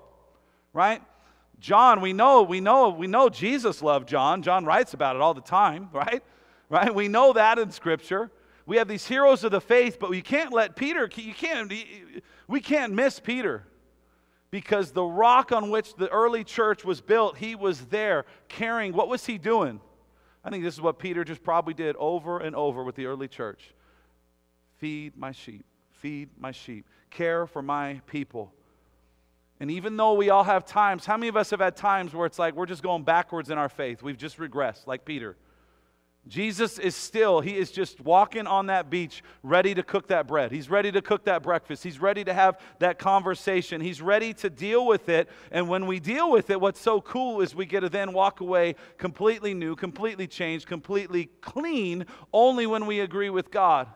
right? 0.71 1.01
John, 1.59 2.01
we 2.01 2.13
know, 2.13 2.43
we 2.43 2.59
know, 2.59 2.89
we 2.89 3.07
know 3.07 3.29
Jesus 3.29 3.81
loved 3.81 4.07
John. 4.07 4.41
John 4.41 4.65
writes 4.65 4.93
about 4.93 5.15
it 5.15 5.21
all 5.21 5.33
the 5.33 5.41
time, 5.41 5.89
right? 5.93 6.23
Right? 6.69 6.93
We 6.93 7.07
know 7.07 7.33
that 7.33 7.59
in 7.59 7.71
scripture. 7.71 8.31
We 8.65 8.77
have 8.77 8.87
these 8.87 9.05
heroes 9.05 9.43
of 9.43 9.51
the 9.51 9.61
faith, 9.61 9.97
but 9.99 10.09
we 10.09 10.21
can't 10.21 10.53
let 10.53 10.75
Peter, 10.75 11.09
you 11.15 11.33
can't, 11.33 11.71
we 12.47 12.61
can't 12.61 12.93
miss 12.93 13.19
Peter 13.19 13.65
because 14.51 14.91
the 14.91 15.03
rock 15.03 15.51
on 15.51 15.69
which 15.69 15.95
the 15.95 16.07
early 16.09 16.43
church 16.43 16.85
was 16.85 17.01
built, 17.01 17.37
he 17.37 17.55
was 17.55 17.85
there 17.85 18.25
carrying. 18.47 18.93
What 18.93 19.07
was 19.07 19.25
he 19.25 19.37
doing? 19.37 19.81
I 20.45 20.49
think 20.49 20.63
this 20.63 20.75
is 20.75 20.81
what 20.81 20.99
Peter 20.99 21.23
just 21.23 21.43
probably 21.43 21.73
did 21.73 21.95
over 21.95 22.39
and 22.39 22.55
over 22.55 22.83
with 22.83 22.95
the 22.95 23.05
early 23.05 23.27
church. 23.27 23.73
Feed 24.83 25.15
my 25.15 25.31
sheep, 25.31 25.65
feed 25.93 26.27
my 26.37 26.51
sheep, 26.51 26.85
care 27.09 27.47
for 27.47 27.61
my 27.61 28.01
people. 28.05 28.51
And 29.61 29.71
even 29.71 29.95
though 29.95 30.11
we 30.11 30.29
all 30.29 30.43
have 30.43 30.65
times, 30.65 31.05
how 31.05 31.15
many 31.15 31.29
of 31.29 31.37
us 31.37 31.51
have 31.51 31.61
had 31.61 31.77
times 31.77 32.13
where 32.13 32.25
it's 32.25 32.37
like 32.37 32.53
we're 32.53 32.65
just 32.65 32.83
going 32.83 33.03
backwards 33.03 33.49
in 33.49 33.57
our 33.57 33.69
faith? 33.69 34.03
We've 34.03 34.17
just 34.17 34.39
regressed, 34.39 34.85
like 34.85 35.05
Peter. 35.05 35.37
Jesus 36.27 36.79
is 36.79 36.97
still, 36.97 37.39
he 37.39 37.55
is 37.55 37.71
just 37.71 38.01
walking 38.01 38.45
on 38.45 38.65
that 38.65 38.89
beach, 38.89 39.23
ready 39.41 39.73
to 39.73 39.83
cook 39.83 40.09
that 40.09 40.27
bread. 40.27 40.51
He's 40.51 40.69
ready 40.69 40.91
to 40.91 41.01
cook 41.01 41.23
that 41.23 41.43
breakfast. 41.43 41.81
He's 41.81 42.01
ready 42.01 42.25
to 42.25 42.33
have 42.33 42.59
that 42.79 42.99
conversation. 42.99 43.79
He's 43.79 44.01
ready 44.01 44.33
to 44.33 44.49
deal 44.49 44.85
with 44.85 45.07
it. 45.07 45.29
And 45.49 45.69
when 45.69 45.87
we 45.87 46.01
deal 46.01 46.29
with 46.29 46.49
it, 46.49 46.59
what's 46.59 46.81
so 46.81 46.99
cool 46.99 47.39
is 47.39 47.55
we 47.55 47.65
get 47.65 47.79
to 47.79 47.89
then 47.89 48.11
walk 48.11 48.41
away 48.41 48.75
completely 48.97 49.53
new, 49.53 49.77
completely 49.77 50.27
changed, 50.27 50.67
completely 50.67 51.29
clean, 51.39 52.05
only 52.33 52.67
when 52.67 52.85
we 52.85 52.99
agree 52.99 53.29
with 53.29 53.49
God 53.49 53.87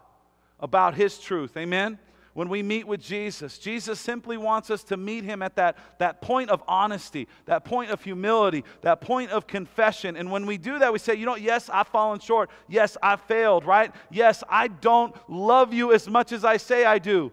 about 0.60 0.96
His 0.96 1.18
truth. 1.20 1.56
Amen? 1.58 2.00
When 2.34 2.50
we 2.50 2.62
meet 2.62 2.86
with 2.86 3.02
Jesus, 3.02 3.58
Jesus 3.58 4.00
simply 4.00 4.38
wants 4.38 4.70
us 4.70 4.84
to 4.86 4.98
meet 4.98 5.24
Him 5.24 5.42
at 5.42 5.56
that, 5.56 5.76
that 5.98 6.22
point 6.22 6.52
of 6.52 6.62
honesty, 6.68 7.28
that 7.46 7.66
point 7.66 7.90
of 7.90 8.04
humility, 8.04 8.64
that 8.82 9.02
point 9.02 9.32
of 9.32 9.48
confession. 9.48 10.16
And 10.16 10.32
when 10.32 10.46
we 10.46 10.60
do 10.60 10.78
that, 10.78 10.94
we 10.94 11.00
say, 11.00 11.16
you 11.16 11.26
know, 11.26 11.36
yes, 11.36 11.68
I've 11.74 11.88
fallen 11.88 12.20
short. 12.20 12.52
Yes, 12.68 12.96
I 13.02 13.16
failed, 13.16 13.66
right? 13.66 13.92
Yes, 14.12 14.44
I 14.48 14.68
don't 14.68 15.16
love 15.28 15.74
you 15.74 15.94
as 15.94 16.08
much 16.08 16.32
as 16.32 16.46
I 16.46 16.58
say 16.58 16.86
I 16.86 17.00
do. 17.00 17.32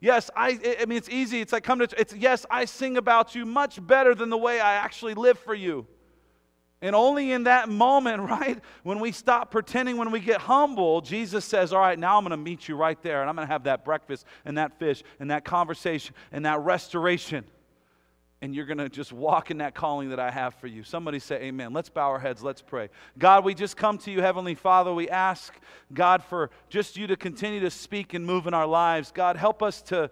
Yes, 0.00 0.30
I, 0.34 0.58
I 0.80 0.86
mean, 0.86 0.96
it's 0.96 1.10
easy. 1.10 1.42
It's 1.42 1.52
like 1.52 1.62
come 1.62 1.80
to, 1.80 1.88
it's, 1.98 2.14
yes, 2.14 2.46
I 2.50 2.64
sing 2.64 2.96
about 2.96 3.34
you 3.34 3.44
much 3.44 3.86
better 3.86 4.14
than 4.14 4.30
the 4.30 4.38
way 4.38 4.58
I 4.58 4.76
actually 4.76 5.12
live 5.12 5.38
for 5.38 5.54
you. 5.54 5.86
And 6.82 6.94
only 6.94 7.32
in 7.32 7.44
that 7.44 7.68
moment, 7.68 8.22
right, 8.28 8.60
when 8.82 9.00
we 9.00 9.12
stop 9.12 9.50
pretending, 9.50 9.96
when 9.96 10.10
we 10.10 10.20
get 10.20 10.40
humble, 10.40 11.00
Jesus 11.00 11.44
says, 11.44 11.72
All 11.72 11.80
right, 11.80 11.98
now 11.98 12.18
I'm 12.18 12.24
going 12.24 12.30
to 12.30 12.36
meet 12.36 12.68
you 12.68 12.76
right 12.76 13.00
there, 13.02 13.20
and 13.20 13.30
I'm 13.30 13.36
going 13.36 13.46
to 13.46 13.52
have 13.52 13.64
that 13.64 13.84
breakfast 13.84 14.26
and 14.44 14.58
that 14.58 14.78
fish 14.78 15.02
and 15.18 15.30
that 15.30 15.44
conversation 15.44 16.14
and 16.32 16.44
that 16.44 16.60
restoration. 16.60 17.44
And 18.42 18.54
you're 18.54 18.66
going 18.66 18.78
to 18.78 18.90
just 18.90 19.14
walk 19.14 19.50
in 19.50 19.58
that 19.58 19.74
calling 19.74 20.10
that 20.10 20.20
I 20.20 20.30
have 20.30 20.54
for 20.56 20.66
you. 20.66 20.84
Somebody 20.84 21.18
say, 21.18 21.36
Amen. 21.44 21.72
Let's 21.72 21.88
bow 21.88 22.10
our 22.10 22.18
heads. 22.18 22.42
Let's 22.42 22.60
pray. 22.60 22.90
God, 23.18 23.44
we 23.44 23.54
just 23.54 23.78
come 23.78 23.96
to 23.98 24.10
you, 24.10 24.20
Heavenly 24.20 24.54
Father. 24.54 24.92
We 24.92 25.08
ask, 25.08 25.54
God, 25.94 26.22
for 26.22 26.50
just 26.68 26.98
you 26.98 27.06
to 27.06 27.16
continue 27.16 27.60
to 27.60 27.70
speak 27.70 28.12
and 28.12 28.26
move 28.26 28.46
in 28.46 28.52
our 28.52 28.66
lives. 28.66 29.10
God, 29.10 29.36
help 29.36 29.62
us 29.62 29.80
to 29.82 30.10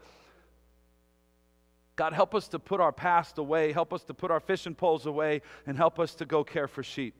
God, 1.96 2.12
help 2.12 2.34
us 2.34 2.48
to 2.48 2.58
put 2.58 2.80
our 2.80 2.92
past 2.92 3.38
away, 3.38 3.72
help 3.72 3.92
us 3.92 4.02
to 4.04 4.14
put 4.14 4.30
our 4.30 4.40
fishing 4.40 4.74
poles 4.74 5.06
away, 5.06 5.42
and 5.66 5.76
help 5.76 6.00
us 6.00 6.14
to 6.16 6.24
go 6.24 6.42
care 6.42 6.66
for 6.66 6.82
sheep. 6.82 7.14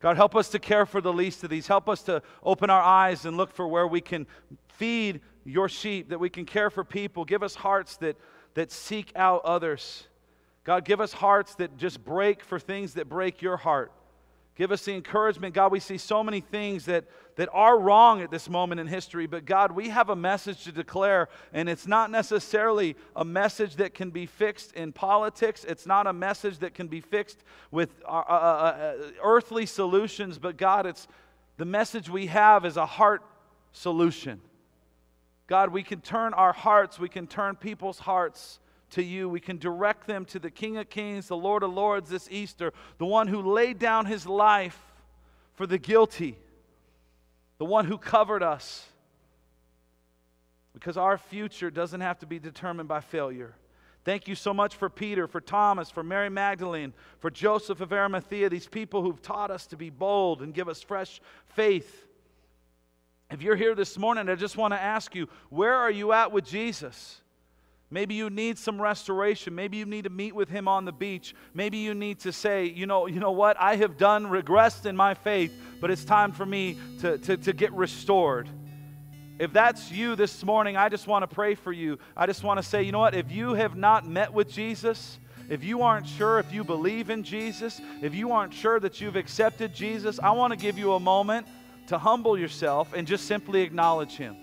God, 0.00 0.16
help 0.16 0.36
us 0.36 0.50
to 0.50 0.58
care 0.58 0.84
for 0.84 1.00
the 1.00 1.12
least 1.12 1.42
of 1.44 1.50
these. 1.50 1.66
Help 1.66 1.88
us 1.88 2.02
to 2.02 2.22
open 2.42 2.68
our 2.68 2.82
eyes 2.82 3.24
and 3.24 3.36
look 3.36 3.52
for 3.52 3.66
where 3.66 3.86
we 3.86 4.02
can 4.02 4.26
feed 4.68 5.20
your 5.44 5.68
sheep, 5.68 6.10
that 6.10 6.20
we 6.20 6.28
can 6.28 6.44
care 6.44 6.68
for 6.68 6.84
people. 6.84 7.24
Give 7.24 7.42
us 7.42 7.54
hearts 7.54 7.96
that, 7.98 8.16
that 8.54 8.70
seek 8.70 9.12
out 9.16 9.42
others. 9.44 10.06
God, 10.64 10.84
give 10.84 11.00
us 11.00 11.12
hearts 11.12 11.54
that 11.54 11.78
just 11.78 12.04
break 12.04 12.42
for 12.42 12.58
things 12.58 12.94
that 12.94 13.08
break 13.08 13.40
your 13.40 13.56
heart. 13.56 13.92
Give 14.56 14.72
us 14.72 14.86
the 14.86 14.94
encouragement. 14.94 15.54
God, 15.54 15.70
we 15.70 15.80
see 15.80 15.98
so 15.98 16.24
many 16.24 16.40
things 16.40 16.86
that, 16.86 17.04
that 17.36 17.50
are 17.52 17.78
wrong 17.78 18.22
at 18.22 18.30
this 18.30 18.48
moment 18.48 18.80
in 18.80 18.86
history, 18.86 19.26
but 19.26 19.44
God, 19.44 19.72
we 19.72 19.90
have 19.90 20.08
a 20.08 20.16
message 20.16 20.64
to 20.64 20.72
declare, 20.72 21.28
and 21.52 21.68
it's 21.68 21.86
not 21.86 22.10
necessarily 22.10 22.96
a 23.14 23.24
message 23.24 23.76
that 23.76 23.92
can 23.92 24.08
be 24.08 24.24
fixed 24.24 24.72
in 24.72 24.92
politics. 24.92 25.64
It's 25.64 25.86
not 25.86 26.06
a 26.06 26.12
message 26.14 26.60
that 26.60 26.72
can 26.72 26.88
be 26.88 27.02
fixed 27.02 27.44
with 27.70 27.90
uh, 28.06 28.08
uh, 28.08 28.22
uh, 28.30 28.34
uh 28.34 28.94
earthly 29.22 29.66
solutions, 29.66 30.38
but 30.38 30.56
God, 30.56 30.86
it's 30.86 31.06
the 31.58 31.66
message 31.66 32.08
we 32.08 32.26
have 32.26 32.64
is 32.64 32.78
a 32.78 32.86
heart 32.86 33.22
solution. 33.72 34.40
God, 35.48 35.68
we 35.68 35.82
can 35.82 36.00
turn 36.00 36.32
our 36.32 36.54
hearts, 36.54 36.98
we 36.98 37.10
can 37.10 37.26
turn 37.26 37.56
people's 37.56 37.98
hearts 37.98 38.58
to 38.90 39.02
you. 39.02 39.28
We 39.28 39.40
can 39.40 39.58
direct 39.58 40.06
them 40.06 40.24
to 40.26 40.38
the 40.38 40.50
King 40.50 40.76
of 40.76 40.88
Kings, 40.88 41.28
the 41.28 41.36
Lord 41.36 41.62
of 41.62 41.72
Lords 41.72 42.10
this 42.10 42.28
Easter, 42.30 42.72
the 42.98 43.06
one 43.06 43.28
who 43.28 43.42
laid 43.42 43.78
down 43.78 44.06
his 44.06 44.26
life 44.26 44.80
for 45.54 45.66
the 45.66 45.78
guilty, 45.78 46.36
the 47.58 47.64
one 47.64 47.86
who 47.86 47.98
covered 47.98 48.42
us. 48.42 48.86
Because 50.72 50.96
our 50.96 51.16
future 51.16 51.70
doesn't 51.70 52.02
have 52.02 52.18
to 52.18 52.26
be 52.26 52.38
determined 52.38 52.88
by 52.88 53.00
failure. 53.00 53.54
Thank 54.04 54.28
you 54.28 54.34
so 54.34 54.54
much 54.54 54.76
for 54.76 54.88
Peter, 54.88 55.26
for 55.26 55.40
Thomas, 55.40 55.90
for 55.90 56.04
Mary 56.04 56.28
Magdalene, 56.28 56.92
for 57.18 57.28
Joseph 57.28 57.80
of 57.80 57.92
Arimathea, 57.92 58.48
these 58.48 58.68
people 58.68 59.02
who've 59.02 59.20
taught 59.20 59.50
us 59.50 59.66
to 59.68 59.76
be 59.76 59.90
bold 59.90 60.42
and 60.42 60.54
give 60.54 60.68
us 60.68 60.80
fresh 60.80 61.20
faith. 61.46 62.06
If 63.30 63.42
you're 63.42 63.56
here 63.56 63.74
this 63.74 63.98
morning, 63.98 64.28
I 64.28 64.36
just 64.36 64.56
want 64.56 64.74
to 64.74 64.80
ask 64.80 65.14
you, 65.16 65.28
where 65.50 65.74
are 65.74 65.90
you 65.90 66.12
at 66.12 66.30
with 66.30 66.44
Jesus? 66.44 67.20
Maybe 67.90 68.14
you 68.14 68.30
need 68.30 68.58
some 68.58 68.82
restoration. 68.82 69.54
Maybe 69.54 69.76
you 69.76 69.86
need 69.86 70.04
to 70.04 70.10
meet 70.10 70.34
with 70.34 70.48
him 70.48 70.66
on 70.66 70.84
the 70.84 70.92
beach. 70.92 71.34
Maybe 71.54 71.78
you 71.78 71.94
need 71.94 72.18
to 72.20 72.32
say, 72.32 72.64
you 72.64 72.86
know, 72.86 73.06
you 73.06 73.20
know 73.20 73.30
what? 73.30 73.56
I 73.60 73.76
have 73.76 73.96
done 73.96 74.26
regressed 74.26 74.86
in 74.86 74.96
my 74.96 75.14
faith, 75.14 75.52
but 75.80 75.90
it's 75.90 76.04
time 76.04 76.32
for 76.32 76.44
me 76.44 76.78
to, 77.00 77.18
to, 77.18 77.36
to 77.36 77.52
get 77.52 77.72
restored. 77.72 78.48
If 79.38 79.52
that's 79.52 79.92
you 79.92 80.16
this 80.16 80.42
morning, 80.44 80.76
I 80.76 80.88
just 80.88 81.06
want 81.06 81.28
to 81.28 81.32
pray 81.32 81.54
for 81.54 81.72
you. 81.72 81.98
I 82.16 82.26
just 82.26 82.42
want 82.42 82.58
to 82.58 82.62
say, 82.62 82.82
you 82.82 82.90
know 82.90 82.98
what? 82.98 83.14
If 83.14 83.30
you 83.30 83.54
have 83.54 83.76
not 83.76 84.08
met 84.08 84.32
with 84.32 84.50
Jesus, 84.50 85.18
if 85.48 85.62
you 85.62 85.82
aren't 85.82 86.08
sure 86.08 86.40
if 86.40 86.52
you 86.52 86.64
believe 86.64 87.10
in 87.10 87.22
Jesus, 87.22 87.80
if 88.02 88.14
you 88.14 88.32
aren't 88.32 88.52
sure 88.52 88.80
that 88.80 89.00
you've 89.00 89.14
accepted 89.14 89.72
Jesus, 89.72 90.18
I 90.18 90.32
want 90.32 90.52
to 90.52 90.58
give 90.58 90.76
you 90.76 90.94
a 90.94 91.00
moment 91.00 91.46
to 91.86 91.98
humble 91.98 92.36
yourself 92.36 92.94
and 92.94 93.06
just 93.06 93.26
simply 93.26 93.62
acknowledge 93.62 94.16
him. 94.16 94.36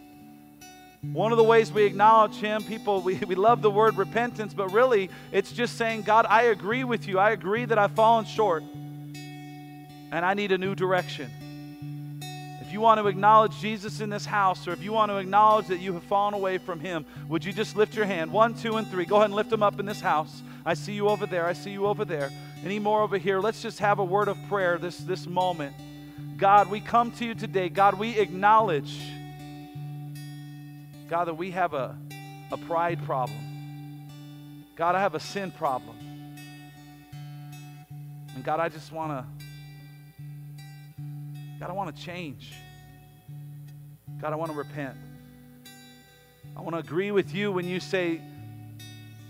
One 1.12 1.32
of 1.32 1.38
the 1.38 1.43
ways 1.43 1.72
we 1.72 1.84
acknowledge 1.84 2.36
Him, 2.36 2.64
people, 2.64 3.01
we, 3.01 3.16
we 3.28 3.36
love 3.36 3.62
the 3.62 3.70
word 3.70 3.97
repentance, 3.97 4.54
but 4.54 4.72
really 4.72 5.10
it's 5.32 5.51
just 5.51 5.78
saying, 5.78 6.04
God, 6.04 6.26
I 6.30 6.43
agree 6.43 6.84
with 6.84 7.08
you. 7.08 7.20
I 7.20 7.32
agree 7.32 7.66
that 7.66 7.78
I've 7.78 7.91
fallen 7.91 8.26
short 8.26 8.64
and 10.14 10.24
I 10.24 10.34
need 10.34 10.51
a 10.51 10.58
new 10.58 10.76
direction. 10.76 11.30
If 12.62 12.72
you 12.72 12.80
want 12.80 13.01
to 13.01 13.08
acknowledge 13.08 13.60
Jesus 13.60 13.99
in 13.99 14.10
this 14.10 14.26
house, 14.26 14.68
or 14.68 14.72
if 14.72 14.82
you 14.82 14.93
want 14.93 15.12
to 15.12 15.18
acknowledge 15.18 15.68
that 15.68 15.80
you 15.80 15.93
have 15.93 16.04
fallen 16.04 16.34
away 16.34 16.58
from 16.58 16.80
Him, 16.80 17.06
would 17.28 17.43
you 17.43 17.51
just 17.51 17.76
lift 17.76 17.95
your 17.95 18.06
hand? 18.06 18.32
One, 18.32 18.54
two, 18.54 18.78
and 18.78 18.88
three. 18.88 19.06
Go 19.06 19.18
ahead 19.18 19.26
and 19.26 19.36
lift 19.36 19.49
them 19.49 19.62
up 19.62 19.80
in 19.80 19.86
this 19.86 19.99
house. 19.99 20.41
I 20.66 20.74
see 20.76 20.93
you 20.93 21.10
over 21.10 21.26
there. 21.26 21.45
I 21.45 21.54
see 21.54 21.72
you 21.72 21.86
over 21.86 22.06
there. 22.06 22.32
Any 22.64 22.80
more 22.80 23.01
over 23.01 23.18
here? 23.18 23.39
Let's 23.39 23.62
just 23.62 23.80
have 23.80 23.99
a 23.99 24.06
word 24.06 24.28
of 24.28 24.38
prayer 24.47 24.78
this, 24.78 24.97
this 24.99 25.28
moment. 25.28 25.76
God, 26.38 26.70
we 26.70 26.80
come 26.80 27.12
to 27.14 27.26
you 27.26 27.36
today. 27.36 27.70
God, 27.70 27.95
we 27.95 28.18
acknowledge, 28.18 28.99
God, 31.14 31.26
that 31.26 31.36
we 31.36 31.51
have 31.51 31.76
a, 31.76 31.95
a 32.51 32.57
pride 32.57 32.99
problem. 33.05 34.09
God, 34.76 34.95
I 34.95 34.99
have 34.99 35.14
a 35.14 35.20
sin 35.20 35.51
problem. 35.51 35.95
And 38.34 38.43
God, 38.43 38.59
I 38.59 38.68
just 38.68 38.91
want 38.91 39.11
to, 39.11 39.24
God, 41.59 41.70
I 41.70 41.74
want 41.74 41.95
to 41.95 42.01
change. 42.01 42.53
God, 44.20 44.34
I 44.34 44.36
want 44.36 44.53
to 44.53 44.57
repent. 44.57 44.97
I 46.57 46.61
want 46.61 46.74
to 46.74 46.80
agree 46.80 47.11
with 47.11 47.32
you 47.36 47.51
when 47.51 47.68
you 47.68 47.80
say, 47.80 48.20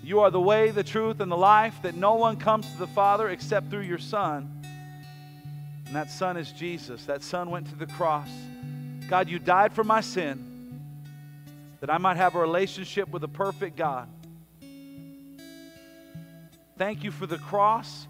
You 0.02 0.22
are 0.22 0.32
the 0.32 0.40
way, 0.40 0.72
the 0.72 0.86
truth, 0.86 1.20
and 1.20 1.30
the 1.30 1.36
life, 1.36 1.76
that 1.82 1.96
no 1.96 2.14
one 2.14 2.38
comes 2.38 2.66
to 2.72 2.78
the 2.78 2.88
Father 2.88 3.28
except 3.28 3.70
through 3.70 3.82
your 3.82 3.98
Son. 3.98 4.64
And 5.86 5.94
that 5.94 6.10
Son 6.10 6.38
is 6.38 6.50
Jesus. 6.54 7.04
That 7.04 7.24
Son 7.24 7.50
went 7.50 7.68
to 7.72 7.76
the 7.76 7.88
cross. 7.88 8.30
God, 9.10 9.28
you 9.28 9.38
died 9.38 9.74
for 9.74 9.84
my 9.84 10.00
sin 10.00 10.53
that 11.84 11.90
I 11.90 11.98
might 11.98 12.16
have 12.16 12.36
a 12.36 12.40
relationship 12.40 13.10
with 13.10 13.26
a 13.26 13.28
perfect 13.28 13.76
God. 13.76 14.08
Thank 16.78 17.04
you 17.04 17.12
for 17.12 17.26
the 17.28 17.38
cross. 17.38 18.08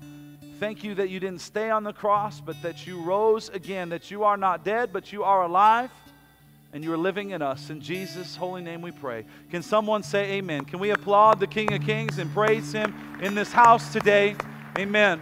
Thank 0.60 0.84
you 0.84 0.94
that 0.94 1.10
you 1.10 1.20
didn't 1.20 1.42
stay 1.42 1.72
on 1.72 1.84
the 1.84 1.92
cross, 1.92 2.40
but 2.40 2.62
that 2.62 2.86
you 2.86 3.02
rose 3.02 3.50
again, 3.50 3.90
that 3.90 4.12
you 4.12 4.26
are 4.26 4.38
not 4.38 4.64
dead, 4.64 4.94
but 4.94 5.12
you 5.12 5.24
are 5.24 5.42
alive 5.42 5.90
and 6.72 6.84
you 6.84 6.94
are 6.94 6.98
living 6.98 7.32
in 7.32 7.42
us. 7.42 7.72
In 7.72 7.82
Jesus' 7.82 8.36
holy 8.36 8.62
name 8.62 8.84
we 8.84 8.92
pray. 8.92 9.26
Can 9.50 9.64
someone 9.64 10.04
say 10.04 10.34
amen? 10.34 10.66
Can 10.66 10.78
we 10.78 10.92
applaud 10.92 11.40
the 11.40 11.48
King 11.48 11.74
of 11.74 11.82
Kings 11.82 12.20
and 12.20 12.32
praise 12.32 12.72
him 12.72 12.94
in 13.24 13.34
this 13.34 13.52
house 13.52 13.92
today? 13.92 14.36
Amen. 14.78 15.20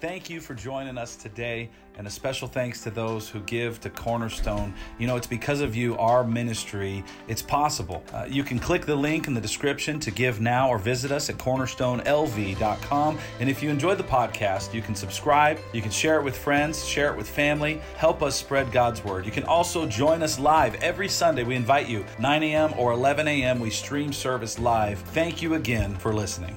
Thank 0.00 0.30
you 0.30 0.40
for 0.40 0.54
joining 0.54 0.96
us 0.96 1.16
today, 1.16 1.68
and 1.96 2.06
a 2.06 2.10
special 2.10 2.46
thanks 2.46 2.82
to 2.82 2.90
those 2.90 3.28
who 3.28 3.40
give 3.40 3.80
to 3.80 3.90
Cornerstone. 3.90 4.72
You 4.96 5.08
know, 5.08 5.16
it's 5.16 5.26
because 5.26 5.60
of 5.60 5.74
you, 5.74 5.98
our 5.98 6.22
ministry, 6.22 7.02
it's 7.26 7.42
possible. 7.42 8.04
Uh, 8.14 8.24
you 8.28 8.44
can 8.44 8.60
click 8.60 8.86
the 8.86 8.94
link 8.94 9.26
in 9.26 9.34
the 9.34 9.40
description 9.40 9.98
to 9.98 10.12
give 10.12 10.40
now 10.40 10.68
or 10.68 10.78
visit 10.78 11.10
us 11.10 11.28
at 11.28 11.36
cornerstonelv.com. 11.38 13.18
And 13.40 13.50
if 13.50 13.60
you 13.60 13.70
enjoyed 13.70 13.98
the 13.98 14.04
podcast, 14.04 14.72
you 14.72 14.82
can 14.82 14.94
subscribe, 14.94 15.58
you 15.72 15.82
can 15.82 15.90
share 15.90 16.20
it 16.20 16.22
with 16.22 16.38
friends, 16.38 16.86
share 16.86 17.10
it 17.10 17.16
with 17.16 17.28
family, 17.28 17.80
help 17.96 18.22
us 18.22 18.36
spread 18.36 18.70
God's 18.70 19.02
word. 19.02 19.26
You 19.26 19.32
can 19.32 19.44
also 19.44 19.84
join 19.84 20.22
us 20.22 20.38
live 20.38 20.76
every 20.76 21.08
Sunday. 21.08 21.42
We 21.42 21.56
invite 21.56 21.88
you, 21.88 22.04
9 22.20 22.44
a.m. 22.44 22.72
or 22.76 22.92
11 22.92 23.26
a.m., 23.26 23.58
we 23.58 23.70
stream 23.70 24.12
service 24.12 24.60
live. 24.60 25.00
Thank 25.00 25.42
you 25.42 25.54
again 25.54 25.96
for 25.96 26.14
listening. 26.14 26.56